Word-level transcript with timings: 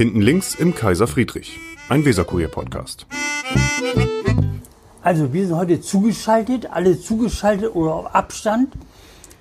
Hinten 0.00 0.22
links 0.22 0.54
im 0.54 0.74
Kaiser 0.74 1.06
Friedrich, 1.06 1.60
ein 1.90 2.06
Weserkurier-Podcast. 2.06 3.04
Also 5.02 5.34
wir 5.34 5.46
sind 5.46 5.56
heute 5.58 5.82
zugeschaltet, 5.82 6.70
alle 6.70 6.98
zugeschaltet 6.98 7.74
oder 7.74 7.96
auf 7.96 8.14
Abstand 8.14 8.72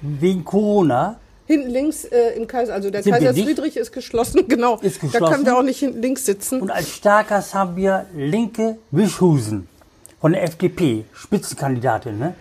wegen 0.02 0.43
Corona. 0.43 1.18
Hinten 1.45 1.70
links 1.70 2.04
äh, 2.04 2.36
im 2.36 2.45
Kaiser, 2.45 2.73
also 2.73 2.89
der 2.89 3.04
Kaiser 3.04 3.34
Friedrich 3.34 3.77
ist 3.77 3.93
geschlossen, 3.93 4.45
genau. 4.50 4.75
Ist 4.82 5.00
geschlossen. 5.00 5.23
Da 5.23 5.32
können 5.32 5.45
wir 5.45 5.57
auch 5.57 5.64
nicht 5.64 5.80
hinten 5.80 6.02
links 6.02 6.25
sitzen. 6.25 6.60
Und 6.60 6.71
als 6.71 6.89
Starkers 6.89 7.55
haben 7.55 7.78
wir 7.78 8.07
Linke 8.14 8.80
Wischhusen 8.91 9.70
von 10.20 10.34
der 10.34 10.44
FDP, 10.44 11.05
Spitzenkandidatin, 11.14 12.20
ne? 12.20 12.34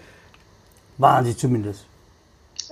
Waren 0.96 1.24
sie 1.24 1.36
zumindest. 1.36 1.87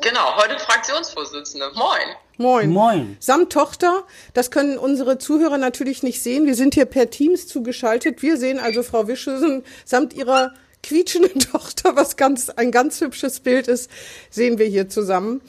Genau, 0.08 0.36
heute 0.36 0.56
Fraktionsvorsitzende. 0.60 1.72
Moin. 1.74 1.88
Moin. 2.36 2.70
Moin. 2.70 3.16
Samt 3.18 3.52
Tochter, 3.52 4.04
das 4.34 4.52
können 4.52 4.78
unsere 4.78 5.18
Zuhörer 5.18 5.58
natürlich 5.58 6.04
nicht 6.04 6.22
sehen. 6.22 6.46
Wir 6.46 6.54
sind 6.54 6.74
hier 6.74 6.84
per 6.84 7.10
Teams 7.10 7.48
zugeschaltet. 7.48 8.22
Wir 8.22 8.36
sehen 8.36 8.60
also 8.60 8.84
Frau 8.84 9.08
Wischhusen 9.08 9.64
samt 9.84 10.12
ihrer 10.14 10.54
quietschenden 10.84 11.40
Tochter, 11.52 11.96
was 11.96 12.16
ganz, 12.16 12.50
ein 12.50 12.70
ganz 12.70 13.00
hübsches 13.00 13.40
Bild 13.40 13.66
ist, 13.66 13.90
sehen 14.30 14.58
wir 14.60 14.66
hier 14.66 14.88
zusammen. 14.88 15.40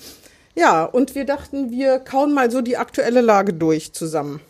Ja, 0.55 0.85
und 0.85 1.13
wir 1.13 1.25
dachten, 1.25 1.69
wir 1.69 1.99
kauen 1.99 2.33
mal 2.33 2.49
so 2.49 2.61
die 2.61 2.77
aktuelle 2.77 3.21
Lage 3.21 3.53
durch 3.53 3.93
zusammen. 3.93 4.41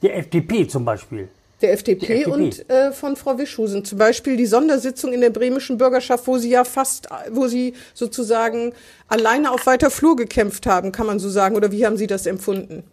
Die 0.00 0.08
FDP 0.08 0.66
zum 0.66 0.86
Beispiel. 0.86 1.28
Der 1.60 1.72
FDP, 1.72 2.22
FDP. 2.22 2.30
und 2.30 2.70
äh, 2.70 2.92
von 2.92 3.16
Frau 3.16 3.36
Wischhusen. 3.36 3.84
Zum 3.84 3.98
Beispiel 3.98 4.36
die 4.36 4.46
Sondersitzung 4.46 5.12
in 5.12 5.20
der 5.20 5.30
bremischen 5.30 5.76
Bürgerschaft, 5.76 6.26
wo 6.28 6.38
sie 6.38 6.50
ja 6.50 6.64
fast, 6.64 7.08
wo 7.30 7.48
sie 7.48 7.74
sozusagen 7.94 8.74
alleine 9.08 9.50
auf 9.50 9.66
weiter 9.66 9.90
Flur 9.90 10.14
gekämpft 10.14 10.66
haben, 10.66 10.92
kann 10.92 11.06
man 11.06 11.18
so 11.18 11.28
sagen. 11.28 11.56
Oder 11.56 11.72
wie 11.72 11.84
haben 11.84 11.96
Sie 11.96 12.06
das 12.06 12.26
empfunden? 12.26 12.84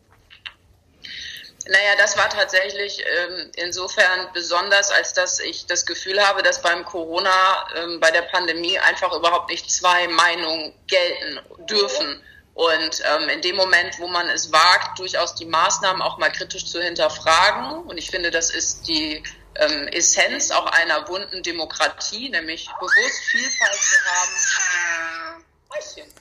Naja, 1.68 1.96
das 1.98 2.16
war 2.16 2.30
tatsächlich 2.30 3.04
ähm, 3.04 3.52
insofern 3.56 4.28
besonders, 4.34 4.92
als 4.92 5.14
dass 5.14 5.40
ich 5.40 5.66
das 5.66 5.86
Gefühl 5.86 6.22
habe, 6.22 6.44
dass 6.44 6.62
beim 6.62 6.86
Corona, 6.86 7.68
ähm, 7.76 8.00
bei 8.00 8.12
der 8.12 8.22
Pandemie 8.22 8.78
einfach 8.80 9.16
überhaupt 9.16 9.50
nicht 9.50 9.70
zwei 9.72 10.08
Meinungen 10.08 10.74
gelten 10.88 11.40
dürfen. 11.68 12.22
Und 12.56 13.04
ähm, 13.04 13.30
in 13.30 13.42
dem 13.42 13.58
Moment, 13.58 14.00
wo 14.00 14.08
man 14.08 14.28
es 14.30 14.52
wagt, 14.52 14.98
durchaus 14.98 15.36
die 15.36 15.46
Maßnahmen 15.46 16.02
auch 16.02 16.18
mal 16.18 16.32
kritisch 16.32 16.66
zu 16.66 16.82
hinterfragen, 16.82 17.84
und 17.84 17.98
ich 17.98 18.10
finde, 18.10 18.32
das 18.32 18.50
ist 18.50 18.88
die 18.88 19.22
ähm, 19.56 19.88
Essenz 19.90 20.52
auch 20.52 20.66
einer 20.66 21.02
bunten 21.02 21.44
Demokratie, 21.44 22.30
nämlich 22.30 22.70
bewusst 22.80 23.24
Vielfalt 23.30 23.76
zu 23.76 23.98
haben. 24.06 25.46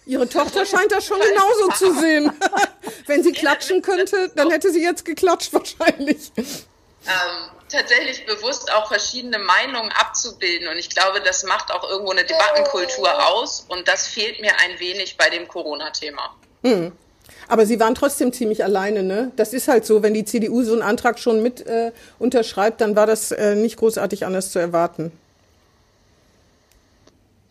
Ihre 0.07 0.29
Tochter 0.29 0.67
scheint 0.67 0.91
das 0.91 1.07
schon 1.07 1.21
genauso 1.21 1.69
zu 1.79 2.01
sehen. 2.01 2.33
Wenn 3.07 3.23
sie 3.23 3.33
klatschen 3.33 3.83
könnte, 3.83 4.33
dann 4.35 4.51
hätte 4.51 4.73
sie 4.73 4.83
jetzt 4.83 5.05
geklatscht 5.05 5.53
wahrscheinlich. 5.53 6.33
Ähm, 7.07 7.51
tatsächlich 7.69 8.25
bewusst 8.27 8.73
auch 8.73 8.89
verschiedene 8.89 9.39
Meinungen 9.39 9.91
abzubilden. 9.93 10.69
Und 10.69 10.79
ich 10.79 10.91
glaube, 10.91 11.21
das 11.21 11.45
macht 11.45 11.73
auch 11.73 11.89
irgendwo 11.89 12.13
eine 12.13 12.25
Debattenkultur 12.25 13.27
aus. 13.29 13.67
Und 13.69 13.89
das 13.89 14.07
fehlt 14.07 14.41
mir 14.41 14.53
ein 14.61 14.79
wenig 14.79 15.17
bei 15.17 15.31
dem 15.31 15.49
Corona-Thema. 15.49 16.35
Hm. 16.63 16.93
Aber 17.49 17.67
Sie 17.67 17.81
waren 17.81 17.95
trotzdem 17.95 18.33
ziemlich 18.33 18.65
alleine, 18.65 19.03
ne? 19.03 19.33
Das 19.37 19.53
ist 19.53 19.69
halt 19.69 19.85
so, 19.85 20.03
wenn 20.03 20.15
die 20.15 20.25
CDU 20.25 20.63
so 20.63 20.73
einen 20.73 20.83
Antrag 20.83 21.19
schon 21.19 21.43
mit 21.43 21.67
äh, 21.67 21.93
unterschreibt, 22.19 22.81
dann 22.81 22.97
war 22.97 23.07
das 23.07 23.33
äh, 23.33 23.55
nicht 23.55 23.77
großartig 23.77 24.25
anders 24.25 24.51
zu 24.51 24.59
erwarten. 24.59 25.13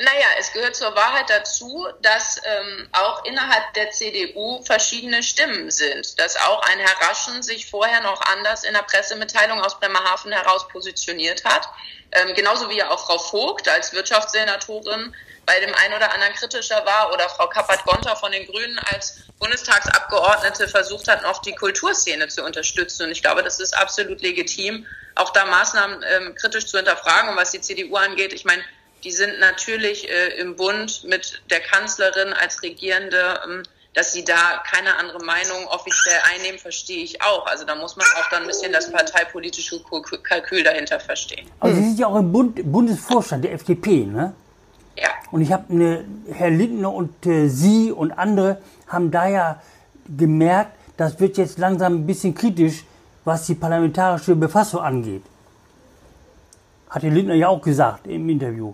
Naja, 0.04 0.28
es 0.38 0.52
gehört 0.52 0.76
zur 0.76 0.94
Wahrheit 0.96 1.30
dazu, 1.30 1.88
dass 2.02 2.42
ähm, 2.44 2.90
auch 2.92 3.24
innerhalb 3.24 3.74
der 3.74 3.92
CDU 3.92 4.62
verschiedene 4.64 5.24
Stimmen 5.24 5.72
sind. 5.72 6.20
Dass 6.20 6.36
auch 6.36 6.62
ein 6.64 6.80
Herr 6.80 7.08
Raschen 7.08 7.42
sich 7.42 7.70
vorher 7.70 8.02
noch 8.02 8.20
anders 8.34 8.66
in 8.66 8.74
der 8.74 8.82
Pressemitteilung 8.82 9.62
aus 9.62 9.80
Bremerhaven 9.80 10.34
heraus 10.34 10.68
positioniert 10.68 11.46
hat. 11.46 11.70
Ähm, 12.12 12.34
genauso 12.36 12.70
wie 12.70 12.78
ja 12.80 12.90
auch 12.90 13.06
Frau 13.06 13.18
Vogt 13.18 13.70
als 13.70 13.94
Wirtschaftssenatorin 13.94 15.16
bei 15.46 15.60
dem 15.62 15.74
einen 15.74 15.94
oder 15.94 16.14
anderen 16.14 16.34
kritischer 16.34 16.86
war 16.86 17.14
oder 17.14 17.30
Frau 17.30 17.48
Kappert-Gonter 17.48 18.18
von 18.18 18.34
den 18.34 18.46
Grünen 18.46 18.78
als 18.92 19.22
Bundestagsabgeordnete 19.40 20.68
versucht 20.68 21.08
hat, 21.08 21.24
noch 21.24 21.42
die 21.42 21.56
Kulturszene 21.56 22.28
zu 22.28 22.44
unterstützen. 22.44 23.04
Und 23.04 23.12
ich 23.12 23.22
glaube, 23.22 23.42
das 23.42 23.62
ist 23.62 23.76
absolut 23.78 24.22
legitim, 24.22 24.86
auch 25.16 25.32
da 25.32 25.46
Maßnahmen 25.46 26.04
ähm, 26.10 26.36
kritisch 26.36 26.66
zu 26.66 26.76
hinterfragen. 26.76 27.30
Und 27.30 27.38
was 27.38 27.52
die 27.52 27.62
CDU 27.62 27.96
angeht, 27.96 28.34
ich 28.34 28.44
meine, 28.44 28.64
die 29.04 29.12
sind 29.12 29.40
natürlich 29.40 30.10
äh, 30.10 30.40
im 30.40 30.56
Bund 30.56 31.04
mit 31.04 31.42
der 31.50 31.60
Kanzlerin 31.60 32.34
als 32.34 32.64
Regierende, 32.64 33.40
ähm, 33.46 33.64
dass 33.94 34.14
sie 34.14 34.24
da 34.24 34.64
keine 34.66 34.98
andere 34.98 35.24
Meinung 35.24 35.68
offiziell 35.68 36.16
einnehmen, 36.34 36.60
verstehe 36.60 37.04
ich 37.04 37.22
auch. 37.22 37.46
Also 37.46 37.66
da 37.66 37.76
muss 37.76 37.96
man 37.96 38.08
auch 38.18 38.30
dann 38.32 38.44
ein 38.44 38.48
bisschen 38.48 38.72
das 38.72 38.92
parteipolitische 38.92 39.80
Kalkül 40.24 40.64
dahinter 40.64 41.00
verstehen. 41.00 41.46
Aber 41.60 41.74
Sie 41.74 41.84
sind 41.84 42.00
ja 42.00 42.08
auch 42.08 42.16
im 42.16 42.32
Bund, 42.32 42.60
Bundesvorstand 42.72 43.44
der 43.44 43.54
FDP, 43.54 44.06
ne? 44.06 44.34
Ja. 44.98 45.10
Und 45.32 45.42
ich 45.42 45.52
habe 45.52 45.66
eine, 45.72 46.06
Herr 46.32 46.50
Lindner 46.50 46.94
und 46.94 47.26
äh, 47.26 47.48
Sie 47.50 47.92
und 47.92 48.12
andere 48.12 48.62
haben 48.88 49.12
da 49.12 49.28
ja 49.28 49.62
gemerkt, 50.18 50.76
das 50.98 51.20
wird 51.20 51.38
jetzt 51.38 51.58
langsam 51.58 51.96
ein 51.96 52.08
bisschen 52.08 52.34
kritisch, 52.34 52.84
was 53.26 53.46
die 53.46 53.56
parlamentarische 53.56 54.36
Befassung 54.36 54.82
angeht. 54.82 55.24
Hat 56.90 57.04
Herr 57.04 57.12
Lindner 57.12 57.36
ja 57.36 57.48
auch 57.48 57.62
gesagt 57.62 58.08
im 58.08 58.28
Interview. 58.30 58.74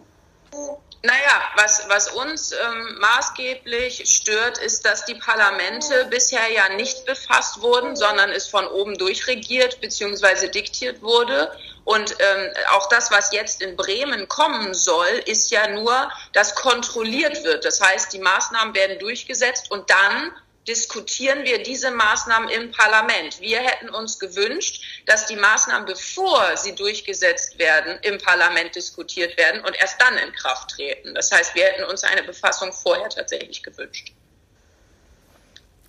Naja, 1.02 1.42
was, 1.56 1.88
was 1.88 2.10
uns 2.10 2.52
ähm, 2.52 2.98
maßgeblich 3.00 4.04
stört, 4.06 4.58
ist, 4.58 4.84
dass 4.84 5.06
die 5.06 5.16
Parlamente 5.16 6.06
bisher 6.10 6.52
ja 6.52 6.68
nicht 6.76 7.06
befasst 7.06 7.62
wurden, 7.62 7.96
sondern 7.96 8.32
es 8.32 8.48
von 8.48 8.68
oben 8.68 8.98
durchregiert 8.98 9.80
bzw. 9.80 10.50
diktiert 10.50 11.02
wurde. 11.02 11.56
Und 11.86 12.18
ähm, 12.20 12.52
auch 12.72 12.90
das, 12.90 13.12
was 13.12 13.32
jetzt 13.32 13.62
in 13.62 13.78
Bremen 13.78 14.28
kommen 14.28 14.74
soll, 14.74 15.08
ist 15.26 15.52
ja 15.52 15.70
nur, 15.70 16.12
dass 16.34 16.54
kontrolliert 16.54 17.46
wird. 17.46 17.64
Das 17.64 17.80
heißt, 17.80 18.12
die 18.12 18.20
Maßnahmen 18.20 18.76
werden 18.76 19.00
durchgesetzt 19.00 19.72
und 19.72 19.90
dann 19.90 20.34
diskutieren 20.68 21.46
wir 21.46 21.64
diese 21.64 21.90
Maßnahmen 21.92 22.50
im 22.50 22.72
Parlament. 22.72 23.40
Wir 23.40 23.60
hätten 23.60 23.90
uns 23.90 24.20
gewünscht, 24.20 24.99
dass 25.10 25.26
die 25.26 25.36
Maßnahmen, 25.36 25.88
bevor 25.88 26.56
sie 26.56 26.76
durchgesetzt 26.76 27.58
werden, 27.58 27.98
im 28.04 28.20
Parlament 28.20 28.76
diskutiert 28.76 29.36
werden 29.38 29.62
und 29.66 29.76
erst 29.80 30.00
dann 30.00 30.16
in 30.18 30.32
Kraft 30.34 30.70
treten. 30.70 31.16
Das 31.16 31.32
heißt, 31.32 31.56
wir 31.56 31.64
hätten 31.64 31.84
uns 31.86 32.04
eine 32.04 32.22
Befassung 32.22 32.72
vorher 32.72 33.10
tatsächlich 33.10 33.64
gewünscht. 33.64 34.14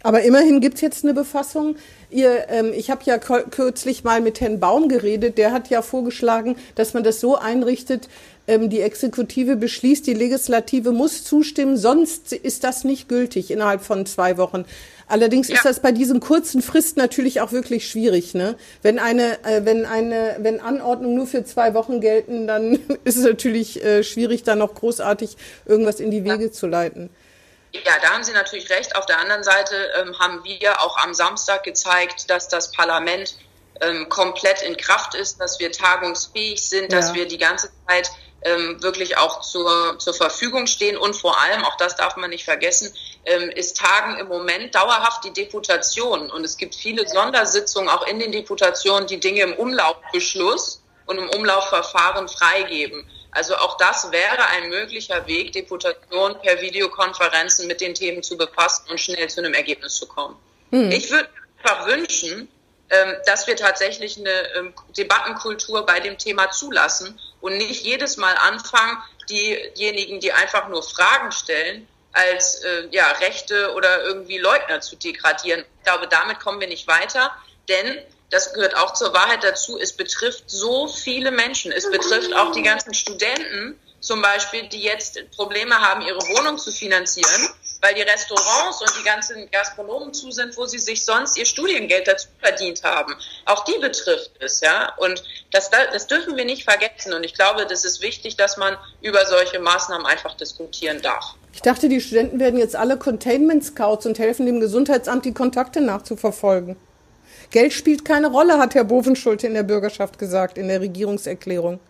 Aber 0.02 0.22
immerhin 0.22 0.62
gibt's 0.62 0.80
jetzt 0.80 1.04
eine 1.04 1.12
Befassung. 1.12 1.76
Ihr, 2.08 2.48
ähm, 2.48 2.72
ich 2.72 2.90
habe 2.90 3.02
ja 3.04 3.18
kürzlich 3.18 4.04
mal 4.04 4.22
mit 4.22 4.40
Herrn 4.40 4.58
Baum 4.58 4.88
geredet, 4.88 5.36
der 5.36 5.52
hat 5.52 5.68
ja 5.68 5.82
vorgeschlagen, 5.82 6.56
dass 6.74 6.94
man 6.94 7.04
das 7.04 7.20
so 7.20 7.36
einrichtet, 7.36 8.08
die 8.58 8.80
Exekutive 8.80 9.56
beschließt, 9.56 10.06
die 10.06 10.14
Legislative 10.14 10.92
muss 10.92 11.24
zustimmen, 11.24 11.76
sonst 11.76 12.32
ist 12.32 12.64
das 12.64 12.84
nicht 12.84 13.08
gültig 13.08 13.50
innerhalb 13.50 13.82
von 13.82 14.06
zwei 14.06 14.36
Wochen. 14.36 14.64
Allerdings 15.06 15.48
ja. 15.48 15.56
ist 15.56 15.64
das 15.64 15.80
bei 15.80 15.90
diesen 15.90 16.20
kurzen 16.20 16.62
Frist 16.62 16.96
natürlich 16.96 17.40
auch 17.40 17.50
wirklich 17.50 17.88
schwierig, 17.88 18.34
ne? 18.34 18.56
Wenn 18.82 19.00
eine, 19.00 19.44
äh, 19.44 19.64
wenn 19.64 19.84
eine, 19.84 20.36
wenn 20.38 20.60
Anordnungen 20.60 21.16
nur 21.16 21.26
für 21.26 21.44
zwei 21.44 21.74
Wochen 21.74 22.00
gelten, 22.00 22.46
dann 22.46 22.74
ist 23.04 23.16
es 23.16 23.24
natürlich 23.24 23.84
äh, 23.84 24.04
schwierig, 24.04 24.44
da 24.44 24.54
noch 24.54 24.74
großartig 24.74 25.36
irgendwas 25.66 25.98
in 25.98 26.10
die 26.10 26.24
Wege 26.24 26.44
ja. 26.44 26.52
zu 26.52 26.68
leiten. 26.68 27.10
Ja, 27.72 27.92
da 28.02 28.10
haben 28.10 28.24
Sie 28.24 28.32
natürlich 28.32 28.68
recht. 28.70 28.96
Auf 28.96 29.06
der 29.06 29.20
anderen 29.20 29.42
Seite 29.42 29.74
ähm, 30.00 30.18
haben 30.18 30.42
wir 30.44 30.80
auch 30.80 30.96
am 30.98 31.14
Samstag 31.14 31.62
gezeigt, 31.62 32.28
dass 32.30 32.48
das 32.48 32.72
Parlament 32.72 33.36
ähm, 33.80 34.08
komplett 34.08 34.62
in 34.62 34.76
Kraft 34.76 35.14
ist, 35.14 35.40
dass 35.40 35.58
wir 35.58 35.72
tagungsfähig 35.72 36.62
sind, 36.62 36.92
ja. 36.92 37.00
dass 37.00 37.14
wir 37.14 37.26
die 37.26 37.38
ganze 37.38 37.70
Zeit 37.88 38.10
ähm, 38.42 38.82
wirklich 38.82 39.16
auch 39.18 39.40
zur, 39.40 39.98
zur 39.98 40.14
Verfügung 40.14 40.66
stehen 40.66 40.96
und 40.96 41.14
vor 41.14 41.38
allem, 41.40 41.64
auch 41.64 41.76
das 41.76 41.96
darf 41.96 42.16
man 42.16 42.30
nicht 42.30 42.44
vergessen, 42.44 42.92
ähm, 43.24 43.50
ist 43.50 43.76
Tagen 43.76 44.18
im 44.18 44.28
Moment 44.28 44.74
dauerhaft 44.74 45.24
die 45.24 45.32
Deputation 45.32 46.30
und 46.30 46.44
es 46.44 46.56
gibt 46.56 46.74
viele 46.74 47.06
Sondersitzungen 47.06 47.88
auch 47.88 48.06
in 48.06 48.18
den 48.18 48.32
Deputationen, 48.32 49.06
die 49.06 49.20
Dinge 49.20 49.42
im 49.42 49.54
Umlaufbeschluss 49.54 50.82
und 51.06 51.18
im 51.18 51.28
Umlaufverfahren 51.30 52.28
freigeben. 52.28 53.06
Also 53.32 53.54
auch 53.56 53.76
das 53.76 54.10
wäre 54.10 54.46
ein 54.48 54.70
möglicher 54.70 55.26
Weg, 55.26 55.52
Deputation 55.52 56.36
per 56.42 56.60
Videokonferenzen 56.60 57.66
mit 57.66 57.80
den 57.80 57.94
Themen 57.94 58.22
zu 58.22 58.36
befassen 58.36 58.90
und 58.90 58.98
schnell 58.98 59.28
zu 59.28 59.40
einem 59.40 59.54
Ergebnis 59.54 59.96
zu 59.96 60.06
kommen. 60.06 60.36
Hm. 60.70 60.90
Ich 60.90 61.10
würde 61.10 61.28
einfach 61.62 61.86
wünschen, 61.86 62.48
dass 63.24 63.46
wir 63.46 63.56
tatsächlich 63.56 64.18
eine 64.18 64.54
ähm, 64.54 64.74
Debattenkultur 64.96 65.86
bei 65.86 66.00
dem 66.00 66.18
Thema 66.18 66.50
zulassen 66.50 67.18
und 67.40 67.56
nicht 67.56 67.84
jedes 67.84 68.16
Mal 68.16 68.34
anfangen, 68.36 68.98
diejenigen, 69.28 70.20
die 70.20 70.32
einfach 70.32 70.68
nur 70.68 70.82
Fragen 70.82 71.30
stellen, 71.32 71.86
als 72.12 72.56
äh, 72.64 72.88
ja, 72.90 73.06
Rechte 73.12 73.72
oder 73.74 74.02
irgendwie 74.02 74.38
Leugner 74.38 74.80
zu 74.80 74.96
degradieren. 74.96 75.64
Ich 75.78 75.84
glaube, 75.84 76.08
damit 76.08 76.40
kommen 76.40 76.60
wir 76.60 76.66
nicht 76.66 76.88
weiter, 76.88 77.32
denn 77.68 77.98
das 78.30 78.52
gehört 78.52 78.76
auch 78.76 78.94
zur 78.94 79.12
Wahrheit 79.12 79.42
dazu, 79.44 79.78
es 79.78 79.92
betrifft 79.92 80.44
so 80.46 80.88
viele 80.88 81.30
Menschen. 81.30 81.72
Es 81.72 81.90
betrifft 81.90 82.32
auch 82.34 82.52
die 82.52 82.62
ganzen 82.62 82.94
Studenten 82.94 83.78
zum 84.00 84.22
Beispiel, 84.22 84.68
die 84.68 84.82
jetzt 84.82 85.18
Probleme 85.32 85.80
haben, 85.80 86.02
ihre 86.02 86.20
Wohnung 86.20 86.58
zu 86.58 86.72
finanzieren 86.72 87.48
weil 87.80 87.94
die 87.94 88.02
Restaurants 88.02 88.80
und 88.80 88.92
die 88.98 89.04
ganzen 89.04 89.50
Gastronomen 89.50 90.12
zu 90.12 90.30
sind, 90.30 90.56
wo 90.56 90.66
sie 90.66 90.78
sich 90.78 91.04
sonst 91.04 91.36
ihr 91.36 91.46
Studiengeld 91.46 92.06
dazu 92.06 92.28
verdient 92.38 92.82
haben. 92.82 93.14
Auch 93.46 93.64
die 93.64 93.78
betrifft 93.78 94.32
es, 94.40 94.60
ja. 94.60 94.94
Und 94.96 95.22
das, 95.50 95.70
das 95.70 96.06
dürfen 96.06 96.36
wir 96.36 96.44
nicht 96.44 96.64
vergessen. 96.64 97.12
Und 97.12 97.24
ich 97.24 97.34
glaube, 97.34 97.66
das 97.66 97.84
ist 97.84 98.02
wichtig, 98.02 98.36
dass 98.36 98.56
man 98.56 98.76
über 99.00 99.24
solche 99.26 99.58
Maßnahmen 99.58 100.06
einfach 100.06 100.36
diskutieren 100.36 101.00
darf. 101.02 101.34
Ich 101.52 101.62
dachte, 101.62 101.88
die 101.88 102.00
Studenten 102.00 102.38
werden 102.38 102.58
jetzt 102.58 102.76
alle 102.76 102.96
Containment 102.96 103.64
Scouts 103.64 104.06
und 104.06 104.18
helfen 104.18 104.46
dem 104.46 104.60
Gesundheitsamt, 104.60 105.24
die 105.24 105.34
Kontakte 105.34 105.80
nachzuverfolgen. 105.80 106.76
Geld 107.50 107.72
spielt 107.72 108.04
keine 108.04 108.28
Rolle, 108.28 108.58
hat 108.58 108.74
Herr 108.74 108.84
Bovenschulte 108.84 109.46
in 109.46 109.54
der 109.54 109.64
Bürgerschaft 109.64 110.18
gesagt, 110.18 110.56
in 110.56 110.68
der 110.68 110.80
Regierungserklärung. 110.80 111.80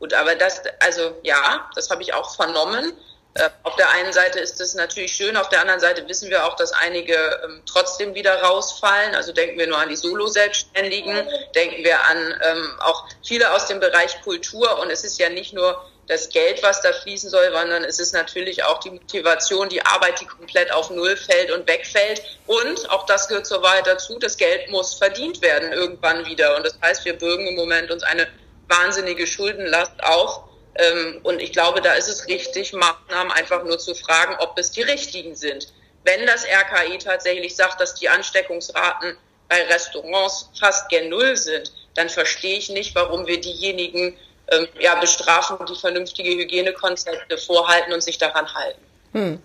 Gut, 0.00 0.12
aber 0.12 0.34
das, 0.34 0.62
also 0.80 1.12
ja, 1.22 1.68
das 1.74 1.90
habe 1.90 2.02
ich 2.02 2.12
auch 2.12 2.34
vernommen. 2.34 2.92
Äh, 3.36 3.50
auf 3.64 3.76
der 3.76 3.90
einen 3.90 4.12
Seite 4.12 4.40
ist 4.40 4.60
es 4.60 4.74
natürlich 4.74 5.12
schön, 5.12 5.36
auf 5.36 5.48
der 5.48 5.60
anderen 5.60 5.80
Seite 5.80 6.08
wissen 6.08 6.30
wir 6.30 6.46
auch, 6.46 6.56
dass 6.56 6.72
einige 6.72 7.14
ähm, 7.44 7.62
trotzdem 7.66 8.14
wieder 8.14 8.42
rausfallen. 8.42 9.14
Also 9.14 9.32
denken 9.32 9.58
wir 9.58 9.66
nur 9.66 9.78
an 9.78 9.88
die 9.88 9.96
Solo-Selbstständigen, 9.96 11.28
denken 11.54 11.84
wir 11.84 12.02
an 12.04 12.34
ähm, 12.42 12.80
auch 12.80 13.04
viele 13.24 13.52
aus 13.52 13.66
dem 13.66 13.80
Bereich 13.80 14.22
Kultur. 14.22 14.78
Und 14.80 14.90
es 14.90 15.04
ist 15.04 15.18
ja 15.18 15.28
nicht 15.28 15.52
nur 15.52 15.84
das 16.06 16.28
Geld, 16.28 16.62
was 16.62 16.80
da 16.80 16.92
fließen 16.92 17.28
soll, 17.30 17.50
sondern 17.52 17.84
es 17.84 17.98
ist 17.98 18.12
natürlich 18.12 18.64
auch 18.64 18.80
die 18.80 18.90
Motivation, 18.90 19.68
die 19.68 19.84
Arbeit, 19.84 20.20
die 20.20 20.26
komplett 20.26 20.72
auf 20.72 20.90
Null 20.90 21.16
fällt 21.16 21.50
und 21.50 21.68
wegfällt. 21.68 22.22
Und 22.46 22.88
auch 22.90 23.06
das 23.06 23.28
gehört 23.28 23.46
zur 23.46 23.62
Wahrheit 23.62 23.86
dazu, 23.86 24.18
das 24.18 24.36
Geld 24.36 24.70
muss 24.70 24.94
verdient 24.94 25.42
werden 25.42 25.72
irgendwann 25.72 26.24
wieder. 26.24 26.56
Und 26.56 26.64
das 26.64 26.78
heißt, 26.80 27.04
wir 27.04 27.18
bürgen 27.18 27.46
im 27.48 27.56
Moment 27.56 27.90
uns 27.90 28.02
eine 28.02 28.28
wahnsinnige 28.68 29.26
Schuldenlast 29.26 30.02
auf. 30.02 30.44
Ähm, 30.78 31.20
und 31.22 31.40
ich 31.40 31.52
glaube, 31.52 31.80
da 31.80 31.94
ist 31.94 32.08
es 32.08 32.26
richtig, 32.28 32.72
Maßnahmen 32.72 33.32
einfach 33.32 33.64
nur 33.64 33.78
zu 33.78 33.94
fragen, 33.94 34.36
ob 34.40 34.58
es 34.58 34.70
die 34.70 34.82
richtigen 34.82 35.34
sind. 35.34 35.72
Wenn 36.04 36.26
das 36.26 36.44
RKI 36.44 36.98
tatsächlich 36.98 37.56
sagt, 37.56 37.80
dass 37.80 37.94
die 37.94 38.08
Ansteckungsraten 38.08 39.16
bei 39.48 39.62
Restaurants 39.64 40.50
fast 40.58 40.88
gen 40.88 41.08
Null 41.08 41.36
sind, 41.36 41.72
dann 41.94 42.08
verstehe 42.08 42.58
ich 42.58 42.68
nicht, 42.68 42.94
warum 42.94 43.26
wir 43.26 43.40
diejenigen 43.40 44.16
ähm, 44.48 44.68
ja, 44.78 44.94
bestrafen, 44.96 45.56
die 45.66 45.74
vernünftige 45.74 46.30
Hygienekonzepte 46.30 47.38
vorhalten 47.38 47.92
und 47.92 48.02
sich 48.02 48.18
daran 48.18 48.52
halten. 48.54 48.80
Hm. 49.12 49.42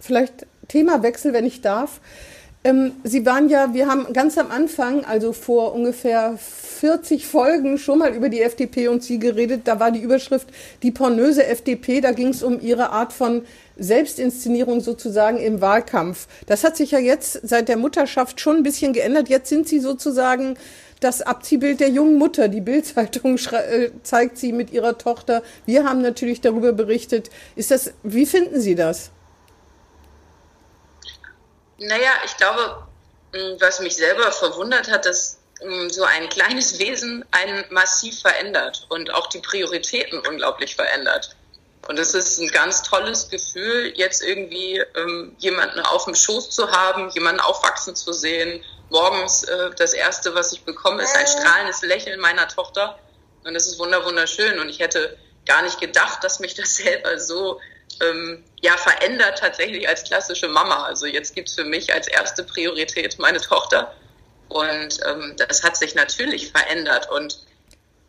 Vielleicht 0.00 0.46
Themawechsel, 0.68 1.32
wenn 1.32 1.46
ich 1.46 1.62
darf. 1.62 2.00
Ähm, 2.62 2.92
Sie 3.04 3.24
waren 3.26 3.48
ja, 3.48 3.72
wir 3.74 3.88
haben 3.88 4.12
ganz 4.12 4.38
am 4.38 4.50
Anfang, 4.50 5.04
also 5.04 5.32
vor 5.32 5.72
ungefähr 5.72 6.38
40 6.74 7.26
Folgen, 7.26 7.78
schon 7.78 7.98
mal 7.98 8.14
über 8.14 8.28
die 8.28 8.42
FDP 8.42 8.88
und 8.88 9.02
Sie 9.02 9.18
geredet. 9.18 9.62
Da 9.64 9.80
war 9.80 9.90
die 9.90 10.00
Überschrift 10.00 10.48
Die 10.82 10.90
pornöse 10.90 11.46
FDP. 11.46 12.00
Da 12.00 12.12
ging 12.12 12.28
es 12.28 12.42
um 12.42 12.60
Ihre 12.60 12.90
Art 12.90 13.12
von 13.12 13.46
Selbstinszenierung 13.76 14.80
sozusagen 14.80 15.38
im 15.38 15.60
Wahlkampf. 15.60 16.26
Das 16.46 16.64
hat 16.64 16.76
sich 16.76 16.90
ja 16.90 16.98
jetzt 16.98 17.40
seit 17.42 17.68
der 17.68 17.76
Mutterschaft 17.76 18.40
schon 18.40 18.56
ein 18.56 18.62
bisschen 18.62 18.92
geändert. 18.92 19.28
Jetzt 19.28 19.48
sind 19.48 19.68
Sie 19.68 19.80
sozusagen 19.80 20.56
das 21.00 21.22
Abziehbild 21.22 21.80
der 21.80 21.90
jungen 21.90 22.18
Mutter. 22.18 22.48
Die 22.48 22.60
Bildzeitung 22.60 23.36
äh, 23.36 23.90
zeigt 24.02 24.38
sie 24.38 24.52
mit 24.52 24.70
ihrer 24.70 24.96
Tochter. 24.96 25.42
Wir 25.66 25.84
haben 25.84 26.00
natürlich 26.00 26.40
darüber 26.40 26.72
berichtet. 26.72 27.30
Ist 27.56 27.70
das, 27.70 27.92
wie 28.02 28.26
finden 28.26 28.60
Sie 28.60 28.74
das? 28.74 29.10
Naja, 31.78 32.10
ich 32.24 32.36
glaube, 32.36 32.86
was 33.60 33.80
mich 33.80 33.96
selber 33.96 34.30
verwundert 34.32 34.90
hat, 34.90 35.06
dass 35.06 35.38
so 35.90 36.04
ein 36.04 36.28
kleines 36.28 36.78
Wesen 36.78 37.24
einen 37.30 37.64
massiv 37.70 38.20
verändert 38.20 38.86
und 38.88 39.12
auch 39.12 39.28
die 39.28 39.40
Prioritäten 39.40 40.20
unglaublich 40.20 40.74
verändert. 40.74 41.36
Und 41.88 41.98
es 41.98 42.14
ist 42.14 42.38
ein 42.38 42.48
ganz 42.48 42.82
tolles 42.82 43.28
Gefühl, 43.28 43.92
jetzt 43.94 44.22
irgendwie 44.22 44.82
ähm, 44.96 45.36
jemanden 45.38 45.80
auf 45.80 46.06
dem 46.06 46.14
Schoß 46.14 46.50
zu 46.50 46.70
haben, 46.70 47.10
jemanden 47.10 47.40
aufwachsen 47.40 47.94
zu 47.94 48.12
sehen, 48.12 48.64
morgens 48.88 49.44
äh, 49.44 49.70
das 49.76 49.92
Erste, 49.92 50.34
was 50.34 50.52
ich 50.52 50.62
bekomme, 50.62 51.02
ist 51.02 51.14
ein 51.14 51.26
strahlendes 51.26 51.82
Lächeln 51.82 52.20
meiner 52.20 52.48
Tochter. 52.48 52.98
Und 53.44 53.52
das 53.52 53.66
ist 53.66 53.78
wunderschön. 53.78 54.58
Und 54.60 54.70
ich 54.70 54.78
hätte 54.78 55.18
gar 55.44 55.62
nicht 55.62 55.78
gedacht, 55.78 56.24
dass 56.24 56.40
mich 56.40 56.54
das 56.54 56.76
selber 56.76 57.18
so 57.18 57.60
ähm, 58.00 58.44
ja, 58.62 58.76
verändert 58.76 59.38
tatsächlich 59.38 59.88
als 59.88 60.04
klassische 60.04 60.48
Mama. 60.48 60.84
Also 60.84 61.06
jetzt 61.06 61.34
gibt 61.34 61.48
es 61.48 61.54
für 61.54 61.64
mich 61.64 61.92
als 61.92 62.08
erste 62.08 62.44
Priorität 62.44 63.18
meine 63.18 63.40
Tochter. 63.40 63.94
Und 64.48 65.00
ähm, 65.08 65.34
das 65.36 65.62
hat 65.62 65.76
sich 65.76 65.94
natürlich 65.94 66.50
verändert. 66.50 67.08
Und 67.10 67.44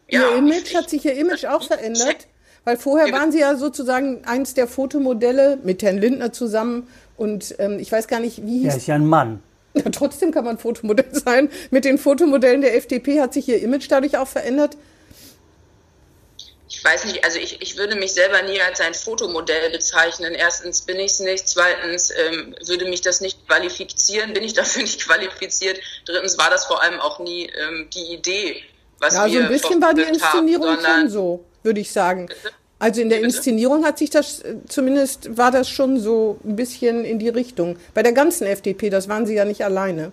ja, 0.07 0.21
Ihr 0.21 0.37
Image 0.37 0.71
ich, 0.71 0.75
hat 0.75 0.89
sich 0.89 1.05
Ihr 1.05 1.13
Image 1.13 1.45
auch 1.45 1.63
verändert? 1.63 2.27
Weil 2.63 2.77
vorher 2.77 3.11
waren 3.13 3.31
Sie 3.31 3.39
ja 3.39 3.55
sozusagen 3.55 4.25
eins 4.25 4.55
der 4.55 4.67
Fotomodelle 4.67 5.59
mit 5.63 5.83
Herrn 5.83 5.97
Lindner 5.97 6.33
zusammen. 6.33 6.87
Und 7.15 7.55
ähm, 7.59 7.79
ich 7.79 7.91
weiß 7.91 8.07
gar 8.07 8.19
nicht, 8.19 8.45
wie 8.45 8.59
hieß. 8.59 8.73
Er 8.73 8.77
ist 8.77 8.87
ja 8.87 8.95
ein 8.95 9.05
Mann. 9.05 9.41
Ja, 9.77 9.89
trotzdem 9.91 10.31
kann 10.31 10.45
man 10.45 10.57
Fotomodell 10.57 11.09
sein. 11.11 11.49
Mit 11.69 11.83
den 11.83 11.97
Fotomodellen 11.97 12.61
der 12.61 12.77
FDP 12.77 13.19
hat 13.19 13.33
sich 13.33 13.49
ihr 13.49 13.61
Image 13.61 13.87
dadurch 13.89 14.17
auch 14.17 14.27
verändert. 14.27 14.77
Ich 16.67 16.83
weiß 16.83 17.05
nicht, 17.05 17.23
also 17.23 17.37
ich, 17.37 17.61
ich 17.61 17.77
würde 17.77 17.95
mich 17.95 18.13
selber 18.13 18.41
nie 18.41 18.59
als 18.59 18.79
ein 18.81 18.93
Fotomodell 18.93 19.69
bezeichnen. 19.69 20.33
Erstens 20.33 20.81
bin 20.81 20.97
ich 20.97 21.11
es 21.11 21.19
nicht, 21.19 21.47
zweitens 21.47 22.11
ähm, 22.11 22.55
würde 22.65 22.85
mich 22.85 23.01
das 23.01 23.21
nicht 23.21 23.47
qualifizieren, 23.47 24.33
bin 24.33 24.43
ich 24.43 24.53
dafür 24.53 24.81
nicht 24.81 25.05
qualifiziert. 25.05 25.79
Drittens 26.05 26.37
war 26.37 26.49
das 26.49 26.65
vor 26.65 26.81
allem 26.81 26.99
auch 26.99 27.19
nie 27.19 27.47
ähm, 27.47 27.87
die 27.93 28.13
Idee, 28.13 28.63
was 28.99 29.13
ja, 29.13 29.25
wir 29.25 29.31
so 29.31 29.39
ein 29.39 29.47
bisschen 29.49 29.81
war 29.81 29.93
die 29.93 30.01
Inszenierung 30.01 30.77
haben, 30.77 31.01
schon 31.01 31.09
so, 31.09 31.45
würde 31.63 31.81
ich 31.81 31.91
sagen. 31.91 32.29
Also 32.79 33.01
in 33.01 33.09
der 33.09 33.21
Inszenierung 33.21 33.85
hat 33.85 33.97
sich 33.97 34.09
das, 34.09 34.43
zumindest 34.67 35.37
war 35.37 35.51
das 35.51 35.69
schon 35.69 35.99
so 35.99 36.39
ein 36.43 36.55
bisschen 36.55 37.05
in 37.05 37.19
die 37.19 37.29
Richtung. 37.29 37.77
Bei 37.93 38.03
der 38.03 38.11
ganzen 38.11 38.47
FDP, 38.47 38.89
das 38.89 39.07
waren 39.07 39.25
sie 39.25 39.35
ja 39.35 39.45
nicht 39.45 39.63
alleine. 39.63 40.11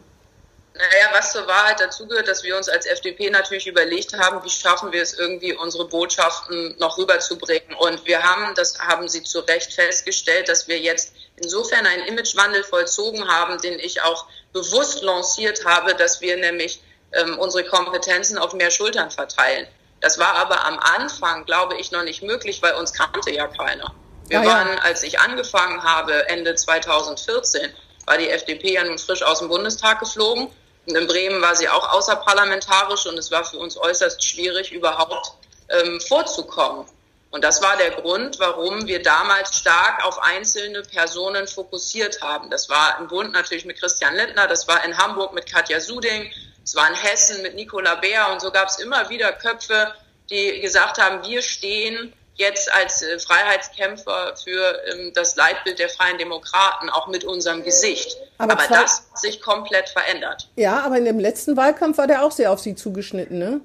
Naja, 0.75 1.11
was 1.13 1.33
zur 1.33 1.47
Wahrheit 1.47 1.81
dazugehört, 1.81 2.29
dass 2.29 2.43
wir 2.43 2.57
uns 2.57 2.69
als 2.69 2.87
FDP 2.87 3.29
natürlich 3.29 3.67
überlegt 3.67 4.15
haben, 4.15 4.43
wie 4.43 4.49
schaffen 4.49 4.91
wir 4.91 5.03
es 5.03 5.13
irgendwie, 5.13 5.53
unsere 5.55 5.87
Botschaften 5.87 6.75
noch 6.79 6.97
rüberzubringen. 6.97 7.75
Und 7.79 8.07
wir 8.07 8.23
haben, 8.23 8.55
das 8.55 8.79
haben 8.79 9.07
Sie 9.09 9.23
zu 9.23 9.41
Recht 9.41 9.73
festgestellt, 9.73 10.49
dass 10.49 10.69
wir 10.69 10.79
jetzt 10.79 11.13
insofern 11.37 11.85
einen 11.85 12.05
Imagewandel 12.05 12.65
vollzogen 12.65 13.29
haben, 13.29 13.61
den 13.61 13.79
ich 13.81 14.01
auch 14.03 14.27
bewusst 14.55 15.03
lanciert 15.03 15.65
habe, 15.67 15.95
dass 15.95 16.23
wir 16.23 16.39
nämlich 16.39 16.83
ähm, 17.13 17.39
unsere 17.39 17.65
Kompetenzen 17.65 18.39
auf 18.39 18.55
mehr 18.55 18.71
Schultern 18.71 19.11
verteilen. 19.11 19.67
Das 20.01 20.19
war 20.19 20.35
aber 20.35 20.65
am 20.65 20.79
Anfang, 20.79 21.45
glaube 21.45 21.77
ich, 21.79 21.93
noch 21.93 22.03
nicht 22.03 22.23
möglich, 22.23 22.63
weil 22.63 22.75
uns 22.75 22.93
kannte 22.93 23.31
ja 23.31 23.47
keiner. 23.47 23.95
Wir 24.29 24.41
ah, 24.41 24.43
ja. 24.43 24.49
waren, 24.49 24.79
als 24.79 25.03
ich 25.03 25.21
angefangen 25.21 25.83
habe, 25.83 26.29
Ende 26.29 26.55
2014, 26.55 27.71
war 28.07 28.19
die 28.19 28.31
FDP 28.31 28.73
ja 28.73 28.85
nun 28.85 28.99
frisch 28.99 29.23
aus 29.23 29.41
dem 29.41 29.49
Bundestag 29.49 30.01
geflogen. 30.01 30.49
In 30.87 31.07
Bremen 31.07 31.41
war 31.41 31.55
sie 31.55 31.69
auch 31.69 31.93
außerparlamentarisch 31.93 33.07
und 33.07 33.19
es 33.19 33.31
war 33.31 33.45
für 33.45 33.59
uns 33.59 33.77
äußerst 33.77 34.23
schwierig, 34.23 34.73
überhaupt 34.73 35.33
ähm, 35.69 36.01
vorzukommen. 36.01 36.87
Und 37.31 37.43
das 37.43 37.63
war 37.63 37.77
der 37.79 37.93
Grund, 37.93 38.39
warum 38.41 38.87
wir 38.87 39.03
damals 39.03 39.57
stark 39.57 40.05
auf 40.05 40.23
einzelne 40.23 40.83
Personen 40.83 41.47
fokussiert 41.47 42.21
haben. 42.21 42.51
Das 42.51 42.69
war 42.69 42.99
im 43.01 43.09
Bund 43.09 43.33
natürlich 43.33 43.65
mit 43.65 43.79
Christian 43.81 44.15
Lindner, 44.15 44.47
das 44.49 44.69
war 44.69 44.85
in 44.85 44.99
Hamburg 44.99 45.33
mit 45.33 45.47
Katja 45.47 45.81
Suding, 45.81 46.31
es 46.63 46.77
war 46.77 46.89
in 46.89 46.95
Hessen 46.95 47.43
mit 47.43 47.55
Nicola 47.55 47.95
Beer 47.95 48.29
und 48.31 48.41
so 48.41 48.51
gab 48.51 48.69
es 48.69 48.79
immer 48.79 49.09
wieder 49.09 49.33
Köpfe, 49.33 49.95
die 50.29 50.61
gesagt 50.61 50.99
haben, 50.99 51.27
wir 51.27 51.41
stehen 51.41 52.13
jetzt 52.35 52.73
als 52.73 53.03
äh, 53.03 53.19
Freiheitskämpfer 53.19 54.35
für 54.43 54.81
ähm, 54.91 55.13
das 55.15 55.37
Leitbild 55.37 55.79
der 55.79 55.89
Freien 55.89 56.19
Demokraten, 56.19 56.89
auch 56.91 57.07
mit 57.09 57.25
unserem 57.25 57.63
Gesicht. 57.63 58.17
Aber, 58.39 58.53
aber 58.53 58.63
das 58.69 59.03
hat 59.11 59.19
sich 59.19 59.41
komplett 59.41 59.89
verändert. 59.89 60.49
Ja, 60.57 60.81
aber 60.81 60.99
in 60.99 61.05
dem 61.05 61.19
letzten 61.19 61.57
Wahlkampf 61.57 61.99
war 61.99 62.07
der 62.07 62.25
auch 62.25 62.33
sehr 62.33 62.51
auf 62.51 62.61
Sie 62.61 62.75
zugeschnitten, 62.75 63.39
ne? 63.39 63.61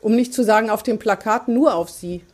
Um 0.00 0.16
nicht 0.16 0.34
zu 0.34 0.42
sagen, 0.42 0.68
auf 0.68 0.82
dem 0.82 0.98
Plakat 0.98 1.48
nur 1.48 1.74
auf 1.74 1.88
Sie. 1.88 2.24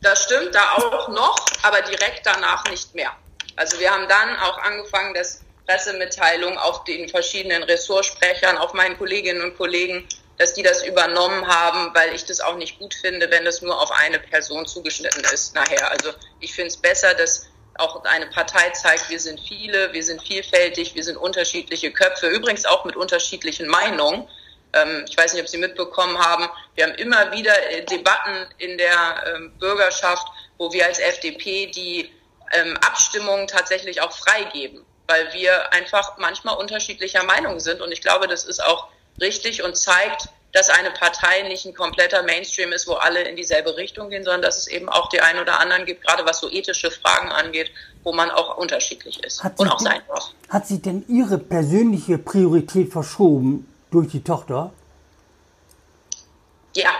Das 0.00 0.24
stimmt, 0.24 0.54
da 0.54 0.72
auch 0.74 1.08
noch, 1.08 1.36
aber 1.62 1.80
direkt 1.82 2.24
danach 2.24 2.64
nicht 2.68 2.94
mehr. 2.94 3.10
Also 3.56 3.78
wir 3.80 3.90
haben 3.90 4.06
dann 4.08 4.36
auch 4.36 4.58
angefangen, 4.58 5.14
das 5.14 5.40
Pressemitteilung 5.66 6.56
auf 6.58 6.84
den 6.84 7.08
verschiedenen 7.08 7.62
Ressortsprechern, 7.64 8.56
auf 8.56 8.72
meinen 8.72 8.96
Kolleginnen 8.96 9.42
und 9.42 9.56
Kollegen, 9.56 10.08
dass 10.38 10.54
die 10.54 10.62
das 10.62 10.84
übernommen 10.84 11.46
haben, 11.46 11.94
weil 11.94 12.14
ich 12.14 12.24
das 12.24 12.40
auch 12.40 12.56
nicht 12.56 12.78
gut 12.78 12.94
finde, 12.94 13.30
wenn 13.30 13.44
das 13.44 13.60
nur 13.60 13.80
auf 13.80 13.90
eine 13.90 14.18
Person 14.18 14.66
zugeschnitten 14.66 15.24
ist 15.32 15.54
nachher. 15.54 15.90
Also 15.90 16.12
ich 16.40 16.54
finde 16.54 16.68
es 16.68 16.76
besser, 16.76 17.14
dass 17.14 17.46
auch 17.76 18.04
eine 18.04 18.26
Partei 18.26 18.70
zeigt, 18.70 19.08
wir 19.10 19.20
sind 19.20 19.40
viele, 19.40 19.92
wir 19.92 20.02
sind 20.02 20.22
vielfältig, 20.22 20.94
wir 20.94 21.04
sind 21.04 21.16
unterschiedliche 21.16 21.92
Köpfe, 21.92 22.28
übrigens 22.28 22.64
auch 22.64 22.84
mit 22.84 22.96
unterschiedlichen 22.96 23.68
Meinungen. 23.68 24.28
Ähm, 24.72 25.04
ich 25.08 25.16
weiß 25.16 25.32
nicht, 25.32 25.42
ob 25.42 25.48
Sie 25.48 25.58
mitbekommen 25.58 26.18
haben, 26.18 26.48
wir 26.74 26.84
haben 26.84 26.94
immer 26.94 27.32
wieder 27.32 27.54
äh, 27.70 27.84
Debatten 27.84 28.46
in 28.58 28.78
der 28.78 29.24
ähm, 29.26 29.52
Bürgerschaft, 29.58 30.26
wo 30.58 30.72
wir 30.72 30.86
als 30.86 30.98
FDP 30.98 31.66
die 31.66 32.12
ähm, 32.52 32.76
Abstimmungen 32.78 33.46
tatsächlich 33.46 34.00
auch 34.00 34.12
freigeben 34.12 34.84
weil 35.08 35.32
wir 35.32 35.72
einfach 35.72 36.18
manchmal 36.18 36.56
unterschiedlicher 36.56 37.24
Meinung 37.24 37.58
sind. 37.60 37.80
Und 37.80 37.90
ich 37.90 38.02
glaube, 38.02 38.28
das 38.28 38.44
ist 38.44 38.62
auch 38.62 38.88
richtig 39.20 39.62
und 39.62 39.76
zeigt, 39.76 40.28
dass 40.52 40.70
eine 40.70 40.90
Partei 40.90 41.42
nicht 41.42 41.66
ein 41.66 41.74
kompletter 41.74 42.22
Mainstream 42.22 42.72
ist, 42.72 42.88
wo 42.88 42.94
alle 42.94 43.22
in 43.22 43.36
dieselbe 43.36 43.76
Richtung 43.76 44.08
gehen, 44.10 44.24
sondern 44.24 44.42
dass 44.42 44.56
es 44.56 44.66
eben 44.66 44.88
auch 44.88 45.08
die 45.10 45.20
einen 45.20 45.40
oder 45.40 45.60
anderen 45.60 45.84
gibt, 45.84 46.04
gerade 46.06 46.24
was 46.24 46.40
so 46.40 46.50
ethische 46.50 46.90
Fragen 46.90 47.30
angeht, 47.30 47.70
wo 48.02 48.12
man 48.12 48.30
auch 48.30 48.56
unterschiedlich 48.56 49.22
ist 49.22 49.44
Hat 49.44 49.58
und 49.58 49.66
sie 49.66 49.72
auch 49.72 49.78
sein 49.78 50.00
darf. 50.08 50.30
Hat 50.48 50.66
sich 50.66 50.80
denn 50.80 51.04
Ihre 51.08 51.38
persönliche 51.38 52.18
Priorität 52.18 52.90
verschoben 52.90 53.72
durch 53.90 54.08
die 54.10 54.24
Tochter? 54.24 54.72
Ja, 56.74 56.90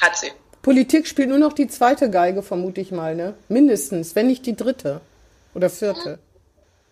hat 0.00 0.16
sie. 0.16 0.32
Politik 0.62 1.06
spielt 1.06 1.30
nur 1.30 1.38
noch 1.38 1.54
die 1.54 1.68
zweite 1.68 2.10
Geige, 2.10 2.42
vermute 2.42 2.82
ich 2.82 2.90
mal, 2.90 3.14
ne? 3.14 3.34
Mindestens, 3.48 4.14
wenn 4.14 4.26
nicht 4.26 4.44
die 4.44 4.56
dritte 4.56 5.00
oder 5.54 5.70
vierte. 5.70 6.18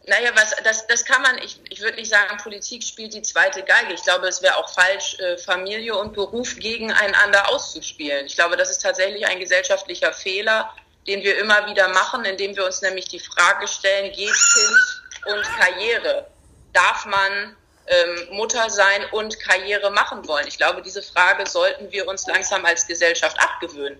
Naja, 0.08 0.30
was, 0.34 0.54
das, 0.64 0.86
das 0.86 1.04
kann 1.04 1.20
man, 1.20 1.36
ich, 1.38 1.60
ich 1.68 1.80
würde 1.82 1.96
nicht 1.96 2.10
sagen, 2.10 2.38
Politik 2.38 2.82
spielt 2.82 3.12
die 3.12 3.20
zweite 3.20 3.62
Geige. 3.62 3.92
Ich 3.92 4.02
glaube, 4.02 4.26
es 4.26 4.40
wäre 4.40 4.56
auch 4.56 4.72
falsch, 4.72 5.18
äh, 5.18 5.36
Familie 5.36 5.96
und 5.96 6.14
Beruf 6.14 6.56
gegeneinander 6.56 7.48
auszuspielen. 7.50 8.24
Ich 8.24 8.34
glaube, 8.34 8.56
das 8.56 8.70
ist 8.70 8.80
tatsächlich 8.80 9.26
ein 9.26 9.38
gesellschaftlicher 9.38 10.14
Fehler, 10.14 10.72
den 11.06 11.22
wir 11.22 11.38
immer 11.38 11.66
wieder 11.66 11.88
machen, 11.88 12.24
indem 12.24 12.56
wir 12.56 12.64
uns 12.64 12.80
nämlich 12.80 13.06
die 13.08 13.20
Frage 13.20 13.68
stellen, 13.68 14.10
geht 14.12 14.32
Kind 14.32 15.02
und 15.26 15.42
Karriere? 15.58 16.26
Darf 16.72 17.04
man 17.04 17.56
ähm, 17.86 18.28
Mutter 18.30 18.70
sein 18.70 19.04
und 19.12 19.38
Karriere 19.40 19.90
machen 19.90 20.26
wollen? 20.26 20.46
Ich 20.46 20.56
glaube, 20.56 20.80
diese 20.80 21.02
Frage 21.02 21.46
sollten 21.46 21.92
wir 21.92 22.08
uns 22.08 22.26
langsam 22.26 22.64
als 22.64 22.86
Gesellschaft 22.86 23.38
abgewöhnen. 23.38 23.98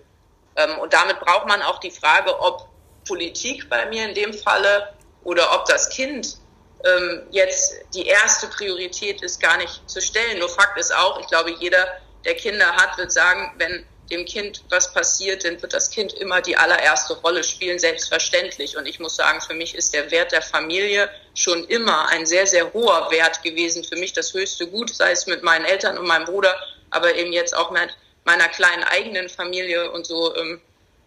Ähm, 0.55 0.79
und 0.79 0.91
damit 0.91 1.19
braucht 1.19 1.47
man 1.47 1.61
auch 1.61 1.79
die 1.79 1.91
Frage, 1.91 2.39
ob 2.39 2.67
Politik 3.07 3.69
bei 3.69 3.85
mir 3.85 4.07
in 4.09 4.15
dem 4.15 4.33
Falle 4.33 4.93
oder 5.23 5.53
ob 5.53 5.65
das 5.65 5.89
Kind 5.89 6.37
ähm, 6.85 7.23
jetzt 7.31 7.75
die 7.93 8.05
erste 8.05 8.47
Priorität 8.47 9.21
ist, 9.21 9.41
gar 9.41 9.57
nicht 9.57 9.81
zu 9.89 10.01
stellen. 10.01 10.39
Nur 10.39 10.49
Fakt 10.49 10.77
ist 10.79 10.95
auch, 10.95 11.19
ich 11.19 11.27
glaube, 11.27 11.51
jeder, 11.59 11.87
der 12.25 12.35
Kinder 12.35 12.67
hat, 12.75 12.97
wird 12.97 13.11
sagen, 13.11 13.53
wenn 13.57 13.85
dem 14.09 14.25
Kind 14.25 14.63
was 14.69 14.91
passiert, 14.91 15.45
dann 15.45 15.61
wird 15.61 15.73
das 15.73 15.91
Kind 15.91 16.13
immer 16.13 16.41
die 16.41 16.57
allererste 16.57 17.13
Rolle 17.19 17.43
spielen, 17.43 17.77
selbstverständlich. 17.77 18.75
Und 18.75 18.87
ich 18.87 18.99
muss 18.99 19.15
sagen, 19.15 19.39
für 19.41 19.53
mich 19.53 19.75
ist 19.75 19.93
der 19.93 20.09
Wert 20.11 20.31
der 20.31 20.41
Familie 20.41 21.09
schon 21.35 21.63
immer 21.65 22.09
ein 22.09 22.25
sehr, 22.25 22.47
sehr 22.47 22.73
hoher 22.73 23.11
Wert 23.11 23.43
gewesen. 23.43 23.83
Für 23.83 23.97
mich 23.97 24.13
das 24.13 24.33
höchste 24.33 24.67
Gut, 24.67 24.95
sei 24.95 25.11
es 25.11 25.27
mit 25.27 25.43
meinen 25.43 25.65
Eltern 25.65 25.97
und 25.97 26.07
meinem 26.07 26.25
Bruder, 26.25 26.55
aber 26.89 27.15
eben 27.15 27.31
jetzt 27.31 27.55
auch 27.55 27.69
mit 27.71 27.95
meiner 28.23 28.47
kleinen 28.47 28.83
eigenen 28.83 29.29
Familie. 29.29 29.91
Und 29.91 30.07
so, 30.07 30.35
ähm, 30.35 30.61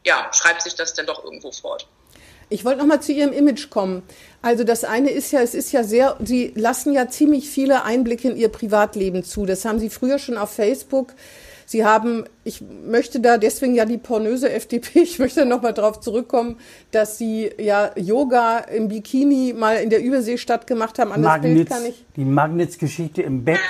ja, 0.04 0.30
schreibt 0.32 0.62
sich 0.62 0.74
das 0.74 0.94
dann 0.94 1.06
doch 1.06 1.24
irgendwo 1.24 1.50
fort. 1.50 1.88
Ich 2.52 2.66
wollte 2.66 2.80
noch 2.80 2.86
mal 2.86 3.00
zu 3.00 3.12
Ihrem 3.12 3.32
Image 3.32 3.70
kommen. 3.70 4.02
Also 4.42 4.62
das 4.62 4.84
eine 4.84 5.10
ist 5.10 5.32
ja, 5.32 5.40
es 5.40 5.54
ist 5.54 5.72
ja 5.72 5.84
sehr, 5.84 6.16
Sie 6.22 6.52
lassen 6.54 6.92
ja 6.92 7.08
ziemlich 7.08 7.48
viele 7.48 7.84
Einblicke 7.84 8.28
in 8.28 8.36
Ihr 8.36 8.50
Privatleben 8.50 9.24
zu. 9.24 9.46
Das 9.46 9.64
haben 9.64 9.78
Sie 9.78 9.88
früher 9.88 10.18
schon 10.18 10.36
auf 10.36 10.50
Facebook. 10.50 11.14
Sie 11.66 11.84
haben, 11.84 12.24
ich 12.44 12.62
möchte 12.62 13.20
da 13.20 13.38
deswegen 13.38 13.74
ja 13.74 13.84
die 13.84 13.98
pornöse 13.98 14.50
FDP, 14.50 15.00
ich 15.02 15.18
möchte 15.18 15.44
noch 15.44 15.62
mal 15.62 15.72
darauf 15.72 16.00
zurückkommen, 16.00 16.58
dass 16.90 17.18
Sie 17.18 17.50
ja 17.58 17.90
Yoga 17.96 18.58
im 18.58 18.88
Bikini 18.88 19.54
mal 19.56 19.76
in 19.76 19.90
der 19.90 20.02
Überseestadt 20.02 20.66
gemacht 20.66 20.98
haben. 20.98 21.12
An 21.12 21.22
das 21.22 21.32
Magnitz, 21.32 21.54
Bild 21.54 21.68
kann 21.68 21.86
ich. 21.86 22.04
Die 22.16 22.24
Magnitz-Geschichte 22.24 23.22
im 23.22 23.44
Bett. 23.44 23.60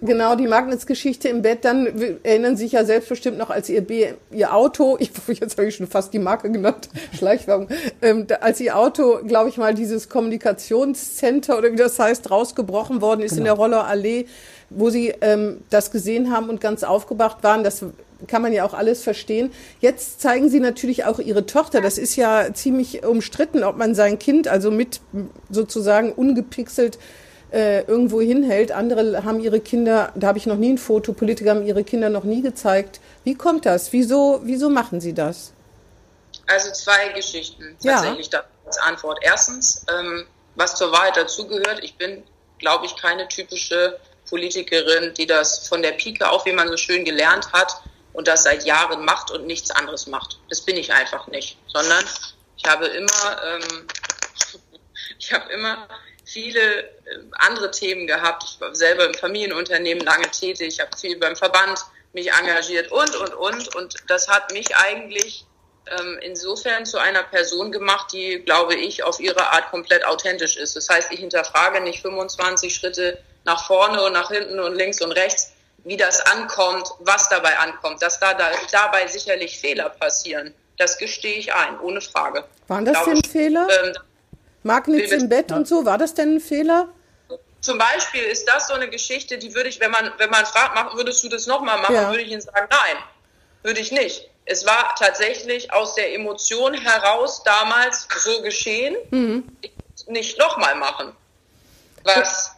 Genau, 0.00 0.34
die 0.36 0.46
Magnitz-Geschichte 0.46 1.28
im 1.28 1.42
Bett. 1.42 1.64
Dann 1.64 1.86
erinnern 2.22 2.56
Sie 2.56 2.64
sich 2.64 2.72
ja 2.72 2.84
selbstbestimmt 2.84 3.38
noch, 3.38 3.50
als 3.50 3.70
Ihr, 3.70 3.80
B, 3.80 4.08
Ihr 4.32 4.54
Auto, 4.54 4.96
ich, 5.00 5.10
jetzt 5.28 5.56
habe 5.56 5.68
ich 5.68 5.76
schon 5.76 5.86
fast 5.86 6.12
die 6.12 6.18
Marke 6.18 6.50
genannt, 6.50 6.88
Schleichwerbung, 7.16 7.68
ähm, 8.02 8.26
als 8.40 8.60
Ihr 8.60 8.76
Auto, 8.76 9.20
glaube 9.26 9.48
ich 9.48 9.56
mal, 9.56 9.74
dieses 9.74 10.08
Kommunikationscenter 10.08 11.56
oder 11.56 11.72
wie 11.72 11.76
das 11.76 11.98
heißt, 11.98 12.30
rausgebrochen 12.30 13.00
worden 13.00 13.20
ist 13.20 13.30
genau. 13.30 13.40
in 13.40 13.44
der 13.44 13.54
Roller 13.54 13.86
Allee 13.86 14.26
wo 14.70 14.90
sie 14.90 15.14
ähm, 15.20 15.62
das 15.70 15.90
gesehen 15.90 16.32
haben 16.32 16.48
und 16.48 16.60
ganz 16.60 16.84
aufgebracht 16.84 17.38
waren. 17.42 17.64
Das 17.64 17.84
kann 18.26 18.42
man 18.42 18.52
ja 18.52 18.64
auch 18.64 18.74
alles 18.74 19.02
verstehen. 19.02 19.52
Jetzt 19.80 20.20
zeigen 20.20 20.48
sie 20.48 20.60
natürlich 20.60 21.04
auch 21.04 21.18
ihre 21.18 21.46
Tochter. 21.46 21.80
Das 21.80 21.98
ist 21.98 22.16
ja 22.16 22.52
ziemlich 22.54 23.04
umstritten, 23.04 23.64
ob 23.64 23.76
man 23.76 23.94
sein 23.94 24.18
Kind 24.18 24.48
also 24.48 24.70
mit 24.70 25.00
sozusagen 25.50 26.12
ungepixelt 26.12 26.98
äh, 27.52 27.82
irgendwo 27.82 28.20
hinhält. 28.20 28.72
Andere 28.72 29.24
haben 29.24 29.40
ihre 29.40 29.60
Kinder, 29.60 30.12
da 30.14 30.28
habe 30.28 30.38
ich 30.38 30.46
noch 30.46 30.56
nie 30.56 30.72
ein 30.72 30.78
Foto, 30.78 31.12
Politiker 31.12 31.50
haben 31.50 31.66
ihre 31.66 31.84
Kinder 31.84 32.10
noch 32.10 32.24
nie 32.24 32.42
gezeigt. 32.42 33.00
Wie 33.22 33.34
kommt 33.34 33.66
das? 33.66 33.92
Wieso, 33.92 34.40
wieso 34.42 34.70
machen 34.70 35.00
sie 35.00 35.14
das? 35.14 35.52
Also 36.46 36.72
zwei 36.72 37.08
Geschichten 37.14 37.76
tatsächlich 37.82 38.30
ja. 38.32 38.42
als 38.66 38.78
Antwort. 38.78 39.18
Erstens, 39.22 39.86
ähm, 39.88 40.26
was 40.56 40.74
zur 40.76 40.92
Wahrheit 40.92 41.16
dazugehört, 41.16 41.82
ich 41.82 41.96
bin, 41.96 42.22
glaube 42.58 42.86
ich, 42.86 42.96
keine 42.96 43.28
typische 43.28 43.98
Politikerin, 44.28 45.14
die 45.14 45.26
das 45.26 45.68
von 45.68 45.82
der 45.82 45.92
Pike 45.92 46.28
auf, 46.28 46.46
wie 46.46 46.52
man 46.52 46.68
so 46.68 46.76
schön 46.76 47.04
gelernt 47.04 47.52
hat, 47.52 47.82
und 48.14 48.28
das 48.28 48.44
seit 48.44 48.64
Jahren 48.64 49.04
macht 49.04 49.30
und 49.30 49.46
nichts 49.46 49.70
anderes 49.72 50.06
macht. 50.06 50.38
Das 50.48 50.62
bin 50.62 50.76
ich 50.76 50.92
einfach 50.92 51.26
nicht, 51.26 51.58
sondern 51.66 52.04
ich 52.56 52.64
habe 52.64 52.86
immer, 52.86 53.42
ähm, 53.44 53.86
ich 55.18 55.32
habe 55.32 55.52
immer 55.52 55.88
viele 56.24 56.60
äh, 56.60 56.90
andere 57.32 57.70
Themen 57.70 58.06
gehabt. 58.06 58.44
Ich 58.44 58.60
war 58.60 58.74
selber 58.74 59.04
im 59.04 59.14
Familienunternehmen 59.14 60.04
lange 60.04 60.30
tätig, 60.30 60.74
ich 60.74 60.80
habe 60.80 60.96
viel 60.96 61.18
beim 61.18 61.36
Verband 61.36 61.84
mich 62.12 62.32
engagiert 62.32 62.90
und, 62.92 63.14
und, 63.16 63.34
und. 63.34 63.74
Und 63.74 63.96
das 64.06 64.28
hat 64.28 64.52
mich 64.52 64.74
eigentlich 64.76 65.44
ähm, 65.86 66.18
insofern 66.22 66.86
zu 66.86 66.98
einer 66.98 67.24
Person 67.24 67.72
gemacht, 67.72 68.12
die, 68.12 68.38
glaube 68.38 68.76
ich, 68.76 69.02
auf 69.02 69.20
ihre 69.20 69.50
Art 69.50 69.70
komplett 69.70 70.06
authentisch 70.06 70.56
ist. 70.56 70.76
Das 70.76 70.88
heißt, 70.88 71.12
ich 71.12 71.20
hinterfrage 71.20 71.80
nicht 71.80 72.00
25 72.00 72.74
Schritte 72.74 73.22
nach 73.44 73.66
vorne 73.66 74.02
und 74.02 74.12
nach 74.12 74.30
hinten 74.30 74.58
und 74.60 74.74
links 74.74 75.00
und 75.00 75.12
rechts, 75.12 75.52
wie 75.84 75.96
das 75.96 76.20
ankommt, 76.26 76.88
was 77.00 77.28
dabei 77.28 77.58
ankommt, 77.58 78.02
dass 78.02 78.18
da, 78.18 78.34
da 78.34 78.50
dabei 78.72 79.06
sicherlich 79.06 79.58
Fehler 79.58 79.90
passieren. 79.90 80.54
Das 80.78 80.98
gestehe 80.98 81.36
ich 81.36 81.54
ein, 81.54 81.78
ohne 81.80 82.00
Frage. 82.00 82.44
Waren 82.68 82.84
das 82.84 83.04
denn 83.04 83.22
Fehler? 83.22 83.68
Ähm, 83.84 83.94
Magnitz 84.62 85.12
im 85.12 85.28
Bett 85.28 85.52
und 85.52 85.68
so, 85.68 85.84
war 85.84 85.98
das 85.98 86.14
denn 86.14 86.36
ein 86.36 86.40
Fehler? 86.40 86.88
Zum 87.60 87.78
Beispiel 87.78 88.22
ist 88.22 88.46
das 88.46 88.68
so 88.68 88.74
eine 88.74 88.88
Geschichte, 88.88 89.38
die 89.38 89.54
würde 89.54 89.68
ich, 89.68 89.78
wenn 89.80 89.90
man, 89.90 90.12
wenn 90.18 90.30
man 90.30 90.44
fragt, 90.44 90.94
würdest 90.96 91.22
du 91.22 91.28
das 91.28 91.46
nochmal 91.46 91.78
machen, 91.80 91.94
ja. 91.94 92.10
würde 92.10 92.22
ich 92.22 92.30
Ihnen 92.30 92.40
sagen, 92.40 92.66
nein, 92.70 92.96
würde 93.62 93.80
ich 93.80 93.92
nicht. 93.92 94.28
Es 94.46 94.66
war 94.66 94.94
tatsächlich 94.98 95.72
aus 95.72 95.94
der 95.94 96.14
Emotion 96.14 96.74
heraus 96.74 97.42
damals 97.44 98.06
so 98.18 98.42
geschehen, 98.42 98.96
mhm. 99.10 99.44
nicht 100.08 100.38
nochmal 100.38 100.74
machen. 100.74 101.12
Was 102.02 102.53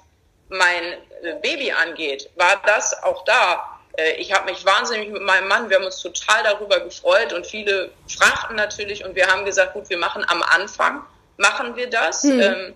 mein 0.49 0.83
äh, 1.23 1.35
Baby 1.43 1.73
angeht, 1.73 2.31
war 2.37 2.63
das 2.65 3.03
auch 3.03 3.25
da. 3.25 3.81
Äh, 3.97 4.13
ich 4.13 4.33
habe 4.33 4.51
mich 4.51 4.65
wahnsinnig 4.65 5.11
mit 5.11 5.23
meinem 5.23 5.49
Mann, 5.49 5.69
wir 5.69 5.77
haben 5.77 5.85
uns 5.85 6.01
total 6.01 6.43
darüber 6.45 6.81
gefreut 6.81 7.33
und 7.33 7.47
viele 7.47 7.91
fragten 8.09 8.57
natürlich 8.57 9.05
und 9.05 9.15
wir 9.15 9.27
haben 9.27 9.45
gesagt, 9.45 9.73
gut, 9.73 9.89
wir 9.89 9.99
machen 9.99 10.25
am 10.29 10.43
Anfang, 10.43 11.03
machen 11.37 11.77
wir 11.77 11.91
das. 11.91 12.23
Mhm. 12.25 12.41
Ähm, 12.41 12.75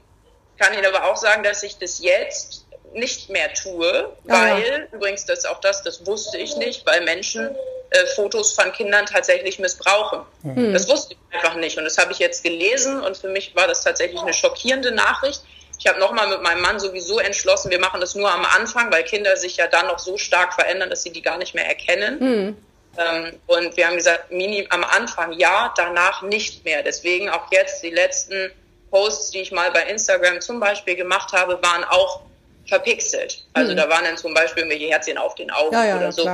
kann 0.58 0.74
Ihnen 0.74 0.86
aber 0.86 1.10
auch 1.10 1.16
sagen, 1.16 1.42
dass 1.42 1.62
ich 1.62 1.78
das 1.78 2.00
jetzt 2.00 2.66
nicht 2.92 3.30
mehr 3.30 3.52
tue, 3.54 4.12
weil, 4.24 4.88
ah. 4.92 4.94
übrigens, 4.94 5.24
das 5.24 5.44
auch 5.44 5.60
das, 5.60 5.82
das 5.82 6.04
wusste 6.06 6.38
ich 6.38 6.56
nicht, 6.56 6.84
weil 6.86 7.02
Menschen 7.02 7.54
äh, 7.90 8.06
Fotos 8.14 8.52
von 8.52 8.72
Kindern 8.72 9.06
tatsächlich 9.06 9.58
missbrauchen. 9.58 10.20
Mhm. 10.42 10.72
Das 10.72 10.88
wusste 10.88 11.14
ich 11.14 11.34
einfach 11.34 11.56
nicht 11.56 11.78
und 11.78 11.84
das 11.84 11.98
habe 11.98 12.12
ich 12.12 12.18
jetzt 12.18 12.42
gelesen 12.42 13.00
und 13.00 13.16
für 13.16 13.28
mich 13.28 13.54
war 13.54 13.66
das 13.66 13.82
tatsächlich 13.82 14.20
eine 14.20 14.34
schockierende 14.34 14.92
Nachricht. 14.92 15.42
Ich 15.80 15.86
habe 15.86 15.98
nochmal 15.98 16.28
mit 16.28 16.42
meinem 16.42 16.60
Mann 16.60 16.78
sowieso 16.78 17.18
entschlossen, 17.18 17.70
wir 17.70 17.80
machen 17.80 18.02
das 18.02 18.14
nur 18.14 18.30
am 18.30 18.44
Anfang, 18.44 18.92
weil 18.92 19.02
Kinder 19.02 19.34
sich 19.38 19.56
ja 19.56 19.66
dann 19.66 19.86
noch 19.86 19.98
so 19.98 20.18
stark 20.18 20.52
verändern, 20.52 20.90
dass 20.90 21.02
sie 21.02 21.10
die 21.10 21.22
gar 21.22 21.38
nicht 21.38 21.54
mehr 21.54 21.66
erkennen. 21.66 22.18
Mhm. 22.20 22.56
Ähm, 22.98 23.40
und 23.46 23.76
wir 23.78 23.86
haben 23.86 23.96
gesagt, 23.96 24.30
Mini 24.30 24.66
am 24.68 24.84
Anfang 24.84 25.32
ja, 25.32 25.72
danach 25.76 26.20
nicht 26.20 26.66
mehr. 26.66 26.82
Deswegen 26.82 27.30
auch 27.30 27.50
jetzt 27.50 27.82
die 27.82 27.88
letzten 27.88 28.50
Posts, 28.90 29.30
die 29.30 29.40
ich 29.40 29.52
mal 29.52 29.70
bei 29.70 29.82
Instagram 29.84 30.42
zum 30.42 30.60
Beispiel 30.60 30.96
gemacht 30.96 31.32
habe, 31.32 31.58
waren 31.62 31.84
auch 31.84 32.20
verpixelt. 32.66 33.46
Also 33.54 33.72
mhm. 33.72 33.78
da 33.78 33.88
waren 33.88 34.04
dann 34.04 34.18
zum 34.18 34.34
Beispiel 34.34 34.64
irgendwelche 34.64 34.92
Herzchen 34.92 35.16
auf 35.16 35.34
den 35.34 35.50
Augen 35.50 35.72
ja, 35.72 35.86
ja, 35.86 35.96
oder 35.96 36.12
so. 36.12 36.28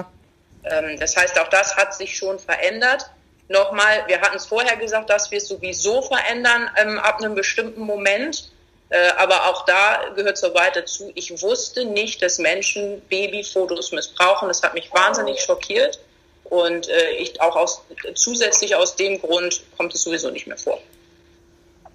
Ähm, 0.65 0.99
das 0.99 1.17
heißt, 1.17 1.38
auch 1.38 1.49
das 1.49 1.76
hat 1.76 1.95
sich 1.95 2.17
schon 2.17 2.41
verändert. 2.41 3.09
Nochmal, 3.49 4.03
wir 4.09 4.21
hatten 4.21 4.38
es 4.38 4.47
vorher 4.47 4.76
gesagt, 4.76 5.09
dass 5.09 5.31
wir 5.31 5.38
es 5.38 5.47
sowieso 5.47 6.03
verändern 6.03 6.69
ähm, 6.76 6.99
ab 6.99 7.19
einem 7.19 7.37
bestimmten 7.37 7.83
Moment. 7.83 8.50
Äh, 8.88 9.11
aber 9.19 9.47
auch 9.47 9.64
da 9.64 10.11
gehört 10.14 10.38
so 10.38 10.55
weit 10.55 10.76
dazu, 10.76 11.11
ich 11.14 11.43
wusste 11.43 11.85
nicht, 11.85 12.23
dass 12.23 12.38
Menschen 12.38 13.00
Babyfotos 13.09 13.93
missbrauchen. 13.93 14.49
Das 14.49 14.62
hat 14.62 14.75
mich 14.75 14.93
wahnsinnig 14.93 15.40
schockiert. 15.40 15.99
Und 16.45 16.88
äh, 16.88 17.11
ich 17.19 17.40
auch 17.40 17.57
aus, 17.57 17.83
zusätzlich 18.14 18.76
aus 18.76 18.95
dem 18.95 19.21
Grund 19.21 19.62
kommt 19.76 19.95
es 19.95 20.02
sowieso 20.02 20.31
nicht 20.31 20.47
mehr 20.47 20.57
vor. 20.57 20.78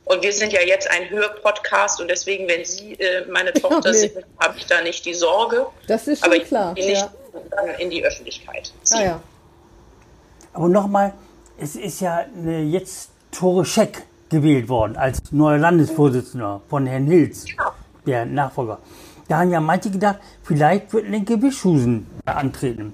Und 0.03 0.23
wir 0.23 0.33
sind 0.33 0.51
ja 0.51 0.61
jetzt 0.61 0.89
ein 0.91 1.09
Hörpodcast 1.09 2.01
und 2.01 2.09
deswegen, 2.09 2.47
wenn 2.49 2.65
Sie 2.65 2.93
äh, 2.95 3.25
meine 3.27 3.53
Tochter 3.53 3.91
ja, 3.93 4.01
nee. 4.01 4.07
sind, 4.09 4.25
habe 4.39 4.57
ich 4.57 4.65
da 4.65 4.81
nicht 4.81 5.05
die 5.05 5.13
Sorge. 5.13 5.67
Das 5.87 6.07
ist 6.07 6.19
schon 6.19 6.33
aber 6.33 6.43
klar. 6.43 6.73
Ich 6.75 6.85
nicht 6.85 7.07
dann 7.51 7.69
in 7.75 7.89
die 7.89 8.03
Öffentlichkeit. 8.03 8.73
Ah, 8.91 9.01
ja. 9.01 9.23
Aber 10.51 10.67
nochmal, 10.67 11.13
es 11.57 11.77
ist 11.77 12.01
ja 12.01 12.25
jetzt 12.43 13.11
Tore 13.31 13.63
Scheck 13.63 14.03
gewählt 14.31 14.69
worden 14.69 14.97
als 14.97 15.19
neuer 15.31 15.59
Landesvorsitzender 15.59 16.61
von 16.69 16.87
Herrn 16.87 17.05
Hilz, 17.05 17.45
der 18.07 18.25
Nachfolger. 18.25 18.79
Da 19.27 19.39
haben 19.39 19.51
ja 19.51 19.59
manche 19.59 19.91
gedacht, 19.91 20.17
vielleicht 20.43 20.91
wird 20.93 21.07
Linke 21.07 21.37
Bischhusen 21.37 22.07
antreten. 22.25 22.93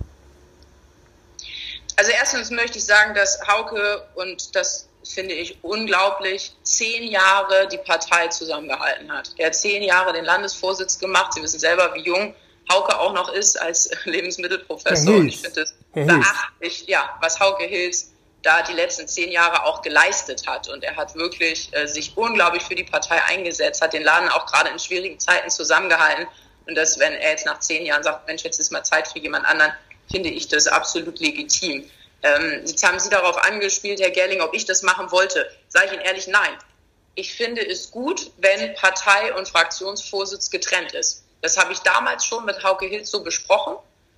Also 1.96 2.12
erstens 2.12 2.52
möchte 2.52 2.78
ich 2.78 2.86
sagen, 2.86 3.16
dass 3.16 3.40
Hauke 3.48 4.04
und 4.16 4.56
das 4.56 4.88
finde 5.04 5.34
ich 5.34 5.58
unglaublich, 5.64 6.54
zehn 6.64 7.10
Jahre 7.10 7.68
die 7.72 7.78
Partei 7.78 8.28
zusammengehalten 8.28 9.12
hat. 9.12 9.32
Er 9.38 9.48
hat 9.48 9.56
zehn 9.56 9.82
Jahre 9.82 10.14
den 10.14 10.26
Landesvorsitz 10.26 11.00
gemacht. 11.00 11.34
Sie 11.34 11.42
wissen 11.42 11.60
selber, 11.60 11.94
wie 11.94 12.02
jung 12.02 12.36
Hauke 12.72 13.00
auch 13.00 13.14
noch 13.14 13.32
ist 13.32 13.60
als 13.60 13.90
Lebensmittelprofessor. 14.04 15.16
Und 15.16 15.30
ich 15.30 15.42
finde 15.42 15.62
es 15.62 15.74
beachtlich, 15.94 16.86
ja, 16.88 17.18
was 17.22 17.40
Hauke 17.40 17.64
Hills 17.64 18.12
da 18.48 18.62
die 18.62 18.74
letzten 18.74 19.10
zehn 19.10 19.30
Jahre 19.30 19.66
auch 19.66 19.82
geleistet 19.82 20.48
hat. 20.48 20.70
Und 20.70 20.84
er 20.84 20.96
hat 20.96 21.16
wirklich 21.16 21.70
äh, 21.74 21.86
sich 21.86 22.16
unglaublich 22.16 22.64
für 22.64 22.76
die 22.76 22.86
Partei 22.86 23.22
eingesetzt, 23.26 23.82
hat 23.82 23.92
den 23.92 24.04
Laden 24.04 24.30
auch 24.30 24.46
gerade 24.46 24.70
in 24.70 24.80
schwierigen 24.80 25.20
Zeiten 25.20 25.50
zusammengehalten. 25.50 26.28
Und 26.66 26.76
dass, 26.76 26.98
wenn 26.98 27.14
er 27.14 27.32
jetzt 27.32 27.46
nach 27.46 27.60
zehn 27.60 27.86
Jahren 27.86 28.04
sagt, 28.04 28.26
Mensch, 28.26 28.44
jetzt 28.44 28.58
ist 28.60 28.72
mal 28.72 28.84
Zeit 28.84 29.10
für 29.10 29.20
jemand 29.20 29.46
anderen, 29.46 29.74
finde 30.10 30.30
ich 30.30 30.48
das 30.48 30.68
absolut 30.68 31.20
legitim. 31.20 31.90
Ähm, 32.24 32.64
jetzt 32.66 32.82
haben 32.88 33.00
Sie 33.00 33.10
darauf 33.10 33.38
angespielt, 33.38 34.00
Herr 34.00 34.12
Gerling, 34.12 34.40
ob 34.40 34.54
ich 34.54 34.66
das 34.66 34.82
machen 34.82 35.12
wollte. 35.12 35.50
Sage 35.68 35.88
ich 35.88 35.94
Ihnen 35.94 36.02
ehrlich, 36.04 36.28
nein. 36.28 36.58
Ich 37.16 37.34
finde 37.34 37.68
es 37.68 37.92
gut, 37.92 38.32
wenn 38.38 38.74
Partei 38.76 39.34
und 39.34 39.50
Fraktionsvorsitz 39.50 40.50
getrennt 40.50 40.94
ist. 40.94 41.26
Das 41.42 41.58
habe 41.58 41.74
ich 41.74 41.80
damals 41.80 42.26
schon 42.26 42.46
mit 42.46 42.64
Hauke 42.64 42.86
Hilz 42.86 43.12
so 43.12 43.24
besprochen. 43.24 43.76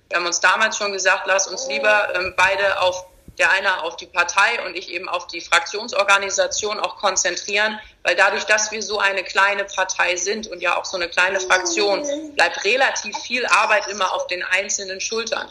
Wir 0.08 0.18
haben 0.18 0.26
uns 0.26 0.40
damals 0.40 0.76
schon 0.76 0.92
gesagt, 0.92 1.26
lass 1.26 1.48
uns 1.48 1.66
lieber 1.66 2.14
ähm, 2.14 2.34
beide 2.36 2.80
auf 2.80 3.06
der 3.38 3.50
eine 3.50 3.82
auf 3.82 3.96
die 3.96 4.06
Partei 4.06 4.64
und 4.66 4.76
ich 4.76 4.90
eben 4.90 5.08
auf 5.08 5.26
die 5.26 5.40
Fraktionsorganisation 5.40 6.78
auch 6.78 6.96
konzentrieren, 6.96 7.78
weil 8.02 8.16
dadurch, 8.16 8.44
dass 8.44 8.70
wir 8.70 8.82
so 8.82 8.98
eine 8.98 9.22
kleine 9.22 9.64
Partei 9.64 10.16
sind 10.16 10.46
und 10.48 10.60
ja 10.60 10.76
auch 10.76 10.84
so 10.84 10.96
eine 10.96 11.08
kleine 11.08 11.40
Fraktion, 11.40 12.34
bleibt 12.34 12.64
relativ 12.64 13.16
viel 13.18 13.46
Arbeit 13.46 13.88
immer 13.88 14.12
auf 14.12 14.26
den 14.26 14.42
einzelnen 14.42 15.00
Schultern. 15.00 15.48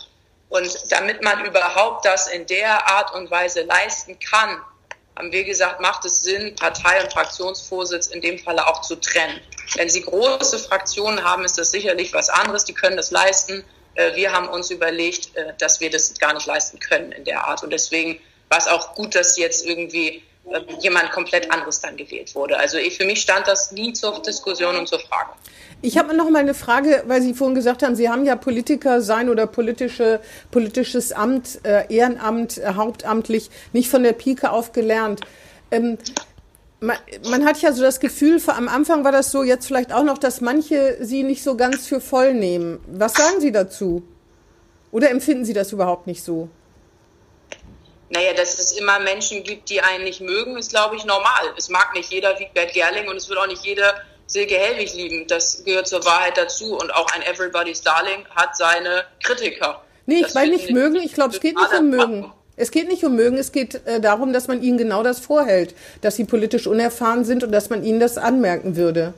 Und 0.49 0.91
damit 0.91 1.23
man 1.23 1.45
überhaupt 1.45 2.05
das 2.05 2.27
in 2.27 2.45
der 2.47 2.87
Art 2.87 3.13
und 3.13 3.29
Weise 3.29 3.61
leisten 3.61 4.17
kann, 4.19 4.61
haben 5.15 5.31
wir 5.31 5.43
gesagt, 5.43 5.81
macht 5.81 6.05
es 6.05 6.21
Sinn, 6.21 6.55
Partei- 6.55 7.03
und 7.03 7.11
Fraktionsvorsitz 7.11 8.07
in 8.07 8.21
dem 8.21 8.39
Falle 8.39 8.65
auch 8.65 8.81
zu 8.81 8.95
trennen. 8.95 9.39
Wenn 9.75 9.89
Sie 9.89 10.01
große 10.01 10.57
Fraktionen 10.59 11.23
haben, 11.23 11.43
ist 11.43 11.57
das 11.57 11.71
sicherlich 11.71 12.13
was 12.13 12.29
anderes. 12.29 12.63
Die 12.65 12.73
können 12.73 12.97
das 12.97 13.11
leisten. 13.11 13.63
Äh, 13.99 14.15
wir 14.15 14.31
haben 14.31 14.47
uns 14.47 14.71
überlegt, 14.71 15.35
äh, 15.35 15.53
dass 15.57 15.79
wir 15.79 15.89
das 15.89 16.17
gar 16.19 16.33
nicht 16.33 16.45
leisten 16.45 16.79
können 16.79 17.11
in 17.11 17.25
der 17.25 17.45
Art. 17.47 17.63
Und 17.63 17.71
deswegen 17.71 18.19
war 18.49 18.57
es 18.57 18.67
auch 18.67 18.95
gut, 18.95 19.13
dass 19.13 19.37
jetzt 19.37 19.65
irgendwie 19.65 20.23
äh, 20.49 20.61
jemand 20.79 21.11
komplett 21.11 21.51
anderes 21.51 21.81
dann 21.81 21.97
gewählt 21.97 22.33
wurde. 22.33 22.57
Also 22.57 22.77
für 22.77 23.05
mich 23.05 23.21
stand 23.21 23.47
das 23.47 23.71
nie 23.71 23.93
zur 23.93 24.21
Diskussion 24.21 24.75
und 24.77 24.87
zur 24.87 24.99
Frage. 24.99 25.31
Ich 25.81 25.97
habe 25.97 26.13
noch 26.13 26.29
mal 26.29 26.39
eine 26.39 26.53
Frage, 26.53 27.03
weil 27.07 27.21
Sie 27.21 27.33
vorhin 27.33 27.55
gesagt 27.55 27.83
haben, 27.83 27.95
Sie 27.95 28.09
haben 28.09 28.25
ja 28.25 28.35
Politiker 28.35 29.01
sein 29.01 29.29
oder 29.29 29.47
politische, 29.47 30.19
politisches 30.51 31.11
Amt, 31.11 31.59
äh, 31.63 31.93
Ehrenamt, 31.93 32.57
äh, 32.57 32.73
hauptamtlich 32.75 33.49
nicht 33.73 33.89
von 33.89 34.03
der 34.03 34.13
Pike 34.13 34.51
auf 34.51 34.71
gelernt. 34.71 35.21
Ähm, 35.71 35.97
man, 36.79 36.97
man, 37.29 37.45
hat 37.45 37.61
ja 37.61 37.73
so 37.73 37.81
das 37.81 37.99
Gefühl, 37.99 38.41
am 38.47 38.67
Anfang 38.67 39.03
war 39.03 39.11
das 39.11 39.31
so, 39.31 39.43
jetzt 39.43 39.67
vielleicht 39.67 39.91
auch 39.91 40.03
noch, 40.03 40.17
dass 40.17 40.41
manche 40.41 40.97
Sie 41.01 41.23
nicht 41.23 41.43
so 41.43 41.57
ganz 41.57 41.87
für 41.87 41.99
voll 41.99 42.33
nehmen. 42.33 42.79
Was 42.87 43.13
sagen 43.13 43.41
Sie 43.41 43.51
dazu? 43.51 44.03
Oder 44.91 45.09
empfinden 45.11 45.45
Sie 45.45 45.53
das 45.53 45.71
überhaupt 45.71 46.07
nicht 46.07 46.23
so? 46.23 46.49
Naja, 48.09 48.33
dass 48.33 48.57
es 48.57 48.71
immer 48.71 48.99
Menschen 48.99 49.43
gibt, 49.43 49.69
die 49.69 49.81
einen 49.81 50.03
nicht 50.03 50.21
mögen, 50.21 50.57
ist, 50.57 50.71
glaube 50.71 50.95
ich, 50.95 51.05
normal. 51.05 51.53
Es 51.57 51.69
mag 51.69 51.93
nicht 51.93 52.11
jeder 52.11 52.39
Wigbert 52.39 52.73
Gerling 52.73 53.07
und 53.07 53.17
es 53.17 53.29
wird 53.29 53.37
auch 53.37 53.47
nicht 53.47 53.63
jeder 53.63 53.93
Silke 54.25 54.55
Helwig 54.55 54.93
lieben. 54.95 55.27
Das 55.27 55.63
gehört 55.63 55.87
zur 55.87 56.03
Wahrheit 56.05 56.37
dazu. 56.37 56.75
Und 56.75 56.93
auch 56.93 57.07
ein 57.13 57.21
Everybody's 57.23 57.81
Darling 57.81 58.25
hat 58.35 58.55
seine 58.55 59.05
Kritiker. 59.23 59.83
Nee, 60.07 60.23
ich 60.25 60.33
meine 60.33 60.51
nicht 60.51 60.71
mögen. 60.71 60.95
Ich 60.95 61.13
glaube, 61.13 61.35
es 61.35 61.39
geht 61.39 61.55
nicht 61.55 61.73
um 61.77 61.89
mögen. 61.89 62.33
Es 62.59 62.71
geht 62.71 62.89
nicht 62.89 63.05
um 63.05 63.15
mögen, 63.15 63.37
es 63.37 63.53
geht 63.53 63.85
äh, 63.85 64.01
darum, 64.01 64.33
dass 64.33 64.47
man 64.47 64.61
ihnen 64.61 64.77
genau 64.77 65.01
das 65.01 65.19
vorhält, 65.19 65.73
dass 66.01 66.17
sie 66.17 66.25
politisch 66.25 66.67
unerfahren 66.67 67.23
sind 67.23 67.43
und 67.43 67.53
dass 67.53 67.69
man 67.69 67.83
ihnen 67.85 68.01
das 68.01 68.17
anmerken 68.17 68.75
würde. 68.75 69.13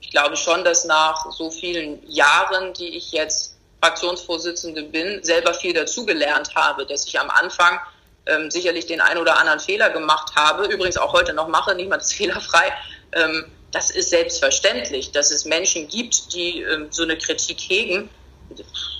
Ich 0.00 0.12
glaube 0.12 0.36
schon, 0.36 0.62
dass 0.62 0.84
nach 0.84 1.32
so 1.32 1.50
vielen 1.50 1.98
Jahren, 2.08 2.72
die 2.74 2.96
ich 2.96 3.10
jetzt 3.10 3.56
Fraktionsvorsitzende 3.82 4.84
bin, 4.84 5.22
selber 5.24 5.52
viel 5.52 5.74
dazugelernt 5.74 6.54
habe, 6.54 6.86
dass 6.86 7.06
ich 7.06 7.18
am 7.18 7.28
Anfang 7.28 7.80
ähm, 8.26 8.52
sicherlich 8.52 8.86
den 8.86 9.00
einen 9.00 9.20
oder 9.20 9.38
anderen 9.38 9.58
Fehler 9.58 9.90
gemacht 9.90 10.32
habe, 10.36 10.66
übrigens 10.66 10.96
auch 10.96 11.12
heute 11.12 11.34
noch 11.34 11.48
mache, 11.48 11.74
niemand 11.74 12.02
ist 12.02 12.12
fehlerfrei, 12.14 12.72
ähm, 13.12 13.46
das 13.72 13.90
ist 13.90 14.10
selbstverständlich, 14.10 15.10
dass 15.10 15.32
es 15.32 15.44
Menschen 15.44 15.88
gibt, 15.88 16.32
die 16.32 16.62
ähm, 16.62 16.86
so 16.90 17.02
eine 17.02 17.18
Kritik 17.18 17.58
hegen. 17.58 18.08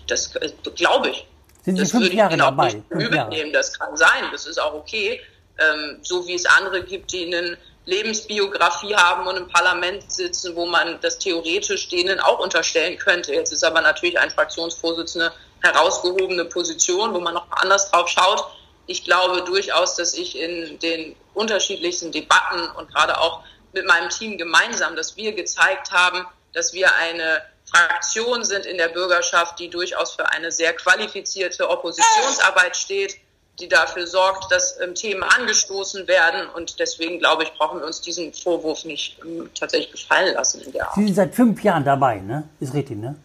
Das 0.09 0.35
äh, 0.35 0.51
glaube 0.75 1.11
ich. 1.11 1.27
Sind 1.67 1.77
Sie 1.77 1.83
das 1.83 1.91
fünf 1.91 2.13
Jahre 2.13 2.31
genau 2.31 2.51
dabei? 2.51 2.81
Übernehmen. 2.91 3.53
Das 3.53 3.77
kann 3.77 3.97
sein, 3.97 4.31
das 4.31 4.47
ist 4.47 4.57
auch 4.57 4.73
okay. 4.73 5.21
Ähm, 5.59 5.99
so 6.01 6.25
wie 6.29 6.35
es 6.35 6.47
andere 6.47 6.85
gibt, 6.85 7.11
die 7.11 7.27
eine 7.27 7.59
Lebensbiografie 7.87 8.95
haben 8.95 9.27
und 9.27 9.37
im 9.37 9.49
Parlament 9.49 10.13
sitzen, 10.13 10.55
wo 10.55 10.67
man 10.67 11.01
das 11.01 11.19
theoretisch 11.19 11.89
denen 11.89 12.21
auch 12.21 12.39
unterstellen 12.39 12.97
könnte. 12.99 13.35
Jetzt 13.35 13.53
ist 13.53 13.65
aber 13.65 13.81
natürlich 13.81 14.17
ein 14.17 14.31
Fraktionsvorsitzender 14.31 15.33
herausgehobene 15.61 16.45
Position, 16.45 17.13
wo 17.13 17.19
man 17.19 17.35
noch 17.35 17.51
anders 17.51 17.91
drauf 17.91 18.09
schaut. 18.09 18.45
Ich 18.87 19.03
glaube 19.03 19.43
durchaus, 19.43 19.97
dass 19.97 20.15
ich 20.15 20.39
in 20.39 20.79
den 20.79 21.17
unterschiedlichsten 21.35 22.13
Debatten 22.13 22.61
und 22.77 22.95
gerade 22.95 23.19
auch 23.19 23.43
mit 23.73 23.85
meinem 23.87 24.09
Team 24.09 24.39
gemeinsam, 24.39 24.95
dass 24.95 25.17
wir 25.17 25.33
gezeigt 25.33 25.91
haben, 25.91 26.27
dass 26.53 26.73
wir 26.73 26.95
eine 26.95 27.43
Fraktion 27.71 28.45
sind 28.45 28.67
in 28.67 28.79
der 28.79 28.89
Bürgerschaft, 28.89 29.59
die 29.59 29.69
durchaus 29.69 30.15
für 30.15 30.31
eine 30.31 30.53
sehr 30.53 30.73
qualifizierte 30.73 31.69
Oppositionsarbeit 31.69 32.77
steht, 32.77 33.17
die 33.61 33.69
dafür 33.69 34.07
sorgt, 34.07 34.53
dass 34.53 34.79
ähm, 34.81 34.95
Themen 34.95 35.23
angestoßen 35.23 36.07
werden. 36.07 36.49
Und 36.55 36.79
deswegen, 36.79 37.19
glaube 37.19 37.45
ich, 37.45 37.53
brauchen 37.55 37.81
wir 37.81 37.87
uns 37.87 38.01
diesen 38.01 38.33
Vorwurf 38.33 38.85
nicht 38.85 39.19
ähm, 39.25 39.51
tatsächlich 39.59 39.93
gefallen 39.93 40.35
lassen 40.35 40.61
in 40.63 40.73
der 40.73 40.87
Art. 40.87 40.95
Sie 40.95 41.05
sind 41.05 41.15
seit 41.15 41.35
fünf 41.35 41.63
Jahren 41.63 41.85
dabei, 41.85 42.17
ne? 42.17 42.45
Ist 42.61 42.75
richtig, 42.75 42.99
ne? 42.99 43.17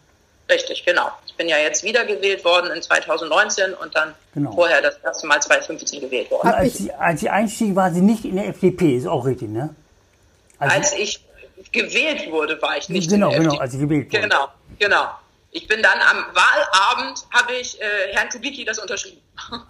Richtig, 0.50 0.84
genau. 0.84 1.08
Ich 1.26 1.34
bin 1.34 1.48
ja 1.48 1.58
jetzt 1.58 1.84
wiedergewählt 1.84 2.44
worden 2.44 2.72
in 2.72 2.82
2019 2.82 3.74
und 3.74 3.94
dann 3.94 4.14
genau. 4.34 4.52
vorher 4.52 4.82
das 4.82 4.96
erste 5.04 5.26
Mal 5.26 5.40
2015 5.40 6.00
gewählt 6.00 6.30
worden. 6.30 6.48
Und 6.48 6.54
als 6.54 6.78
Sie, 6.78 6.92
als 6.92 7.20
Sie 7.20 7.28
einstiegen, 7.28 7.76
war 7.76 7.90
Sie 7.92 8.00
nicht 8.00 8.24
in 8.24 8.36
der 8.36 8.48
FDP, 8.48 8.96
ist 8.96 9.06
auch 9.06 9.24
richtig, 9.24 9.48
ne? 9.48 9.74
Also, 10.58 10.74
als 10.74 10.92
ich 10.94 11.20
gewählt 11.70 12.30
wurde, 12.30 12.60
war 12.62 12.76
ich 12.76 12.88
nicht 12.88 13.10
genau, 13.10 13.26
in 13.28 13.32
der 13.32 13.40
Genau, 13.40 13.52
FDP. 13.54 13.62
als 13.62 13.72
gewählt 13.78 14.12
wurden. 14.12 14.22
Genau, 14.22 14.48
genau. 14.78 15.10
Ich 15.50 15.66
bin 15.68 15.82
dann 15.82 15.98
am 16.00 16.24
Wahlabend, 16.34 17.26
habe 17.30 17.52
ich 17.54 17.78
äh, 17.80 17.84
Herrn 18.12 18.28
Kubicki 18.30 18.64
das 18.64 18.78
unterschrieben. 18.78 19.20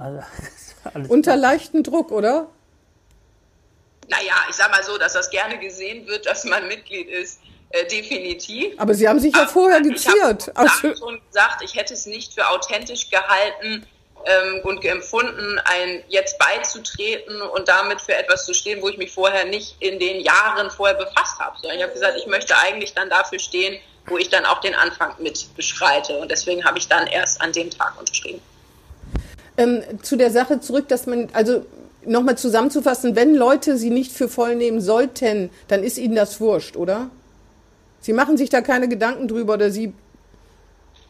Also, 0.94 1.12
Unter 1.12 1.36
leichten 1.36 1.84
Druck, 1.84 2.10
oder? 2.10 2.48
Naja, 4.08 4.34
ich 4.50 4.56
sag 4.56 4.70
mal 4.72 4.82
so, 4.82 4.98
dass 4.98 5.12
das 5.12 5.30
gerne 5.30 5.58
gesehen 5.58 6.06
wird, 6.08 6.26
dass 6.26 6.44
man 6.44 6.66
Mitglied 6.66 7.08
ist. 7.08 7.38
Äh, 7.70 7.86
definitiv. 7.86 8.74
Aber 8.78 8.94
Sie 8.94 9.08
haben 9.08 9.18
sich 9.18 9.34
ja 9.34 9.46
vorher 9.46 9.80
geziert. 9.80 10.42
Ich 10.42 10.48
habe 10.48 10.58
also, 10.58 10.94
schon 10.96 11.20
gesagt, 11.26 11.62
ich 11.62 11.74
hätte 11.74 11.94
es 11.94 12.04
nicht 12.04 12.34
für 12.34 12.46
authentisch 12.50 13.08
gehalten, 13.08 13.86
ähm, 14.24 14.60
und 14.64 14.84
empfunden, 14.84 15.60
ein 15.64 16.02
jetzt 16.08 16.38
beizutreten 16.38 17.40
und 17.40 17.68
damit 17.68 18.00
für 18.00 18.14
etwas 18.14 18.46
zu 18.46 18.54
stehen, 18.54 18.80
wo 18.82 18.88
ich 18.88 18.98
mich 18.98 19.12
vorher 19.12 19.44
nicht 19.44 19.76
in 19.80 19.98
den 19.98 20.20
Jahren 20.20 20.70
vorher 20.70 20.96
befasst 20.96 21.38
habe. 21.38 21.56
Sondern 21.60 21.78
ich 21.78 21.82
habe 21.82 21.92
gesagt, 21.92 22.14
ich 22.16 22.26
möchte 22.26 22.56
eigentlich 22.56 22.94
dann 22.94 23.10
dafür 23.10 23.38
stehen, 23.38 23.80
wo 24.06 24.18
ich 24.18 24.28
dann 24.28 24.44
auch 24.44 24.60
den 24.60 24.74
Anfang 24.74 25.14
mit 25.18 25.46
beschreite. 25.56 26.18
Und 26.18 26.30
deswegen 26.30 26.64
habe 26.64 26.78
ich 26.78 26.88
dann 26.88 27.06
erst 27.06 27.40
an 27.40 27.52
dem 27.52 27.70
Tag 27.70 27.98
unterschrieben. 27.98 28.40
Ähm, 29.56 29.82
zu 30.02 30.16
der 30.16 30.30
Sache 30.30 30.60
zurück, 30.60 30.88
dass 30.88 31.06
man, 31.06 31.28
also 31.32 31.64
nochmal 32.04 32.36
zusammenzufassen, 32.36 33.16
wenn 33.16 33.34
Leute 33.34 33.76
sie 33.76 33.90
nicht 33.90 34.12
für 34.12 34.28
voll 34.28 34.56
nehmen 34.56 34.80
sollten, 34.80 35.50
dann 35.68 35.84
ist 35.84 35.98
ihnen 35.98 36.14
das 36.14 36.40
wurscht, 36.40 36.76
oder? 36.76 37.10
Sie 38.00 38.12
machen 38.12 38.36
sich 38.36 38.50
da 38.50 38.60
keine 38.60 38.88
Gedanken 38.88 39.28
drüber 39.28 39.54
oder 39.54 39.70
sie 39.70 39.92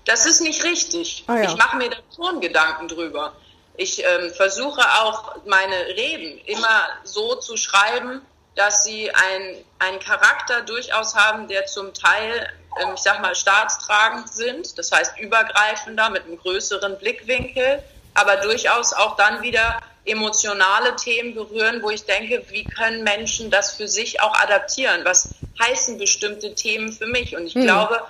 das 0.05 0.27
ist 0.27 0.41
nicht 0.41 0.65
richtig. 0.65 1.25
Ah, 1.27 1.37
ja. 1.37 1.43
Ich 1.45 1.57
mache 1.57 1.77
mir 1.77 1.91
da 1.91 1.97
schon 2.15 2.41
Gedanken 2.41 2.89
drüber. 2.89 3.35
Ich 3.77 4.05
ähm, 4.05 4.31
versuche 4.35 4.81
auch 5.01 5.37
meine 5.47 5.75
Reden 5.97 6.39
immer 6.47 6.89
so 7.05 7.37
zu 7.37 7.57
schreiben, 7.57 8.21
dass 8.55 8.85
sie 8.85 9.11
ein, 9.11 9.57
einen 9.79 9.99
Charakter 10.01 10.63
durchaus 10.63 11.15
haben, 11.15 11.49
der 11.49 11.67
zum 11.67 11.95
Teil, 11.95 12.53
ähm, 12.81 12.91
ich 12.95 13.01
sag 13.01 13.21
mal, 13.23 13.35
staatstragend 13.35 14.29
sind, 14.29 14.77
das 14.79 14.93
heißt 14.93 15.19
übergreifender, 15.19 16.11
mit 16.11 16.25
einem 16.25 16.37
größeren 16.37 16.99
Blickwinkel, 16.99 17.83
aber 18.15 18.37
durchaus 18.37 18.93
auch 18.93 19.17
dann 19.17 19.43
wieder 19.43 19.81
emotionale 20.05 20.97
Themen 20.97 21.35
berühren, 21.35 21.83
wo 21.83 21.91
ich 21.91 22.05
denke, 22.05 22.45
wie 22.51 22.65
können 22.65 23.05
Menschen 23.05 23.51
das 23.51 23.73
für 23.73 23.89
sich 23.89 24.21
auch 24.21 24.35
adaptieren? 24.35 25.01
Was 25.05 25.31
heißen 25.63 25.97
bestimmte 25.97 26.55
Themen 26.55 26.93
für 26.93 27.07
mich? 27.07 27.37
Und 27.37 27.47
ich 27.47 27.55
hm. 27.55 27.63
glaube, 27.63 28.03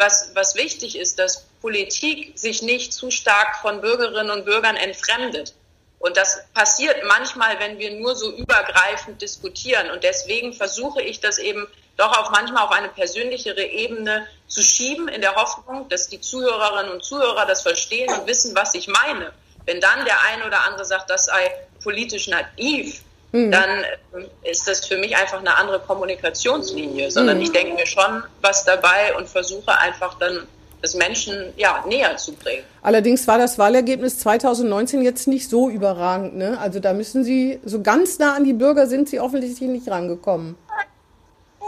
was, 0.00 0.30
was 0.34 0.56
wichtig 0.56 0.98
ist, 0.98 1.18
dass 1.18 1.46
Politik 1.60 2.32
sich 2.38 2.62
nicht 2.62 2.92
zu 2.92 3.10
stark 3.10 3.58
von 3.60 3.80
Bürgerinnen 3.80 4.30
und 4.30 4.44
Bürgern 4.44 4.76
entfremdet. 4.76 5.54
Und 6.00 6.16
das 6.16 6.40
passiert 6.54 6.96
manchmal, 7.06 7.60
wenn 7.60 7.78
wir 7.78 7.90
nur 7.92 8.16
so 8.16 8.32
übergreifend 8.32 9.20
diskutieren. 9.20 9.90
Und 9.90 10.02
deswegen 10.02 10.54
versuche 10.54 11.02
ich 11.02 11.20
das 11.20 11.38
eben 11.38 11.68
doch 11.98 12.16
auch 12.16 12.30
manchmal 12.30 12.64
auf 12.64 12.70
eine 12.70 12.88
persönlichere 12.88 13.62
Ebene 13.62 14.26
zu 14.48 14.62
schieben, 14.62 15.08
in 15.08 15.20
der 15.20 15.34
Hoffnung, 15.34 15.88
dass 15.90 16.08
die 16.08 16.20
Zuhörerinnen 16.20 16.90
und 16.92 17.04
Zuhörer 17.04 17.44
das 17.44 17.60
verstehen 17.60 18.10
und 18.14 18.26
wissen, 18.26 18.56
was 18.56 18.74
ich 18.74 18.88
meine. 18.88 19.32
Wenn 19.66 19.82
dann 19.82 20.06
der 20.06 20.22
eine 20.22 20.46
oder 20.46 20.64
andere 20.64 20.86
sagt, 20.86 21.10
das 21.10 21.26
sei 21.26 21.52
politisch 21.82 22.28
naiv, 22.28 23.02
mhm. 23.32 23.50
dann 23.50 23.84
äh, 24.14 24.50
ist 24.50 24.66
das 24.68 24.86
für 24.86 24.96
mich 24.96 25.16
einfach 25.16 25.38
eine 25.38 25.56
andere 25.56 25.80
Kommunikationslinie, 25.80 27.10
sondern 27.10 27.38
mhm. 27.38 27.44
ich 27.44 27.52
denke 27.52 27.74
mir 27.74 27.86
schon 27.86 28.22
was 28.40 28.64
dabei 28.64 29.16
und 29.16 29.28
versuche 29.28 29.76
einfach 29.78 30.14
dann 30.18 30.46
es 30.82 30.94
Menschen 30.94 31.52
ja, 31.56 31.84
näher 31.86 32.16
zu 32.16 32.32
bringen. 32.32 32.64
Allerdings 32.82 33.26
war 33.28 33.38
das 33.38 33.58
Wahlergebnis 33.58 34.18
2019 34.20 35.02
jetzt 35.02 35.28
nicht 35.28 35.48
so 35.48 35.68
überragend. 35.68 36.36
Ne? 36.36 36.58
Also 36.58 36.80
da 36.80 36.92
müssen 36.92 37.22
Sie, 37.22 37.60
so 37.64 37.82
ganz 37.82 38.18
nah 38.18 38.34
an 38.34 38.44
die 38.44 38.54
Bürger 38.54 38.86
sind 38.86 39.08
Sie 39.08 39.20
offensichtlich 39.20 39.68
nicht 39.68 39.88
rangekommen. 39.88 40.56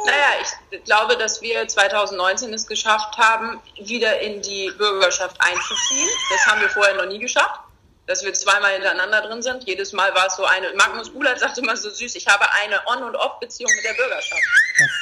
Naja, 0.04 0.46
ich 0.70 0.84
glaube, 0.84 1.16
dass 1.16 1.42
wir 1.42 1.68
2019 1.68 2.52
es 2.54 2.66
geschafft 2.66 3.16
haben, 3.18 3.60
wieder 3.84 4.20
in 4.20 4.40
die 4.40 4.72
Bürgerschaft 4.76 5.36
einzuziehen. 5.38 6.08
Das 6.30 6.46
haben 6.46 6.60
wir 6.60 6.68
vorher 6.70 6.96
noch 6.96 7.06
nie 7.06 7.18
geschafft 7.18 7.60
dass 8.06 8.24
wir 8.24 8.32
zweimal 8.34 8.72
hintereinander 8.72 9.22
drin 9.22 9.42
sind. 9.42 9.64
Jedes 9.64 9.92
Mal 9.92 10.14
war 10.14 10.26
es 10.26 10.36
so 10.36 10.44
eine, 10.44 10.72
Magnus 10.74 11.10
Ullert 11.10 11.38
sagte 11.38 11.60
immer 11.60 11.76
so 11.76 11.88
süß, 11.88 12.14
ich 12.16 12.26
habe 12.26 12.44
eine 12.62 12.80
On- 12.86 13.04
und 13.04 13.16
Off-Beziehung 13.16 13.70
mit 13.76 13.84
der 13.84 13.94
Bürgerschaft. 13.94 14.42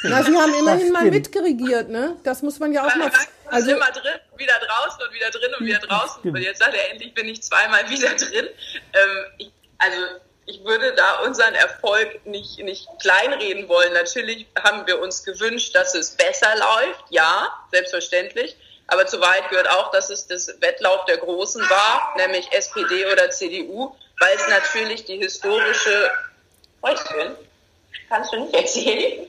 Na, 0.02 0.22
Sie 0.22 0.36
haben 0.36 0.54
immerhin 0.54 0.92
mal 0.92 1.04
mitgeregiert, 1.04 1.88
ne? 1.88 2.16
Das 2.24 2.42
muss 2.42 2.58
man 2.58 2.72
ja 2.72 2.86
auch 2.86 2.94
mal... 2.94 3.10
Also 3.46 3.72
immer 3.72 3.90
drin, 3.90 4.20
wieder 4.36 4.54
draußen 4.66 5.02
und 5.02 5.12
wieder 5.14 5.30
drin 5.30 5.50
und 5.58 5.66
wieder 5.66 5.80
draußen. 5.80 6.22
Und 6.22 6.36
jetzt 6.36 6.60
sagt 6.60 6.74
er, 6.74 6.90
endlich 6.92 7.14
bin 7.14 7.28
ich 7.28 7.42
zweimal 7.42 7.88
wieder 7.90 8.14
drin. 8.14 8.48
Ähm, 8.92 9.24
ich, 9.38 9.50
also 9.78 9.98
ich 10.46 10.64
würde 10.64 10.92
da 10.94 11.20
unseren 11.20 11.54
Erfolg 11.54 12.24
nicht, 12.26 12.58
nicht 12.58 12.86
kleinreden 13.00 13.68
wollen. 13.68 13.92
Natürlich 13.92 14.46
haben 14.62 14.86
wir 14.86 15.00
uns 15.00 15.24
gewünscht, 15.24 15.74
dass 15.74 15.94
es 15.94 16.12
besser 16.12 16.54
läuft. 16.56 17.04
Ja, 17.10 17.48
selbstverständlich. 17.72 18.56
Aber 18.90 19.06
zu 19.06 19.20
weit 19.20 19.48
gehört 19.50 19.70
auch, 19.70 19.92
dass 19.92 20.10
es 20.10 20.26
das 20.26 20.48
Wettlauf 20.60 21.04
der 21.04 21.18
Großen 21.18 21.62
war, 21.70 22.12
nämlich 22.16 22.50
SPD 22.50 23.06
oder 23.06 23.30
CDU, 23.30 23.94
weil 24.18 24.34
es 24.34 24.48
natürlich 24.48 25.04
die 25.04 25.16
historische, 25.16 26.10
Häuschen, 26.82 27.36
kannst 28.08 28.32
du 28.32 28.44
nicht 28.44 28.54
erzählen, 28.54 29.28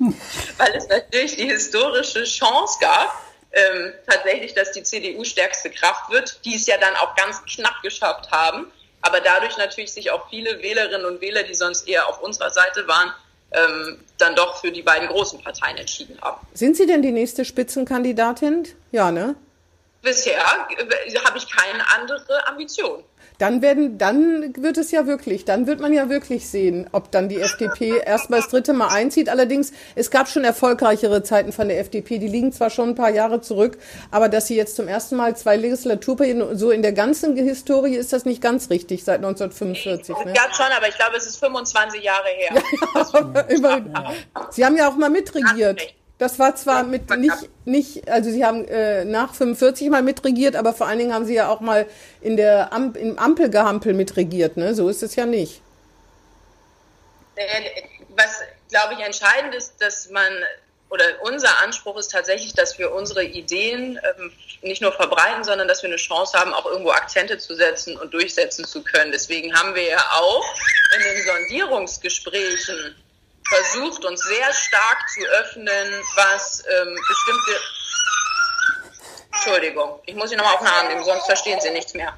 weil 0.58 0.74
es 0.74 0.88
natürlich 0.88 1.36
die 1.36 1.46
historische 1.46 2.24
Chance 2.24 2.78
gab, 2.80 3.22
ähm, 3.52 3.94
tatsächlich, 4.10 4.54
dass 4.54 4.72
die 4.72 4.82
CDU 4.82 5.22
stärkste 5.24 5.70
Kraft 5.70 6.10
wird, 6.10 6.44
die 6.44 6.56
es 6.56 6.66
ja 6.66 6.76
dann 6.76 6.96
auch 6.96 7.14
ganz 7.14 7.44
knapp 7.44 7.80
geschafft 7.82 8.32
haben, 8.32 8.72
aber 9.02 9.20
dadurch 9.20 9.56
natürlich 9.56 9.92
sich 9.92 10.10
auch 10.10 10.28
viele 10.30 10.60
Wählerinnen 10.62 11.06
und 11.06 11.20
Wähler, 11.20 11.44
die 11.44 11.54
sonst 11.54 11.86
eher 11.86 12.08
auf 12.08 12.20
unserer 12.22 12.50
Seite 12.50 12.88
waren, 12.88 13.14
ähm, 13.56 13.98
dann 14.18 14.34
doch 14.34 14.60
für 14.60 14.70
die 14.70 14.82
beiden 14.82 15.08
großen 15.08 15.42
Parteien 15.42 15.76
entschieden 15.76 16.18
haben. 16.20 16.46
Sind 16.54 16.76
Sie 16.76 16.86
denn 16.86 17.02
die 17.02 17.12
nächste 17.12 17.44
Spitzenkandidatin? 17.44 18.68
Ja, 18.92 19.10
ne? 19.10 19.34
Bisher 20.02 20.38
äh, 20.38 21.14
habe 21.24 21.38
ich 21.38 21.50
keine 21.50 21.82
andere 21.94 22.46
Ambition 22.46 23.02
dann 23.38 23.62
werden, 23.62 23.98
dann 23.98 24.54
wird 24.56 24.78
es 24.78 24.90
ja 24.90 25.06
wirklich, 25.06 25.44
dann 25.44 25.66
wird 25.66 25.80
man 25.80 25.92
ja 25.92 26.08
wirklich 26.08 26.48
sehen, 26.48 26.88
ob 26.92 27.10
dann 27.10 27.28
die 27.28 27.40
FDP 27.40 27.98
erstmal 28.04 28.40
das 28.40 28.48
dritte 28.48 28.72
Mal 28.72 28.88
einzieht. 28.88 29.28
Allerdings, 29.28 29.72
es 29.94 30.10
gab 30.10 30.28
schon 30.28 30.44
erfolgreichere 30.44 31.22
Zeiten 31.22 31.52
von 31.52 31.68
der 31.68 31.80
FDP, 31.80 32.18
die 32.18 32.28
liegen 32.28 32.52
zwar 32.52 32.70
schon 32.70 32.90
ein 32.90 32.94
paar 32.94 33.10
Jahre 33.10 33.40
zurück, 33.40 33.78
aber 34.10 34.28
dass 34.28 34.46
sie 34.46 34.56
jetzt 34.56 34.76
zum 34.76 34.88
ersten 34.88 35.16
Mal 35.16 35.36
zwei 35.36 35.56
Legislaturperioden, 35.56 36.56
so 36.56 36.70
in 36.70 36.82
der 36.82 36.92
ganzen 36.92 37.36
Historie 37.36 37.96
ist 37.96 38.12
das 38.12 38.24
nicht 38.24 38.40
ganz 38.40 38.70
richtig 38.70 39.04
seit 39.04 39.16
1945. 39.16 40.16
Ne? 40.24 40.32
gab 40.32 40.54
schon, 40.54 40.66
aber 40.76 40.88
ich 40.88 40.96
glaube, 40.96 41.16
es 41.16 41.26
ist 41.26 41.38
25 41.38 42.02
Jahre 42.02 42.28
her. 42.28 42.62
Ja, 43.66 43.78
ja, 43.78 44.16
Sie 44.50 44.64
haben 44.64 44.76
ja 44.76 44.88
auch 44.88 44.96
mal 44.96 45.10
mitregiert. 45.10 45.80
Das 46.18 46.38
war 46.38 46.56
zwar 46.56 46.84
mit 46.84 47.10
nicht, 47.10 47.50
nicht, 47.66 48.08
also 48.08 48.30
Sie 48.30 48.42
haben 48.42 48.66
äh, 48.68 49.04
nach 49.04 49.34
45 49.34 49.90
mal 49.90 50.02
mitregiert, 50.02 50.56
aber 50.56 50.72
vor 50.72 50.86
allen 50.86 50.98
Dingen 50.98 51.12
haben 51.12 51.26
Sie 51.26 51.34
ja 51.34 51.48
auch 51.48 51.60
mal 51.60 51.86
in 52.22 52.38
der 52.38 52.72
Am 52.72 52.94
im 52.94 53.18
Ampelgehampel 53.18 53.92
mitregiert, 53.92 54.56
ne? 54.56 54.74
So 54.74 54.88
ist 54.88 55.02
es 55.02 55.14
ja 55.14 55.26
nicht. 55.26 55.60
Was, 58.16 58.40
glaube 58.70 58.94
ich, 58.94 59.00
entscheidend 59.00 59.54
ist, 59.54 59.74
dass 59.78 60.08
man, 60.08 60.32
oder 60.88 61.04
unser 61.24 61.58
Anspruch 61.62 61.98
ist 61.98 62.12
tatsächlich, 62.12 62.54
dass 62.54 62.78
wir 62.78 62.94
unsere 62.94 63.22
Ideen 63.22 64.00
ähm, 64.18 64.32
nicht 64.62 64.80
nur 64.80 64.92
verbreiten, 64.92 65.44
sondern 65.44 65.68
dass 65.68 65.82
wir 65.82 65.90
eine 65.90 65.96
Chance 65.96 66.38
haben, 66.38 66.54
auch 66.54 66.64
irgendwo 66.64 66.92
Akzente 66.92 67.36
zu 67.36 67.54
setzen 67.54 67.94
und 67.98 68.14
durchsetzen 68.14 68.64
zu 68.64 68.82
können. 68.82 69.12
Deswegen 69.12 69.54
haben 69.54 69.74
wir 69.74 69.86
ja 69.86 70.02
auch 70.12 70.44
in 70.96 71.02
den 71.02 71.26
Sondierungsgesprächen 71.26 72.96
versucht, 73.48 74.04
uns 74.04 74.22
sehr 74.22 74.52
stark 74.52 75.08
zu 75.08 75.20
öffnen, 75.40 76.02
was 76.14 76.62
ähm, 76.66 76.94
bestimmte. 77.08 77.60
Entschuldigung, 79.32 80.00
ich 80.06 80.14
muss 80.14 80.30
Sie 80.30 80.36
nochmal 80.36 80.54
auf 80.54 80.60
den 80.60 80.68
Arm 80.68 80.88
nehmen, 80.88 81.04
sonst 81.04 81.26
verstehen 81.26 81.60
Sie 81.60 81.70
nichts 81.70 81.94
mehr. 81.94 82.16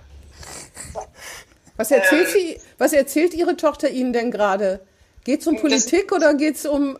Was 1.76 1.90
erzählt, 1.90 2.28
ähm, 2.28 2.32
Sie, 2.32 2.60
was 2.78 2.92
erzählt 2.92 3.34
Ihre 3.34 3.56
Tochter 3.56 3.88
Ihnen 3.88 4.12
denn 4.12 4.30
gerade? 4.30 4.80
Geht 5.24 5.40
es 5.42 5.46
um 5.46 5.60
Politik 5.60 6.12
oder 6.12 6.34
geht 6.34 6.56
es 6.56 6.66
um. 6.66 6.98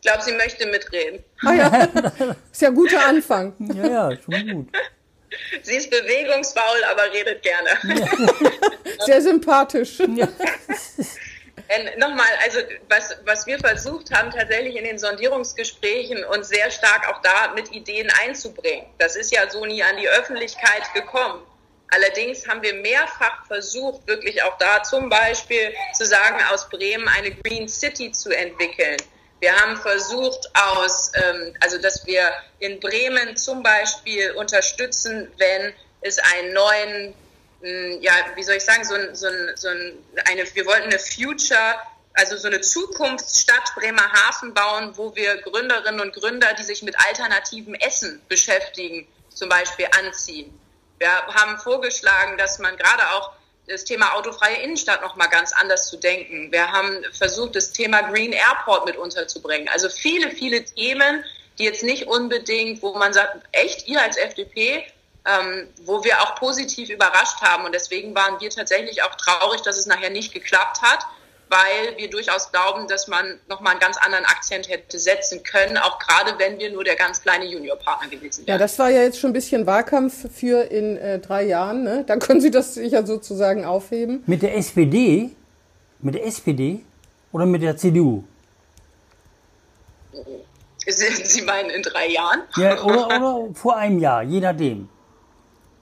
Ich 0.00 0.10
glaube, 0.10 0.22
sie 0.22 0.32
möchte 0.32 0.66
mitreden. 0.66 1.24
Ah 1.44 1.52
ja, 1.52 1.66
ist 2.52 2.62
ja 2.62 2.68
ein 2.68 2.74
guter 2.74 3.04
Anfang. 3.06 3.54
Ja, 3.74 3.86
ja, 4.10 4.16
schon 4.22 4.48
gut. 4.48 4.68
Sie 5.62 5.74
ist 5.74 5.90
bewegungsfaul, 5.90 6.84
aber 6.90 7.12
redet 7.12 7.42
gerne. 7.42 7.70
Sehr 9.06 9.20
sympathisch. 9.20 9.98
Ja. 10.14 10.28
Äh, 11.68 11.96
Nochmal, 11.98 12.26
also 12.42 12.58
was, 12.88 13.16
was 13.24 13.46
wir 13.46 13.58
versucht 13.58 14.12
haben, 14.12 14.30
tatsächlich 14.30 14.76
in 14.76 14.84
den 14.84 14.98
Sondierungsgesprächen 14.98 16.24
uns 16.24 16.48
sehr 16.48 16.70
stark 16.70 17.08
auch 17.08 17.22
da 17.22 17.52
mit 17.54 17.72
Ideen 17.72 18.10
einzubringen. 18.22 18.86
Das 18.98 19.16
ist 19.16 19.32
ja 19.32 19.48
so 19.50 19.64
nie 19.64 19.82
an 19.82 19.96
die 19.96 20.08
Öffentlichkeit 20.08 20.82
gekommen. 20.94 21.42
Allerdings 21.88 22.46
haben 22.48 22.62
wir 22.62 22.74
mehrfach 22.74 23.46
versucht, 23.46 24.06
wirklich 24.06 24.42
auch 24.42 24.58
da 24.58 24.82
zum 24.82 25.08
Beispiel 25.08 25.72
zu 25.92 26.04
sagen, 26.04 26.38
aus 26.52 26.68
Bremen 26.68 27.06
eine 27.08 27.30
Green 27.30 27.68
City 27.68 28.10
zu 28.10 28.30
entwickeln. 28.30 28.96
Wir 29.40 29.54
haben 29.54 29.76
versucht, 29.76 30.50
aus, 30.54 31.12
ähm, 31.14 31.54
also 31.60 31.78
dass 31.78 32.06
wir 32.06 32.32
in 32.60 32.80
Bremen 32.80 33.36
zum 33.36 33.62
Beispiel 33.62 34.32
unterstützen, 34.32 35.30
wenn 35.38 35.72
es 36.00 36.18
einen 36.18 36.52
neuen 36.52 37.14
ja, 38.00 38.12
wie 38.34 38.42
soll 38.42 38.56
ich 38.56 38.64
sagen, 38.64 38.84
so, 38.84 38.94
ein, 38.94 39.14
so, 39.14 39.26
ein, 39.26 39.52
so 39.56 39.68
eine, 39.68 40.54
wir 40.54 40.66
wollten 40.66 40.88
eine 40.88 40.98
Future, 40.98 41.76
also 42.14 42.36
so 42.36 42.48
eine 42.48 42.60
Zukunftsstadt 42.60 43.74
Bremerhaven 43.74 44.52
bauen, 44.52 44.92
wo 44.96 45.14
wir 45.16 45.36
Gründerinnen 45.38 46.00
und 46.00 46.14
Gründer, 46.14 46.54
die 46.54 46.62
sich 46.62 46.82
mit 46.82 46.94
alternativem 47.06 47.74
Essen 47.74 48.20
beschäftigen, 48.28 49.06
zum 49.30 49.48
Beispiel 49.48 49.86
anziehen. 49.98 50.58
Wir 50.98 51.10
haben 51.10 51.58
vorgeschlagen, 51.58 52.38
dass 52.38 52.58
man 52.58 52.76
gerade 52.76 53.02
auch 53.12 53.32
das 53.66 53.84
Thema 53.84 54.14
autofreie 54.14 54.56
Innenstadt 54.56 55.00
noch 55.00 55.16
mal 55.16 55.26
ganz 55.26 55.52
anders 55.52 55.88
zu 55.88 55.96
denken. 55.96 56.52
Wir 56.52 56.70
haben 56.70 57.02
versucht, 57.12 57.56
das 57.56 57.72
Thema 57.72 58.02
Green 58.02 58.32
Airport 58.32 58.84
mit 58.84 58.96
unterzubringen. 58.96 59.68
Also 59.70 59.88
viele, 59.88 60.30
viele 60.30 60.64
Themen, 60.64 61.24
die 61.58 61.64
jetzt 61.64 61.82
nicht 61.82 62.06
unbedingt, 62.06 62.82
wo 62.82 62.94
man 62.94 63.12
sagt, 63.12 63.38
echt, 63.52 63.88
ihr 63.88 64.02
als 64.02 64.16
FDP 64.16 64.84
ähm, 65.26 65.68
wo 65.84 66.04
wir 66.04 66.20
auch 66.20 66.34
positiv 66.34 66.90
überrascht 66.90 67.40
haben. 67.40 67.64
Und 67.64 67.74
deswegen 67.74 68.14
waren 68.14 68.40
wir 68.40 68.50
tatsächlich 68.50 69.02
auch 69.02 69.14
traurig, 69.14 69.62
dass 69.62 69.78
es 69.78 69.86
nachher 69.86 70.10
nicht 70.10 70.32
geklappt 70.34 70.82
hat, 70.82 71.06
weil 71.48 71.96
wir 71.96 72.10
durchaus 72.10 72.50
glauben, 72.50 72.88
dass 72.88 73.08
man 73.08 73.38
nochmal 73.48 73.72
einen 73.72 73.80
ganz 73.80 73.96
anderen 73.96 74.24
Akzent 74.24 74.68
hätte 74.68 74.98
setzen 74.98 75.42
können, 75.42 75.76
auch 75.76 75.98
gerade 75.98 76.38
wenn 76.38 76.58
wir 76.58 76.70
nur 76.72 76.84
der 76.84 76.96
ganz 76.96 77.22
kleine 77.22 77.46
Juniorpartner 77.46 78.08
gewesen 78.08 78.46
wären. 78.46 78.54
Ja, 78.54 78.58
das 78.58 78.78
war 78.78 78.90
ja 78.90 79.02
jetzt 79.02 79.18
schon 79.18 79.30
ein 79.30 79.34
bisschen 79.34 79.66
Wahlkampf 79.66 80.26
für 80.34 80.62
in 80.70 80.96
äh, 80.96 81.18
drei 81.18 81.44
Jahren. 81.44 81.84
Ne? 81.84 82.04
Dann 82.06 82.18
können 82.18 82.40
Sie 82.40 82.50
das 82.50 82.74
sicher 82.74 83.06
sozusagen 83.06 83.64
aufheben. 83.64 84.22
Mit 84.26 84.42
der 84.42 84.56
SPD? 84.56 85.30
Mit 86.00 86.16
der 86.16 86.26
SPD 86.26 86.84
oder 87.32 87.46
mit 87.46 87.62
der 87.62 87.76
CDU? 87.76 88.24
Sie 90.86 91.42
meinen 91.42 91.70
in 91.70 91.82
drei 91.82 92.08
Jahren? 92.08 92.42
Ja, 92.56 92.82
oder, 92.82 93.06
oder 93.06 93.54
vor 93.54 93.76
einem 93.76 93.98
Jahr, 93.98 94.22
je 94.22 94.40
nachdem. 94.40 94.88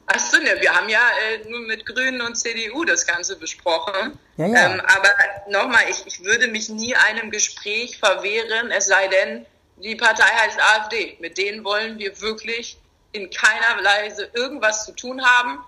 Achso, 0.07 0.39
ne, 0.39 0.61
wir 0.61 0.75
haben 0.75 0.89
ja 0.89 1.01
äh, 1.01 1.49
nur 1.49 1.61
mit 1.61 1.87
Grünen 1.87 2.21
und 2.21 2.35
CDU 2.35 2.85
das 2.85 3.07
Ganze 3.07 3.37
besprochen. 3.37 4.19
Ja, 4.37 4.47
ja. 4.47 4.67
Ähm, 4.67 4.81
aber 4.81 5.09
nochmal, 5.49 5.85
ich, 5.89 6.07
ich 6.07 6.25
würde 6.25 6.49
mich 6.49 6.69
nie 6.69 6.95
einem 6.95 7.31
Gespräch 7.31 7.99
verwehren, 7.99 8.71
es 8.71 8.87
sei 8.87 9.09
denn, 9.09 9.47
die 9.77 9.97
Partei 9.97 10.25
heißt 10.25 10.61
AfD. 10.61 11.17
Mit 11.21 11.39
denen 11.39 11.65
wollen 11.65 11.99
wir 11.99 12.21
wirklich 12.21 12.79
in 13.13 13.31
keiner 13.31 13.85
Weise 13.85 14.31
irgendwas 14.35 14.85
zu 14.85 14.93
tun 14.93 15.25
haben. 15.25 15.59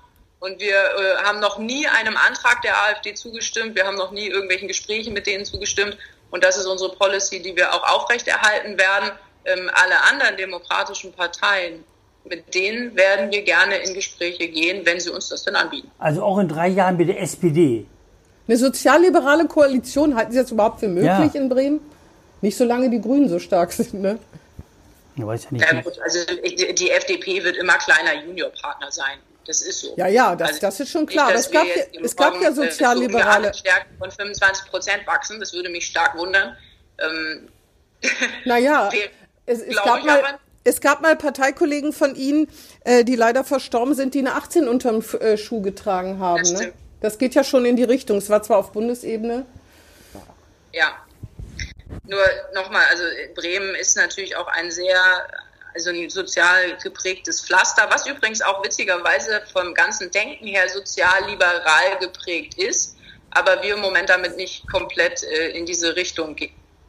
Und 0.40 0.61
wir 0.61 0.77
äh, 0.77 1.23
haben 1.23 1.40
noch 1.40 1.59
nie 1.59 1.87
einem 1.87 2.16
Antrag 2.16 2.61
der 2.62 2.77
AfD 2.77 3.14
zugestimmt. 3.14 3.75
Wir 3.75 3.87
haben 3.87 3.97
noch 3.97 4.11
nie 4.11 4.29
irgendwelchen 4.29 4.68
Gesprächen 4.68 5.14
mit 5.14 5.27
denen 5.27 5.44
zugestimmt. 5.44 5.97
Und 6.31 6.44
das 6.44 6.57
ist 6.57 6.66
unsere 6.66 6.94
Policy, 6.94 7.40
die 7.40 7.57
wir 7.57 7.73
auch 7.73 7.83
aufrechterhalten 7.88 8.77
werden. 8.79 9.11
Ähm, 9.47 9.70
alle 9.73 10.01
anderen 10.03 10.37
demokratischen 10.37 11.12
Parteien 11.12 11.85
mit 12.24 12.54
denen 12.54 12.96
werden 12.96 13.30
wir 13.30 13.42
gerne 13.42 13.76
in 13.76 13.94
Gespräche 13.94 14.48
gehen, 14.48 14.84
wenn 14.84 15.00
sie 15.00 15.10
uns 15.10 15.28
das 15.28 15.44
dann 15.44 15.56
anbieten. 15.56 15.90
Also 15.98 16.22
auch 16.22 16.38
in 16.38 16.48
drei 16.48 16.68
Jahren 16.68 16.96
mit 16.96 17.08
der 17.08 17.20
SPD. 17.20 17.87
Eine 18.46 18.56
sozialliberale 18.56 19.46
Koalition 19.46 20.16
halten 20.16 20.32
Sie 20.32 20.38
das 20.38 20.50
überhaupt 20.50 20.80
für 20.80 20.88
möglich 20.88 21.34
ja. 21.34 21.40
in 21.40 21.48
Bremen? 21.48 21.80
Nicht 22.40 22.56
solange 22.56 22.90
die 22.90 23.00
Grünen 23.00 23.28
so 23.28 23.38
stark 23.38 23.72
sind, 23.78 23.94
ne? 23.94 24.18
Ich 25.16 25.24
weiß 25.24 25.44
ja 25.44 25.50
nicht. 25.52 25.72
Ja, 25.72 25.80
gut, 25.80 25.98
also 26.02 26.18
die 26.26 26.90
FDP 26.90 27.44
wird 27.44 27.56
immer 27.56 27.74
kleiner 27.74 28.24
Juniorpartner 28.24 28.90
sein. 28.90 29.18
Das 29.46 29.60
ist 29.60 29.80
so. 29.80 29.94
Ja, 29.96 30.08
ja, 30.08 30.34
das, 30.34 30.48
also 30.48 30.60
das 30.60 30.80
ist 30.80 30.90
schon 30.90 31.06
klar. 31.06 31.28
Nicht, 31.28 31.40
es 31.40 31.50
gab, 31.50 31.66
es 32.02 32.16
gab 32.16 32.40
ja 32.40 32.48
äh, 32.48 32.52
sozialliberale. 32.52 33.52
Stärken 33.52 33.96
von 33.98 34.10
25 34.10 34.70
Prozent 34.70 35.06
wachsen, 35.06 35.38
das 35.38 35.52
würde 35.52 35.68
mich 35.68 35.87
stark 35.87 36.16
wundern. 36.16 36.56
Ähm, 36.98 37.48
naja, 38.44 38.90
es, 39.46 39.60
es, 39.60 39.76
gab 39.76 40.02
mal, 40.04 40.38
es 40.64 40.81
gab 40.81 41.03
mal 41.03 41.14
Parteikollegen 41.16 41.92
von 41.92 42.16
Ihnen, 42.16 42.48
äh, 42.85 43.05
die 43.05 43.16
leider 43.16 43.44
verstorben 43.44 43.94
sind, 43.94 44.14
die 44.14 44.20
eine 44.20 44.35
18 44.35 44.66
unterm 44.66 45.05
äh, 45.20 45.37
Schuh 45.37 45.61
getragen 45.61 46.18
haben. 46.18 46.42
Das, 46.42 46.53
ne? 46.53 46.72
das 47.00 47.18
geht 47.18 47.35
ja 47.35 47.44
schon 47.44 47.66
in 47.66 47.77
die 47.77 47.85
Richtung. 47.85 48.18
Es 48.18 48.31
war 48.31 48.42
zwar 48.42 48.59
auf 48.59 48.72
Bundesebene. 48.72 49.44
Ja. 50.72 50.92
Nur 52.07 52.22
nochmal, 52.55 52.83
also 52.90 53.05
Bremen 53.35 53.74
ist 53.74 53.96
natürlich 53.96 54.37
auch 54.37 54.48
ein 54.48 54.70
sehr 54.70 54.96
also 55.74 55.90
ein 55.90 56.09
sozial 56.09 56.77
geprägtes 56.83 57.44
Pflaster, 57.44 57.88
was 57.90 58.07
übrigens 58.07 58.40
auch 58.42 58.64
witzigerweise 58.64 59.42
vom 59.53 59.74
ganzen 59.74 60.09
Denken 60.11 60.46
her 60.46 60.68
sozial-liberal 60.68 61.98
geprägt 62.00 62.55
ist, 62.55 62.96
aber 63.31 63.61
wir 63.61 63.74
im 63.74 63.81
Moment 63.81 64.09
damit 64.09 64.37
nicht 64.37 64.70
komplett 64.70 65.24
äh, 65.24 65.48
in 65.48 65.66
diese 65.66 65.96
Richtung, 65.96 66.37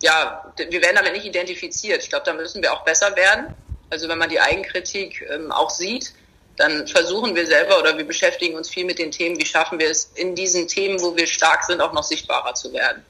ja, 0.03 0.53
wir 0.55 0.81
werden 0.81 0.95
damit 0.95 1.13
nicht 1.13 1.25
identifiziert. 1.25 2.03
Ich 2.03 2.09
glaube, 2.09 2.25
da 2.25 2.33
müssen 2.33 2.61
wir 2.61 2.71
auch 2.73 2.85
besser 2.85 3.15
werden. 3.15 3.55
Also 3.95 4.09
wenn 4.09 4.17
man 4.17 4.27
die 4.29 4.41
Eigenkritik 4.41 5.25
ähm, 5.33 5.53
auch 5.53 5.69
sieht, 5.69 6.13
dann 6.57 6.85
versuchen 6.85 7.33
wir 7.33 7.47
selber 7.47 7.79
oder 7.79 7.97
wir 7.97 8.05
beschäftigen 8.05 8.57
uns 8.57 8.67
viel 8.67 8.83
mit 8.83 8.99
den 8.99 9.09
Themen, 9.09 9.39
wie 9.39 9.45
schaffen 9.45 9.79
wir 9.79 9.89
es 9.89 10.11
in 10.15 10.35
diesen 10.35 10.67
Themen, 10.67 10.99
wo 10.99 11.15
wir 11.15 11.25
stark 11.25 11.63
sind, 11.63 11.79
auch 11.79 11.93
noch 11.93 12.03
sichtbarer 12.03 12.53
zu 12.55 12.73
werden. 12.73 13.05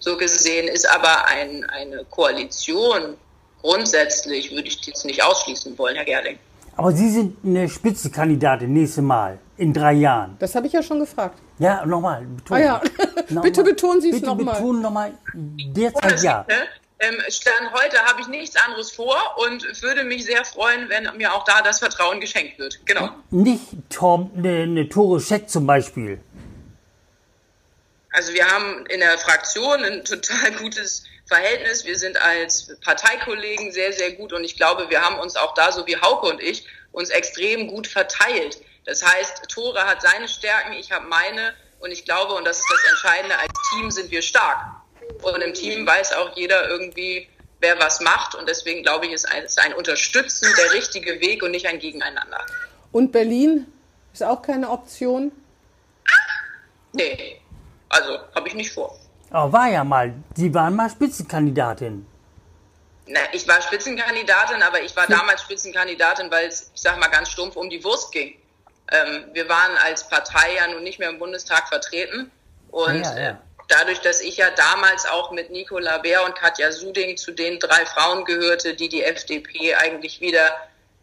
So 0.00 0.16
gesehen 0.16 0.66
ist 0.66 0.84
aber 0.90 1.26
ein, 1.26 1.62
eine 1.70 2.04
Koalition 2.10 3.14
grundsätzlich 3.62 4.50
würde 4.50 4.66
ich 4.66 4.80
das 4.80 5.04
nicht 5.04 5.22
ausschließen 5.22 5.78
wollen, 5.78 5.94
Herr 5.94 6.04
Gerling. 6.04 6.40
Aber 6.74 6.90
Sie 6.90 7.08
sind 7.08 7.36
eine 7.44 7.68
Spitzenkandidatin 7.68 8.72
nächstes 8.72 9.04
Mal, 9.04 9.38
in 9.56 9.72
drei 9.72 9.92
Jahren. 9.92 10.34
Das 10.40 10.56
habe 10.56 10.66
ich 10.66 10.72
ja 10.72 10.82
schon 10.82 10.98
gefragt. 10.98 11.38
Ja, 11.60 11.86
nochmal. 11.86 12.26
Ah 12.50 12.58
ja, 12.58 12.82
noch 13.28 13.42
bitte 13.42 13.62
betonen 13.62 14.00
Sie 14.00 14.10
es 14.10 14.22
nochmal. 14.22 14.46
Bitte 14.46 14.56
betonen 14.56 14.82
nochmal, 14.82 15.12
derzeit 15.32 16.20
ja. 16.24 16.44
Ähm, 16.98 17.20
Stand 17.28 17.72
heute 17.72 17.98
habe 17.98 18.22
ich 18.22 18.28
nichts 18.28 18.56
anderes 18.56 18.90
vor 18.90 19.16
und 19.36 19.82
würde 19.82 20.04
mich 20.04 20.24
sehr 20.24 20.44
freuen, 20.44 20.88
wenn 20.88 21.14
mir 21.16 21.34
auch 21.34 21.44
da 21.44 21.60
das 21.60 21.78
Vertrauen 21.78 22.20
geschenkt 22.20 22.58
wird. 22.58 22.80
Genau. 22.86 23.10
Nicht 23.30 23.64
Tom, 23.90 24.30
eine, 24.36 24.62
eine 24.62 24.88
Tore 24.88 25.20
Scheck 25.20 25.50
zum 25.50 25.66
Beispiel. 25.66 26.18
Also 28.12 28.32
wir 28.32 28.46
haben 28.46 28.86
in 28.86 29.00
der 29.00 29.18
Fraktion 29.18 29.84
ein 29.84 30.04
total 30.06 30.52
gutes 30.52 31.04
Verhältnis. 31.26 31.84
Wir 31.84 31.98
sind 31.98 32.16
als 32.16 32.74
Parteikollegen 32.82 33.72
sehr, 33.72 33.92
sehr 33.92 34.12
gut 34.12 34.32
und 34.32 34.42
ich 34.42 34.56
glaube, 34.56 34.88
wir 34.88 35.02
haben 35.02 35.18
uns 35.18 35.36
auch 35.36 35.52
da, 35.52 35.70
so 35.72 35.86
wie 35.86 36.00
Hauke 36.00 36.26
und 36.26 36.42
ich, 36.42 36.66
uns 36.92 37.10
extrem 37.10 37.68
gut 37.68 37.86
verteilt. 37.86 38.62
Das 38.86 39.04
heißt, 39.04 39.50
Tore 39.50 39.80
hat 39.80 40.00
seine 40.00 40.28
Stärken, 40.28 40.72
ich 40.72 40.92
habe 40.92 41.06
meine 41.08 41.52
und 41.80 41.90
ich 41.90 42.06
glaube, 42.06 42.32
und 42.32 42.46
das 42.46 42.58
ist 42.58 42.70
das 42.70 42.90
Entscheidende, 42.92 43.38
als 43.38 43.52
Team 43.70 43.90
sind 43.90 44.10
wir 44.10 44.22
stark. 44.22 44.75
Und 45.22 45.40
im 45.42 45.54
Team 45.54 45.86
weiß 45.86 46.12
auch 46.14 46.36
jeder 46.36 46.68
irgendwie, 46.68 47.28
wer 47.60 47.78
was 47.78 48.00
macht 48.00 48.34
und 48.34 48.48
deswegen 48.48 48.82
glaube 48.82 49.06
ich, 49.06 49.12
ist 49.12 49.24
ein, 49.32 49.44
ist 49.44 49.58
ein 49.58 49.74
Unterstützen 49.74 50.48
der 50.58 50.72
richtige 50.72 51.20
Weg 51.20 51.42
und 51.42 51.50
nicht 51.52 51.66
ein 51.66 51.78
Gegeneinander. 51.78 52.44
Und 52.92 53.12
Berlin 53.12 53.66
ist 54.12 54.22
auch 54.22 54.42
keine 54.42 54.70
Option? 54.70 55.32
Nee, 56.92 57.40
also 57.88 58.18
habe 58.34 58.48
ich 58.48 58.54
nicht 58.54 58.72
vor. 58.72 58.98
Aber 59.30 59.52
war 59.52 59.68
ja 59.68 59.84
mal, 59.84 60.14
Sie 60.34 60.52
waren 60.54 60.74
mal 60.74 60.88
Spitzenkandidatin. 60.88 62.06
Na, 63.08 63.20
ich 63.32 63.46
war 63.46 63.60
Spitzenkandidatin, 63.60 64.62
aber 64.62 64.80
ich 64.80 64.96
war 64.96 65.06
damals 65.06 65.42
Spitzenkandidatin, 65.42 66.30
weil 66.30 66.48
es, 66.48 66.70
ich 66.74 66.80
sag 66.80 66.98
mal 66.98 67.08
ganz 67.08 67.30
stumpf, 67.30 67.56
um 67.56 67.68
die 67.70 67.82
Wurst 67.84 68.12
ging. 68.12 68.34
Ähm, 68.90 69.24
wir 69.32 69.48
waren 69.48 69.76
als 69.84 70.08
Partei 70.08 70.54
ja 70.56 70.68
nun 70.68 70.82
nicht 70.82 70.98
mehr 70.98 71.10
im 71.10 71.18
Bundestag 71.18 71.68
vertreten. 71.68 72.30
Und 72.70 73.04
ja, 73.04 73.18
ja. 73.18 73.40
Dadurch, 73.68 74.00
dass 74.00 74.20
ich 74.20 74.38
ja 74.38 74.50
damals 74.50 75.06
auch 75.06 75.30
mit 75.30 75.50
Nicola 75.50 75.98
Bär 75.98 76.24
und 76.24 76.34
Katja 76.34 76.72
Suding 76.72 77.16
zu 77.16 77.32
den 77.32 77.58
drei 77.58 77.84
Frauen 77.86 78.24
gehörte, 78.24 78.74
die 78.74 78.88
die 78.88 79.02
FDP 79.02 79.74
eigentlich 79.74 80.20
wieder 80.20 80.54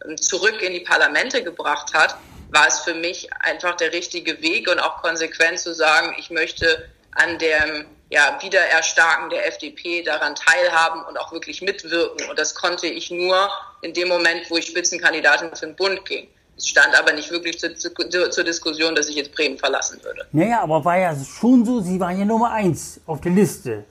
ähm, 0.04 0.16
zurück 0.16 0.62
in 0.62 0.72
die 0.72 0.80
Parlamente 0.80 1.42
gebracht 1.42 1.92
hat, 1.94 2.16
war 2.50 2.68
es 2.68 2.80
für 2.80 2.94
mich 2.94 3.32
einfach 3.40 3.76
der 3.76 3.92
richtige 3.92 4.40
Weg 4.42 4.68
und 4.70 4.78
auch 4.78 5.02
konsequent 5.02 5.58
zu 5.58 5.74
sagen, 5.74 6.14
ich 6.18 6.30
möchte 6.30 6.88
an 7.12 7.38
dem 7.38 7.86
ja, 8.10 8.38
Wiedererstarken 8.40 9.30
der 9.30 9.46
FDP 9.48 10.02
daran 10.02 10.34
teilhaben 10.34 11.04
und 11.04 11.18
auch 11.18 11.32
wirklich 11.32 11.62
mitwirken. 11.62 12.28
Und 12.28 12.38
das 12.38 12.54
konnte 12.54 12.86
ich 12.86 13.10
nur 13.10 13.50
in 13.82 13.92
dem 13.92 14.08
Moment, 14.08 14.48
wo 14.50 14.56
ich 14.56 14.66
Spitzenkandidatin 14.66 15.54
für 15.54 15.66
den 15.66 15.76
Bund 15.76 16.04
ging. 16.04 16.28
Es 16.56 16.68
stand 16.68 16.94
aber 16.98 17.12
nicht 17.12 17.30
wirklich 17.30 17.58
zur, 17.58 17.74
zur, 17.74 18.30
zur 18.30 18.44
Diskussion, 18.44 18.94
dass 18.94 19.08
ich 19.08 19.16
jetzt 19.16 19.32
Bremen 19.32 19.58
verlassen 19.58 20.02
würde. 20.02 20.26
Naja, 20.32 20.60
aber 20.62 20.84
war 20.84 20.98
ja 20.98 21.16
schon 21.24 21.64
so, 21.64 21.80
Sie 21.80 21.98
waren 21.98 22.18
ja 22.18 22.24
Nummer 22.24 22.52
eins 22.52 23.00
auf 23.06 23.20
der 23.20 23.32
Liste 23.32 23.84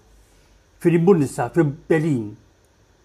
für 0.79 0.91
den 0.91 1.03
Bundestag, 1.05 1.53
für 1.53 1.63
Berlin. 1.63 2.37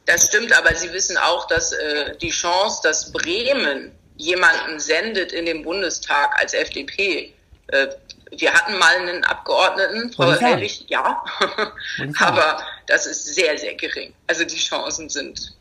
Das 0.07 0.27
stimmt, 0.27 0.57
aber 0.57 0.75
Sie 0.75 0.93
wissen 0.93 1.17
auch, 1.19 1.47
dass 1.49 1.73
äh, 1.73 2.17
die 2.19 2.31
Chance, 2.31 2.81
dass 2.83 3.13
Bremen 3.13 3.93
jemanden 4.17 4.81
sendet 4.81 5.33
in 5.33 5.47
den 5.47 5.63
Bundestag 5.63 6.39
als 6.41 6.55
FDP, 6.55 7.35
äh, 7.69 7.89
wir 8.31 8.53
hatten 8.53 8.79
mal 8.79 8.97
einen 8.97 9.25
Abgeordneten, 9.25 10.13
Frau 10.13 10.33
Helwig, 10.33 10.85
ja, 10.89 11.25
aber 12.21 12.63
das 12.87 13.07
ist 13.07 13.35
sehr, 13.35 13.57
sehr 13.59 13.75
gering. 13.75 14.13
Also 14.27 14.45
die 14.45 14.57
Chancen 14.57 15.09
sind 15.09 15.55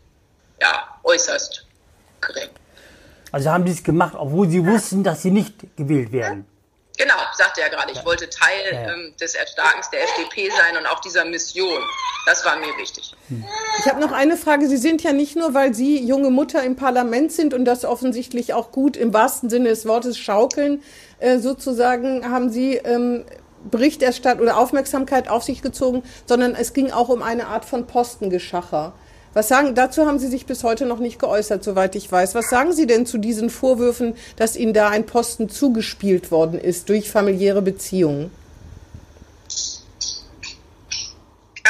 ja 0.62 1.00
äußerst 1.04 1.66
gering. 2.22 2.50
Also 3.38 3.52
haben 3.52 3.66
die 3.66 3.72
es 3.72 3.84
gemacht, 3.84 4.16
obwohl 4.18 4.50
sie 4.50 4.66
wussten, 4.66 5.04
dass 5.04 5.22
sie 5.22 5.30
nicht 5.30 5.54
gewählt 5.78 6.12
werden. 6.12 6.48
Genau, 6.98 7.14
sagte 7.36 7.62
er 7.62 7.70
gerade. 7.70 7.92
Ich 7.92 8.04
wollte 8.04 8.28
Teil 8.32 8.74
ja, 8.74 8.82
ja. 8.82 8.94
Ähm, 8.96 9.14
des 9.22 9.36
Erstarkens 9.36 9.92
der 9.92 10.02
FDP 10.06 10.50
sein 10.50 10.76
und 10.76 10.88
auch 10.88 11.00
dieser 11.02 11.24
Mission. 11.24 11.80
Das 12.26 12.44
war 12.44 12.58
mir 12.58 12.76
wichtig. 12.80 13.16
Ich 13.78 13.86
habe 13.86 14.02
noch 14.02 14.12
eine 14.12 14.38
Frage. 14.38 14.68
Sie 14.68 14.78
sind 14.78 15.04
ja 15.04 15.14
nicht 15.14 15.36
nur, 15.36 15.54
weil 15.54 15.76
Sie 15.76 16.04
junge 16.04 16.32
Mutter 16.32 16.64
im 16.64 16.76
Parlament 16.76 17.32
sind 17.32 17.54
und 17.54 17.66
das 17.66 17.86
offensichtlich 17.86 18.56
auch 18.56 18.72
gut 18.72 18.98
im 18.98 19.14
wahrsten 19.14 19.52
Sinne 19.52 19.70
des 19.70 19.86
Wortes 19.86 20.18
schaukeln, 20.18 20.82
äh, 21.20 21.38
sozusagen 21.38 22.28
haben 22.28 22.50
Sie 22.50 22.78
ähm, 22.78 23.24
Berichterstattung 23.70 24.42
oder 24.42 24.58
Aufmerksamkeit 24.58 25.30
auf 25.30 25.44
sich 25.44 25.62
gezogen, 25.62 26.02
sondern 26.26 26.56
es 26.56 26.74
ging 26.74 26.90
auch 26.90 27.10
um 27.10 27.22
eine 27.22 27.46
Art 27.46 27.66
von 27.66 27.86
Postengeschacher. 27.86 28.94
Was 29.38 29.50
sagen, 29.50 29.76
dazu 29.76 30.08
haben 30.08 30.18
Sie 30.18 30.30
sich 30.30 30.48
bis 30.48 30.64
heute 30.64 30.88
noch 30.88 30.98
nicht 30.98 31.20
geäußert, 31.20 31.64
soweit 31.64 31.94
ich 31.94 32.12
weiß. 32.12 32.34
Was 32.34 32.50
sagen 32.50 32.74
Sie 32.74 32.88
denn 32.88 33.06
zu 33.06 33.20
diesen 33.20 33.52
Vorwürfen, 33.52 34.18
dass 34.36 34.56
Ihnen 34.56 34.74
da 34.74 34.90
ein 34.90 35.06
Posten 35.06 35.48
zugespielt 35.48 36.32
worden 36.32 36.60
ist 36.60 36.90
durch 36.90 37.12
familiäre 37.12 37.62
Beziehungen? 37.62 38.32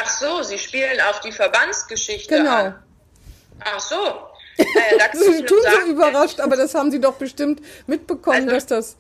Ach 0.02 0.10
so, 0.10 0.44
Sie 0.44 0.58
spielen 0.58 1.02
auf 1.10 1.20
die 1.20 1.34
Verbandsgeschichte 1.34 2.38
genau. 2.38 2.56
an. 2.56 2.84
Ach 3.60 3.82
so. 3.82 3.98
Naja, 4.58 5.10
Sie 5.12 5.44
tun 5.44 5.60
so 5.62 5.92
überrascht, 5.92 6.40
aber 6.40 6.56
das 6.56 6.74
haben 6.74 6.90
Sie 6.90 7.02
doch 7.02 7.16
bestimmt 7.16 7.62
mitbekommen, 7.86 8.50
also, 8.50 8.50
dass 8.50 8.66
das 8.68 8.96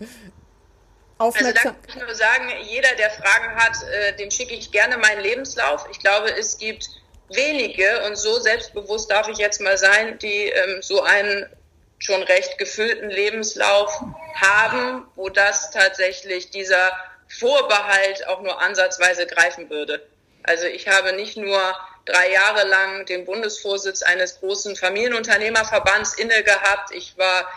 aufmerksam... 1.19 1.55
Also 1.55 1.69
da 1.69 1.69
kann 1.69 2.01
ich 2.01 2.05
nur 2.05 2.15
sagen, 2.15 2.49
jeder, 2.69 2.93
der 2.97 3.11
Fragen 3.11 3.55
hat, 3.55 3.77
äh, 3.83 4.17
dem 4.17 4.29
schicke 4.29 4.55
ich 4.55 4.73
gerne 4.73 4.97
meinen 4.97 5.21
Lebenslauf. 5.21 5.87
Ich 5.89 5.99
glaube, 5.99 6.35
es 6.37 6.57
gibt 6.57 6.89
wenige, 7.29 8.03
und 8.05 8.15
so 8.15 8.39
selbstbewusst 8.39 9.11
darf 9.11 9.27
ich 9.27 9.37
jetzt 9.37 9.61
mal 9.61 9.77
sein, 9.77 10.17
die 10.19 10.49
ähm, 10.49 10.81
so 10.81 11.03
einen 11.03 11.45
schon 11.99 12.21
recht 12.23 12.57
gefüllten 12.57 13.09
Lebenslauf 13.09 13.91
haben, 14.35 15.05
wo 15.15 15.29
das 15.29 15.71
tatsächlich 15.71 16.51
dieser 16.51 16.91
Vorbehalt 17.27 18.27
auch 18.27 18.41
nur 18.41 18.61
ansatzweise 18.61 19.25
greifen 19.25 19.69
würde. 19.69 20.05
Also 20.43 20.65
ich 20.65 20.87
habe 20.87 21.13
nicht 21.13 21.37
nur 21.37 21.59
drei 22.05 22.31
Jahre 22.31 22.67
lang 22.67 23.05
den 23.05 23.25
Bundesvorsitz 23.25 24.01
eines 24.01 24.39
großen 24.39 24.75
Familienunternehmerverbands 24.75 26.13
inne 26.13 26.43
gehabt. 26.43 26.91
Ich 26.93 27.17
war 27.17 27.47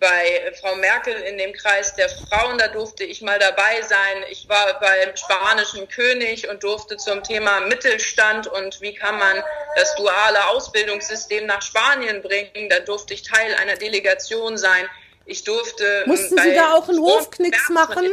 bei 0.00 0.52
Frau 0.60 0.74
Merkel 0.76 1.14
in 1.14 1.38
dem 1.38 1.52
Kreis 1.52 1.94
der 1.94 2.08
Frauen, 2.08 2.58
da 2.58 2.68
durfte 2.68 3.04
ich 3.04 3.22
mal 3.22 3.38
dabei 3.38 3.82
sein. 3.82 4.24
Ich 4.30 4.48
war 4.48 4.78
beim 4.80 5.16
spanischen 5.16 5.88
König 5.88 6.48
und 6.48 6.62
durfte 6.62 6.96
zum 6.96 7.22
Thema 7.22 7.60
Mittelstand 7.60 8.46
und 8.46 8.80
wie 8.80 8.94
kann 8.94 9.18
man 9.18 9.42
das 9.76 9.94
duale 9.96 10.46
Ausbildungssystem 10.48 11.46
nach 11.46 11.62
Spanien 11.62 12.22
bringen. 12.22 12.68
Da 12.68 12.80
durfte 12.80 13.14
ich 13.14 13.22
Teil 13.22 13.54
einer 13.54 13.76
Delegation 13.76 14.56
sein. 14.56 14.86
Ich 15.26 15.44
durfte. 15.44 15.84
Ähm, 16.04 16.10
mussten 16.10 16.38
Sie 16.38 16.54
da 16.54 16.74
auch 16.74 16.88
einen 16.88 17.00
Hofknicks 17.00 17.68
machen? 17.68 18.04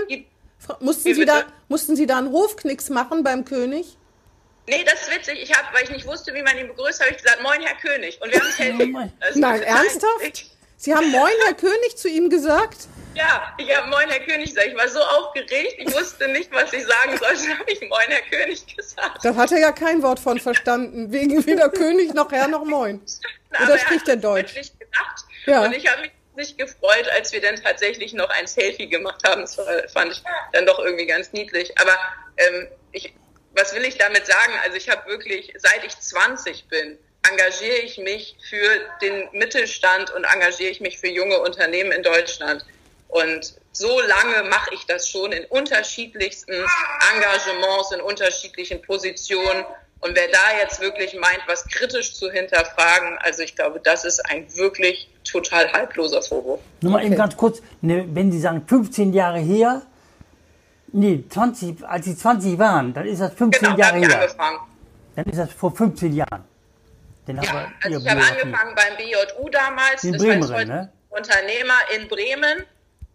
Mussten 0.80 1.14
Sie, 1.14 1.26
da, 1.26 1.44
mussten 1.68 1.96
Sie 1.96 2.08
da 2.08 2.18
einen 2.18 2.32
Hofknicks 2.32 2.90
machen 2.90 3.24
beim 3.24 3.46
König? 3.46 3.98
Nee, 4.68 4.84
das 4.84 5.04
ist 5.04 5.16
witzig. 5.16 5.44
Ich 5.44 5.54
habe, 5.56 5.68
weil 5.74 5.84
ich 5.84 5.92
nicht 5.92 6.08
wusste, 6.08 6.34
wie 6.34 6.42
man 6.42 6.58
ihn 6.58 6.68
begrüßt, 6.68 7.00
habe 7.00 7.12
ich 7.12 7.18
gesagt, 7.18 7.44
moin, 7.44 7.62
Herr 7.62 7.76
König. 7.76 8.20
Und 8.20 8.32
wir 8.32 8.40
haben 8.40 9.14
es 9.20 9.36
Nein, 9.36 9.62
ernsthaft? 9.62 10.46
Sie 10.78 10.94
haben 10.94 11.10
Moin, 11.12 11.34
Herr 11.46 11.54
König, 11.54 11.98
zu 11.98 12.08
ihm 12.10 12.30
gesagt? 12.30 12.88
Ja, 13.16 13.54
ich 13.58 13.76
habe 13.76 13.90
Moin, 13.90 14.10
Herr 14.10 14.20
König 14.20 14.50
gesagt. 14.50 14.68
Ich 14.68 14.76
war 14.76 14.88
so 14.90 15.00
aufgeregt, 15.00 15.76
ich 15.78 15.94
wusste 15.94 16.28
nicht, 16.30 16.52
was 16.52 16.74
ich 16.74 16.86
sagen 16.86 17.18
sollte. 17.18 17.48
Dann 17.48 17.60
habe 17.60 17.72
ich 17.72 17.82
Moin, 17.82 18.08
Herr 18.08 18.22
König 18.22 18.76
gesagt. 18.76 19.24
Da 19.24 19.36
hat 19.36 19.52
er 19.52 19.60
ja 19.60 19.72
kein 19.72 20.04
Wort 20.04 20.20
von 20.20 20.40
verstanden. 20.40 21.12
Wegen 21.12 21.46
weder 21.46 21.70
König 21.70 22.14
noch 22.14 22.32
Herr 22.32 22.48
noch 22.48 22.66
Moin. 22.66 23.02
Oder 23.64 23.78
spricht 23.78 24.08
er 24.10 24.18
Deutsch? 24.18 24.54
Gedacht. 24.54 25.26
Ja. 25.46 25.64
Und 25.64 25.74
ich 25.74 25.88
habe 25.90 26.02
mich 26.02 26.12
riesig 26.38 26.58
gefreut, 26.58 27.08
als 27.16 27.32
wir 27.32 27.42
dann 27.42 27.56
tatsächlich 27.56 28.14
noch 28.14 28.30
ein 28.30 28.48
Selfie 28.48 28.90
gemacht 28.90 29.22
haben. 29.28 29.42
Das 29.42 29.56
fand 29.94 30.12
ich 30.12 30.24
dann 30.54 30.66
doch 30.66 30.80
irgendwie 30.80 31.06
ganz 31.06 31.32
niedlich. 31.32 31.78
Aber 31.80 31.98
ähm, 32.38 32.68
ich, 32.92 33.14
was 33.56 33.74
will 33.74 33.86
ich 33.86 33.98
damit 33.98 34.26
sagen? 34.26 34.54
Also 34.64 34.78
ich 34.78 34.90
habe 34.90 35.08
wirklich, 35.10 35.54
seit 35.58 35.84
ich 35.86 35.98
20 35.98 36.68
bin, 36.68 36.98
engagiere 37.32 37.78
ich 37.84 37.98
mich 37.98 38.38
für 38.50 38.68
den 39.02 39.28
Mittelstand 39.34 40.12
und 40.12 40.24
engagiere 40.26 40.70
ich 40.70 40.82
mich 40.82 41.00
für 41.00 41.08
junge 41.10 41.40
Unternehmen 41.40 41.92
in 41.92 42.04
Deutschland. 42.04 42.66
Und 43.08 43.56
so 43.72 44.00
lange 44.02 44.50
mache 44.50 44.74
ich 44.74 44.86
das 44.86 45.10
schon 45.10 45.32
in 45.32 45.46
unterschiedlichsten 45.46 46.54
Engagements, 47.14 47.92
in 47.94 48.02
unterschiedlichen 48.02 48.82
Positionen. 48.82 49.66
Und 50.02 50.16
wer 50.16 50.28
da 50.28 50.60
jetzt 50.60 50.82
wirklich 50.82 51.14
meint, 51.20 51.40
was 51.48 51.66
kritisch 51.68 52.14
zu 52.14 52.30
hinterfragen, 52.32 53.18
also 53.20 53.42
ich 53.42 53.56
glaube, 53.56 53.80
das 53.82 54.06
ist 54.06 54.20
ein 54.30 54.46
wirklich 54.56 55.10
total 55.24 55.72
haltloser 55.72 56.22
Vorwurf. 56.22 56.60
Nur 56.82 56.94
mal 56.94 57.06
eben 57.06 57.16
ganz 57.16 57.36
kurz, 57.36 57.62
ne, 57.82 58.06
wenn 58.14 58.32
Sie 58.32 58.40
sagen 58.40 58.64
15 58.68 59.14
Jahre 59.14 59.40
her, 59.40 59.82
nee, 60.92 61.24
20, 61.30 61.84
als 61.86 62.06
Sie 62.06 62.16
20 62.16 62.60
waren, 62.60 62.94
dann 62.94 63.06
ist 63.08 63.20
das 63.22 63.34
15 63.34 63.62
Genau, 63.62 63.78
Jahre 63.78 63.98
her. 63.98 64.22
angefangen. 64.22 64.60
Dann 65.16 65.26
ist 65.26 65.38
das 65.40 65.54
vor 65.54 65.74
15 65.76 66.14
Jahren. 66.14 66.44
Haben 67.28 67.42
Ja, 67.44 67.54
wir 67.54 67.74
also 67.84 68.00
ich 68.00 68.10
habe 68.10 68.22
angefangen 68.22 68.76
beim 68.76 68.98
BJU 68.98 69.50
damals, 69.50 70.04
In 70.04 70.14
das 70.14 70.22
Bremen, 70.22 70.44
heißt 70.44 70.54
heute 70.54 70.68
ne? 70.68 70.94
Unternehmer 71.10 71.78
in 71.96 72.08
Bremen, 72.08 72.66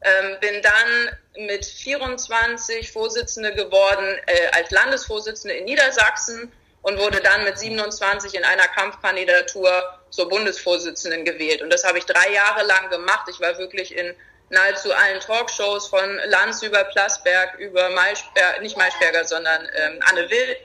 ähm, 0.02 0.36
bin 0.40 0.62
dann 0.62 1.46
mit 1.46 1.64
24 1.64 2.90
Vorsitzende 2.90 3.54
geworden 3.54 4.16
äh, 4.26 4.56
als 4.56 4.70
Landesvorsitzende 4.70 5.54
in 5.56 5.64
Niedersachsen 5.64 6.50
und 6.82 6.98
wurde 6.98 7.20
dann 7.20 7.44
mit 7.44 7.58
27 7.58 8.34
in 8.34 8.44
einer 8.44 8.66
Kampfkandidatur 8.68 9.70
zur 10.10 10.28
Bundesvorsitzenden 10.28 11.24
gewählt. 11.24 11.62
Und 11.62 11.70
das 11.72 11.84
habe 11.84 11.98
ich 11.98 12.06
drei 12.06 12.32
Jahre 12.32 12.64
lang 12.66 12.88
gemacht. 12.90 13.28
Ich 13.30 13.40
war 13.40 13.58
wirklich 13.58 13.96
in 13.96 14.14
nahezu 14.48 14.92
allen 14.92 15.20
Talkshows 15.20 15.88
von 15.88 16.18
Lanz 16.26 16.62
über 16.62 16.84
Plasberg, 16.84 17.58
über 17.58 17.90
Maischberger, 17.90 18.60
nicht 18.60 18.76
Maischberger, 18.76 19.24
sondern 19.24 19.68
ähm, 19.76 20.00
Anne 20.08 20.28
Will. 20.30 20.56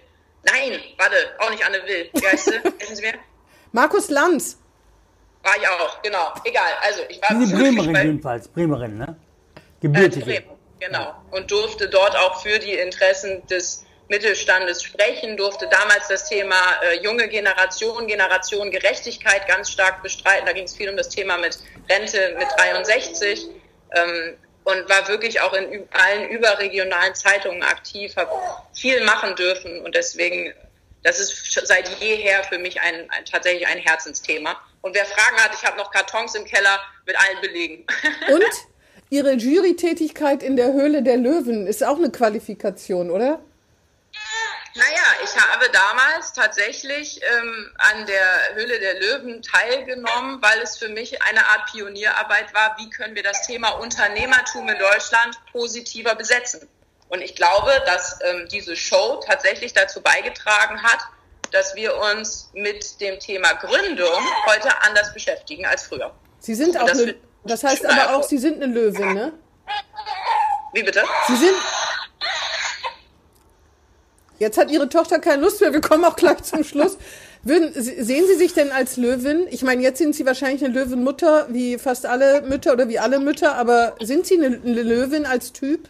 Nein, 0.43 0.81
warte, 0.97 1.15
auch 1.39 1.49
nicht 1.49 1.65
Anne 1.65 1.83
Will. 1.85 2.09
Wie 2.13 2.27
heißt 2.27 2.45
sie? 2.45 2.59
Helfen 2.79 2.95
Sie 2.95 3.01
mir? 3.01 3.13
Markus 3.75 4.09
Lanz. 4.09 4.57
War 5.43 5.53
ich 5.57 5.67
auch, 5.67 6.01
genau. 6.01 6.33
Egal. 6.45 6.71
Also 6.81 7.01
ich 7.09 7.21
war 7.21 7.37
Diese 7.37 7.55
Bremerin 7.57 7.93
bei 7.93 8.03
jedenfalls, 8.03 8.47
Bremerin, 8.47 8.97
ne? 8.97 9.17
äh, 9.55 9.59
Gebürtige. 9.81 10.25
Bremen, 10.25 10.45
genau. 10.79 11.13
Und 11.31 11.51
durfte 11.51 11.89
dort 11.89 12.15
auch 12.15 12.41
für 12.41 12.57
die 12.57 12.71
Interessen 12.73 13.45
des 13.47 13.83
Mittelstandes 14.07 14.81
sprechen, 14.81 15.35
durfte 15.35 15.67
damals 15.67 16.07
das 16.07 16.29
Thema 16.29 16.55
äh, 16.83 17.03
junge 17.03 17.27
Generation, 17.27 18.07
Generation 18.07 18.71
Gerechtigkeit 18.71 19.45
ganz 19.45 19.69
stark 19.71 20.01
bestreiten. 20.01 20.45
Da 20.45 20.53
ging 20.53 20.63
es 20.63 20.73
viel 20.73 20.89
um 20.89 20.95
das 20.95 21.09
Thema 21.09 21.37
mit 21.37 21.59
Rente 21.89 22.33
mit 22.39 22.47
63 22.57 23.47
ähm, 23.91 24.37
und 24.63 24.89
war 24.89 25.05
wirklich 25.09 25.41
auch 25.41 25.51
in 25.51 25.85
allen 25.91 26.29
überregionalen 26.29 27.13
Zeitungen 27.13 27.61
aktiv, 27.61 28.15
habe 28.15 28.31
viel 28.73 29.03
machen 29.03 29.35
dürfen 29.35 29.81
und 29.81 29.93
deswegen, 29.95 30.53
das 31.05 31.19
ist 31.19 31.67
seit 31.67 31.87
jeher 32.01 32.43
für 32.45 32.57
mich 32.57 32.81
ein, 32.81 33.07
ein 33.11 33.25
tatsächlich 33.25 33.67
ein 33.67 33.77
Herzensthema. 33.77 34.59
Und 34.81 34.95
wer 34.95 35.05
Fragen 35.05 35.37
hat, 35.37 35.51
ich 35.53 35.63
habe 35.63 35.77
noch 35.77 35.91
Kartons 35.91 36.33
im 36.33 36.45
Keller 36.45 36.79
mit 37.05 37.15
allen 37.17 37.41
Belegen. 37.41 37.85
Und 38.33 38.43
Ihre 39.11 39.33
Jurytätigkeit 39.33 40.41
in 40.41 40.55
der 40.55 40.73
Höhle 40.73 41.03
der 41.03 41.17
Löwen 41.17 41.67
ist 41.67 41.83
auch 41.83 41.97
eine 41.97 42.09
Qualifikation, 42.09 43.11
oder? 43.11 43.39
Naja, 44.73 45.03
ich 45.23 45.35
habe 45.37 45.69
damals 45.71 46.33
tatsächlich 46.33 47.21
ähm, 47.21 47.71
an 47.77 48.07
der 48.07 48.55
Höhle 48.55 48.79
der 48.79 48.99
Löwen 48.99 49.43
teilgenommen, 49.43 50.41
weil 50.41 50.59
es 50.63 50.77
für 50.77 50.89
mich 50.89 51.21
eine 51.21 51.45
Art 51.45 51.71
Pionierarbeit 51.71 52.51
war, 52.55 52.75
wie 52.79 52.89
können 52.89 53.13
wir 53.15 53.23
das 53.23 53.45
Thema 53.45 53.69
Unternehmertum 53.79 54.67
in 54.67 54.79
Deutschland 54.79 55.37
positiver 55.51 56.15
besetzen. 56.15 56.67
Und 57.09 57.21
ich 57.21 57.35
glaube, 57.35 57.71
dass 57.85 58.19
ähm, 58.23 58.47
diese 58.51 58.75
Show 58.75 59.21
tatsächlich 59.25 59.73
dazu 59.73 60.01
beigetragen 60.01 60.81
hat, 60.81 60.99
dass 61.51 61.75
wir 61.75 61.93
uns 62.13 62.49
mit 62.53 62.99
dem 62.99 63.19
Thema 63.19 63.53
Gründung 63.53 64.19
heute 64.47 64.69
anders 64.81 65.13
beschäftigen 65.13 65.65
als 65.65 65.83
früher. 65.83 66.11
Sie 66.39 66.55
sind 66.55 66.77
auch 66.77 66.87
das 66.87 66.99
eine, 67.01 67.15
das 67.43 67.63
heißt 67.63 67.85
aber 67.85 68.15
auch, 68.15 68.23
Sie 68.23 68.37
sind 68.37 68.61
eine 68.61 68.73
Löwin, 68.73 69.13
ne? 69.13 69.33
Wie 70.73 70.83
bitte? 70.83 71.03
Sie 71.27 71.35
sind. 71.37 71.55
Jetzt 74.37 74.57
hat 74.57 74.69
Ihre 74.69 74.89
Tochter 74.89 75.19
keine 75.19 75.41
Lust 75.43 75.61
mehr. 75.61 75.71
Wir 75.71 75.81
kommen 75.81 76.03
auch 76.03 76.15
gleich 76.17 76.43
zum 76.43 76.63
Schluss. 76.63 76.97
Würden, 77.43 77.71
se- 77.73 78.03
sehen 78.03 78.25
Sie 78.27 78.35
sich 78.35 78.53
denn 78.53 78.71
als 78.71 78.97
Löwin? 78.97 79.47
Ich 79.49 79.61
meine, 79.61 79.81
jetzt 79.81 79.99
sind 79.99 80.13
Sie 80.15 80.25
wahrscheinlich 80.25 80.65
eine 80.65 80.73
Löwenmutter, 80.73 81.45
wie 81.49 81.77
fast 81.77 82.05
alle 82.05 82.41
Mütter 82.41 82.73
oder 82.73 82.89
wie 82.89 82.99
alle 82.99 83.19
Mütter, 83.19 83.55
aber 83.55 83.95
sind 84.01 84.25
Sie 84.27 84.35
eine, 84.35 84.59
eine 84.65 84.81
Löwin 84.81 85.25
als 85.25 85.53
Typ? 85.53 85.87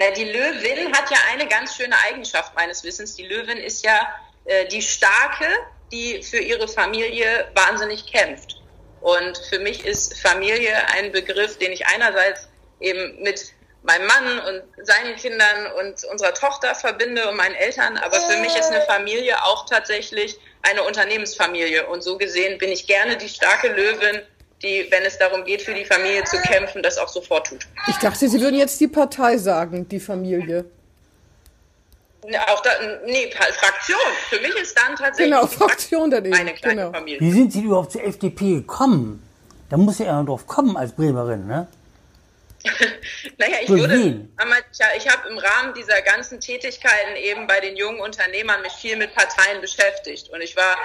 Na, 0.00 0.10
die 0.12 0.24
Löwin 0.24 0.96
hat 0.96 1.10
ja 1.10 1.18
eine 1.30 1.46
ganz 1.46 1.76
schöne 1.76 1.94
Eigenschaft 2.08 2.54
meines 2.56 2.82
Wissens. 2.84 3.16
Die 3.16 3.26
Löwin 3.26 3.58
ist 3.58 3.84
ja 3.84 4.00
äh, 4.46 4.64
die 4.68 4.80
Starke, 4.80 5.44
die 5.92 6.22
für 6.22 6.38
ihre 6.38 6.66
Familie 6.68 7.50
wahnsinnig 7.54 8.10
kämpft. 8.10 8.56
Und 9.02 9.36
für 9.50 9.58
mich 9.58 9.84
ist 9.84 10.18
Familie 10.18 10.74
ein 10.94 11.12
Begriff, 11.12 11.58
den 11.58 11.72
ich 11.72 11.86
einerseits 11.86 12.48
eben 12.80 13.22
mit 13.22 13.52
meinem 13.82 14.06
Mann 14.06 14.38
und 14.38 14.86
seinen 14.86 15.16
Kindern 15.16 15.66
und 15.78 16.02
unserer 16.04 16.32
Tochter 16.32 16.74
verbinde 16.74 17.28
und 17.28 17.36
meinen 17.36 17.54
Eltern, 17.54 17.98
aber 17.98 18.20
für 18.22 18.38
mich 18.38 18.54
ist 18.56 18.70
eine 18.70 18.82
Familie 18.82 19.42
auch 19.44 19.66
tatsächlich 19.66 20.38
eine 20.62 20.82
Unternehmensfamilie. 20.82 21.86
Und 21.86 22.02
so 22.02 22.16
gesehen 22.16 22.56
bin 22.56 22.72
ich 22.72 22.86
gerne 22.86 23.18
die 23.18 23.28
starke 23.28 23.68
Löwin, 23.68 24.22
die, 24.62 24.86
wenn 24.90 25.04
es 25.04 25.18
darum 25.18 25.44
geht, 25.44 25.62
für 25.62 25.74
die 25.74 25.84
Familie 25.84 26.24
zu 26.24 26.36
kämpfen, 26.38 26.82
das 26.82 26.98
auch 26.98 27.08
sofort 27.08 27.46
tut. 27.46 27.66
Ich 27.88 27.96
dachte, 27.96 28.28
Sie 28.28 28.40
würden 28.40 28.56
jetzt 28.56 28.80
die 28.80 28.88
Partei 28.88 29.38
sagen, 29.38 29.88
die 29.88 30.00
Familie. 30.00 30.64
Auch 32.48 32.60
da, 32.60 32.70
nee, 33.06 33.30
Fraktion. 33.32 33.98
Für 34.28 34.40
mich 34.40 34.54
ist 34.56 34.78
dann 34.78 34.94
tatsächlich 34.94 35.32
Genau, 35.32 35.46
die 35.46 35.56
Fraktion 35.56 36.10
dann 36.10 36.24
eben, 36.24 36.34
eine 36.34 36.52
kleine 36.52 36.82
genau. 36.82 36.92
Familie. 36.92 37.20
Wie 37.20 37.32
sind 37.32 37.52
Sie 37.52 37.62
überhaupt 37.62 37.92
zur 37.92 38.04
FDP 38.04 38.56
gekommen? 38.56 39.22
Da 39.70 39.76
muss 39.76 39.98
ja 39.98 40.06
einer 40.06 40.24
drauf 40.24 40.46
kommen 40.46 40.76
als 40.76 40.92
Bremerin, 40.92 41.46
ne? 41.46 41.66
Naja, 43.38 43.56
ich 43.62 43.68
ja, 43.68 44.86
ich 44.96 45.08
habe 45.08 45.28
im 45.28 45.38
Rahmen 45.38 45.74
dieser 45.74 46.02
ganzen 46.02 46.40
Tätigkeiten 46.40 47.16
eben 47.16 47.46
bei 47.46 47.60
den 47.60 47.76
jungen 47.76 48.00
Unternehmern 48.00 48.60
mich 48.62 48.72
viel 48.72 48.96
mit 48.96 49.14
Parteien 49.14 49.60
beschäftigt. 49.60 50.28
Und 50.30 50.42
ich 50.42 50.56
war 50.56 50.76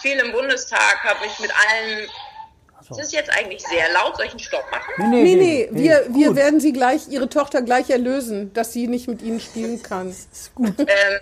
viel 0.00 0.18
im 0.18 0.30
Bundestag, 0.32 1.02
habe 1.02 1.24
mich 1.24 1.38
mit 1.40 1.50
allen, 1.50 2.08
so. 2.86 2.96
das 2.96 3.06
ist 3.06 3.12
jetzt 3.12 3.30
eigentlich 3.30 3.62
sehr 3.62 3.90
laut, 3.92 4.16
soll 4.16 4.26
ich 4.26 4.32
einen 4.32 4.40
Stopp 4.40 4.64
machen? 4.70 5.10
Nee, 5.10 5.36
nee, 5.36 5.68
wir, 5.70 6.06
wir 6.10 6.28
gut. 6.28 6.36
werden 6.36 6.60
Sie 6.60 6.72
gleich, 6.72 7.08
Ihre 7.08 7.28
Tochter 7.28 7.62
gleich 7.62 7.88
erlösen, 7.88 8.52
dass 8.52 8.72
sie 8.72 8.86
nicht 8.88 9.08
mit 9.08 9.22
Ihnen 9.22 9.40
spielen 9.40 9.82
kann. 9.82 10.10
Ist 10.32 10.54
gut. 10.54 10.74
Ähm, 10.78 11.20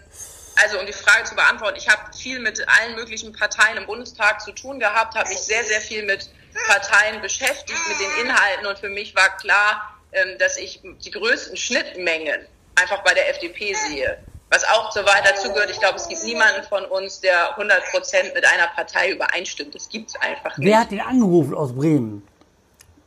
also 0.57 0.81
um 0.81 0.87
die 0.87 0.93
Frage 0.93 1.25
zu 1.25 1.35
beantworten, 1.35 1.77
ich 1.79 1.89
habe 1.89 2.13
viel 2.17 2.41
mit 2.41 2.67
allen 2.69 2.97
möglichen 2.97 3.33
Parteien 3.33 3.77
im 3.77 3.87
Bundestag 3.87 4.41
zu 4.41 4.53
tun 4.53 4.81
gehabt, 4.81 5.15
habe 5.15 5.29
mich 5.29 5.39
sehr, 5.39 5.65
sehr 5.65 5.81
viel 5.81 6.05
mit 6.05 6.31
Parteien 6.67 7.23
beschäftigt, 7.23 7.79
mit 7.89 7.99
den 8.01 8.27
Inhalten 8.27 8.67
und 8.67 8.79
für 8.79 8.89
mich 8.89 9.15
war 9.15 9.37
klar, 9.37 9.99
ähm, 10.13 10.37
dass 10.39 10.57
ich 10.59 10.81
die 10.83 11.11
größten 11.11 11.57
Schnittmengen 11.57 12.47
einfach 12.75 13.03
bei 13.05 13.15
der 13.15 13.31
FDP 13.31 13.75
sehe. 13.75 14.19
Was 14.53 14.65
auch 14.65 14.93
so 14.93 15.01
weit 15.01 15.27
dazu 15.27 15.51
gehört, 15.51 15.71
ich 15.71 15.81
glaube, 15.81 15.97
es 15.97 16.07
gibt 16.07 16.23
niemanden 16.25 16.63
von 16.69 16.85
uns, 16.85 17.21
der 17.21 17.53
100 17.53 17.85
Prozent 17.91 18.35
mit 18.35 18.45
einer 18.45 18.67
Partei 18.67 19.11
übereinstimmt. 19.13 19.75
Das 19.75 19.89
gibt 19.89 20.11
es 20.11 20.17
einfach 20.17 20.59
nicht. 20.59 20.69
Wer 20.69 20.81
hat 20.81 20.91
den 20.91 21.01
angerufen 21.01 21.55
aus 21.55 21.75
Bremen? 21.75 22.23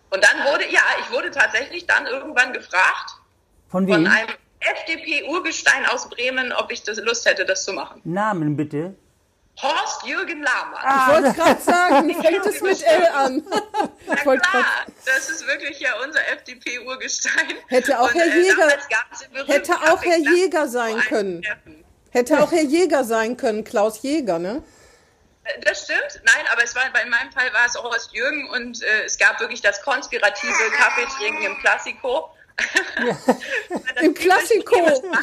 Und 0.09 0.23
dann 0.23 0.51
wurde, 0.51 0.63
ja, 0.71 0.81
ich 1.01 1.11
wurde 1.11 1.29
tatsächlich 1.29 1.85
dann 1.85 2.07
irgendwann 2.07 2.51
gefragt 2.51 3.11
Von 3.69 3.87
von 3.87 4.05
wem? 4.05 4.07
einem 4.07 4.29
FDP-Urgestein 4.59 5.85
aus 5.85 6.09
Bremen, 6.09 6.51
ob 6.53 6.71
ich 6.71 6.81
das 6.81 6.97
Lust 6.97 7.27
hätte, 7.27 7.45
das 7.45 7.63
zu 7.63 7.73
machen. 7.73 8.01
Namen 8.03 8.57
bitte. 8.57 8.95
Horst 9.61 10.03
Jürgen 10.05 10.43
Lahmann. 10.43 10.83
Ich 10.83 11.13
wollte 11.23 11.37
gerade 11.37 11.61
sagen, 11.61 12.13
fängt 12.21 12.45
es 12.45 12.61
mit 12.61 12.83
L 12.83 13.05
an. 13.13 13.43
Na 14.07 14.15
klar, 14.15 14.37
das 15.05 15.29
ist 15.29 15.47
wirklich 15.47 15.79
ja 15.79 15.91
unser 16.03 16.19
FDP-Urgestein. 16.29 17.55
Hätte 17.67 17.99
auch 17.99 18.09
Und, 18.13 18.15
Herr 18.19 18.27
Jäger- 18.27 19.47
hätte 19.47 19.73
auch 19.75 20.03
Herr 20.03 20.17
Jäger 20.17 20.67
sein 20.67 20.99
können. 21.07 21.41
Treffen. 21.41 21.85
Hätte 22.11 22.39
auch 22.43 22.51
Herr 22.51 22.63
Jäger 22.63 23.03
sein 23.03 23.37
können, 23.37 23.63
Klaus 23.63 24.01
Jäger, 24.01 24.39
ne? 24.39 24.63
Äh, 25.43 25.59
Das 25.61 25.83
stimmt, 25.83 26.21
nein, 26.25 26.45
aber 26.51 26.63
es 26.63 26.75
war, 26.75 26.83
in 26.85 27.09
meinem 27.09 27.31
Fall 27.31 27.51
war 27.53 27.65
es 27.65 27.75
Horst 27.75 28.11
Jürgen 28.13 28.49
und 28.49 28.81
äh, 28.83 29.03
es 29.05 29.17
gab 29.17 29.39
wirklich 29.39 29.61
das 29.61 29.81
konspirative 29.81 30.53
Kaffeetrinken 30.77 31.43
im 31.45 31.57
Klassiko. 31.59 32.29
Im 34.01 34.13
Klassiko. 34.13 34.75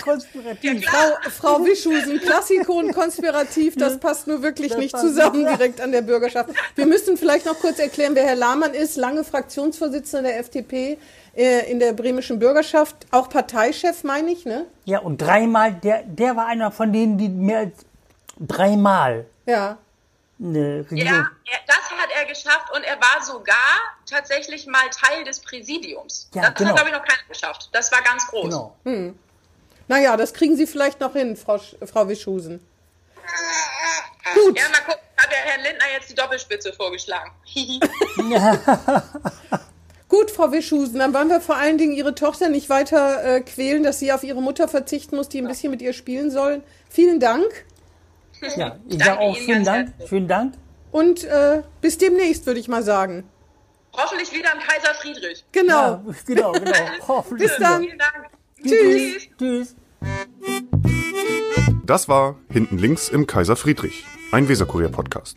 Konspirativ. 0.04 0.84
Frau, 0.86 1.30
Frau 1.30 1.64
Wischhusen, 1.64 2.20
Klassiko 2.20 2.74
und 2.78 2.92
konspirativ, 2.92 3.76
das 3.76 3.98
passt 3.98 4.26
nur 4.26 4.42
wirklich 4.42 4.76
nicht 4.76 4.92
passt 4.92 5.04
zusammen 5.06 5.44
nicht. 5.44 5.58
direkt 5.58 5.80
an 5.80 5.92
der 5.92 6.02
Bürgerschaft. 6.02 6.50
Wir 6.74 6.86
müssen 6.86 7.16
vielleicht 7.16 7.46
noch 7.46 7.58
kurz 7.58 7.78
erklären, 7.78 8.14
wer 8.14 8.24
Herr 8.26 8.36
Lahmann 8.36 8.74
ist. 8.74 8.96
Lange 8.96 9.24
Fraktionsvorsitzender 9.24 10.28
der 10.30 10.38
FDP 10.40 10.98
äh, 11.34 11.70
in 11.70 11.78
der 11.80 11.92
bremischen 11.94 12.38
Bürgerschaft, 12.38 12.94
auch 13.10 13.28
Parteichef, 13.30 14.04
meine 14.04 14.30
ich, 14.30 14.44
ne? 14.44 14.66
Ja, 14.84 14.98
und 15.00 15.18
dreimal, 15.18 15.72
der, 15.72 16.02
der 16.02 16.36
war 16.36 16.46
einer 16.46 16.70
von 16.70 16.92
denen, 16.92 17.16
die 17.16 17.28
mehr 17.30 17.58
als 17.60 17.72
dreimal 18.38 19.24
Ja. 19.46 19.78
eine 20.38 20.76
Ja, 20.78 20.82
Regierung. 20.90 21.12
er, 21.46 21.58
das 21.66 21.90
hat 21.90 22.10
er 22.18 22.26
geschafft 22.26 22.66
und 22.76 22.82
er 22.84 22.96
war 22.96 23.24
sogar 23.24 23.54
tatsächlich 24.12 24.66
mal 24.66 24.88
Teil 24.90 25.24
des 25.24 25.40
Präsidiums. 25.40 26.28
Ja, 26.34 26.42
das 26.50 26.54
genau. 26.54 26.70
hat, 26.70 26.76
glaube 26.76 26.90
ich, 26.90 26.96
noch 26.96 27.04
keiner 27.04 27.28
geschafft. 27.28 27.68
Das 27.72 27.90
war 27.90 28.02
ganz 28.02 28.26
groß. 28.28 28.44
Genau. 28.44 29.14
Naja, 29.88 30.16
das 30.16 30.32
kriegen 30.34 30.56
Sie 30.56 30.66
vielleicht 30.66 31.00
noch 31.00 31.12
hin, 31.14 31.36
Frau, 31.36 31.56
Sch- 31.56 31.84
Frau 31.86 32.08
Wischhusen. 32.08 32.60
Gut. 34.34 34.58
Ja, 34.58 34.68
mal 34.68 34.78
gucken. 34.86 35.00
Hat 35.16 35.30
der 35.30 35.38
Herrn 35.38 35.60
Lindner 35.62 35.84
jetzt 35.96 36.10
die 36.10 36.14
Doppelspitze 36.14 36.72
vorgeschlagen. 36.72 37.30
Gut, 40.08 40.30
Frau 40.30 40.52
Wischhusen, 40.52 40.98
dann 40.98 41.14
wollen 41.14 41.28
wir 41.28 41.40
vor 41.40 41.56
allen 41.56 41.78
Dingen 41.78 41.92
Ihre 41.92 42.14
Tochter 42.14 42.48
nicht 42.50 42.68
weiter 42.68 43.24
äh, 43.24 43.40
quälen, 43.40 43.82
dass 43.82 43.98
sie 43.98 44.12
auf 44.12 44.22
ihre 44.24 44.42
Mutter 44.42 44.68
verzichten 44.68 45.16
muss, 45.16 45.28
die 45.30 45.38
ein 45.40 45.48
bisschen 45.48 45.70
mit 45.70 45.80
ihr 45.80 45.92
spielen 45.94 46.30
sollen. 46.30 46.62
Vielen 46.90 47.18
Dank 47.18 47.46
Ja, 48.56 48.76
ich 48.88 49.02
sage 49.02 49.20
auch 49.20 49.36
vielen 49.36 49.64
Dank. 49.64 49.92
Vielen 50.06 50.28
Dank. 50.28 50.54
und 50.90 51.24
äh, 51.24 51.62
bis 51.80 51.96
demnächst, 51.96 52.44
würde 52.44 52.60
ich 52.60 52.68
mal 52.68 52.82
sagen. 52.82 53.24
Hoffentlich 53.94 54.32
wieder 54.32 54.52
im 54.52 54.60
Kaiser 54.60 54.94
Friedrich. 54.94 55.44
Genau. 55.52 55.74
Ja, 55.74 56.02
genau, 56.26 56.52
genau. 56.52 56.72
Hoffentlich. 57.08 57.48
Bis 57.48 57.58
dann. 57.58 57.82
Vielen 57.82 57.98
Dank. 57.98 58.30
Tschüss. 58.62 59.28
Tschüss. 59.38 59.76
Das 61.84 62.08
war 62.08 62.36
Hinten 62.48 62.78
links 62.78 63.08
im 63.08 63.26
Kaiser 63.26 63.56
Friedrich, 63.56 64.04
ein 64.30 64.48
Weserkurier-Podcast. 64.48 65.36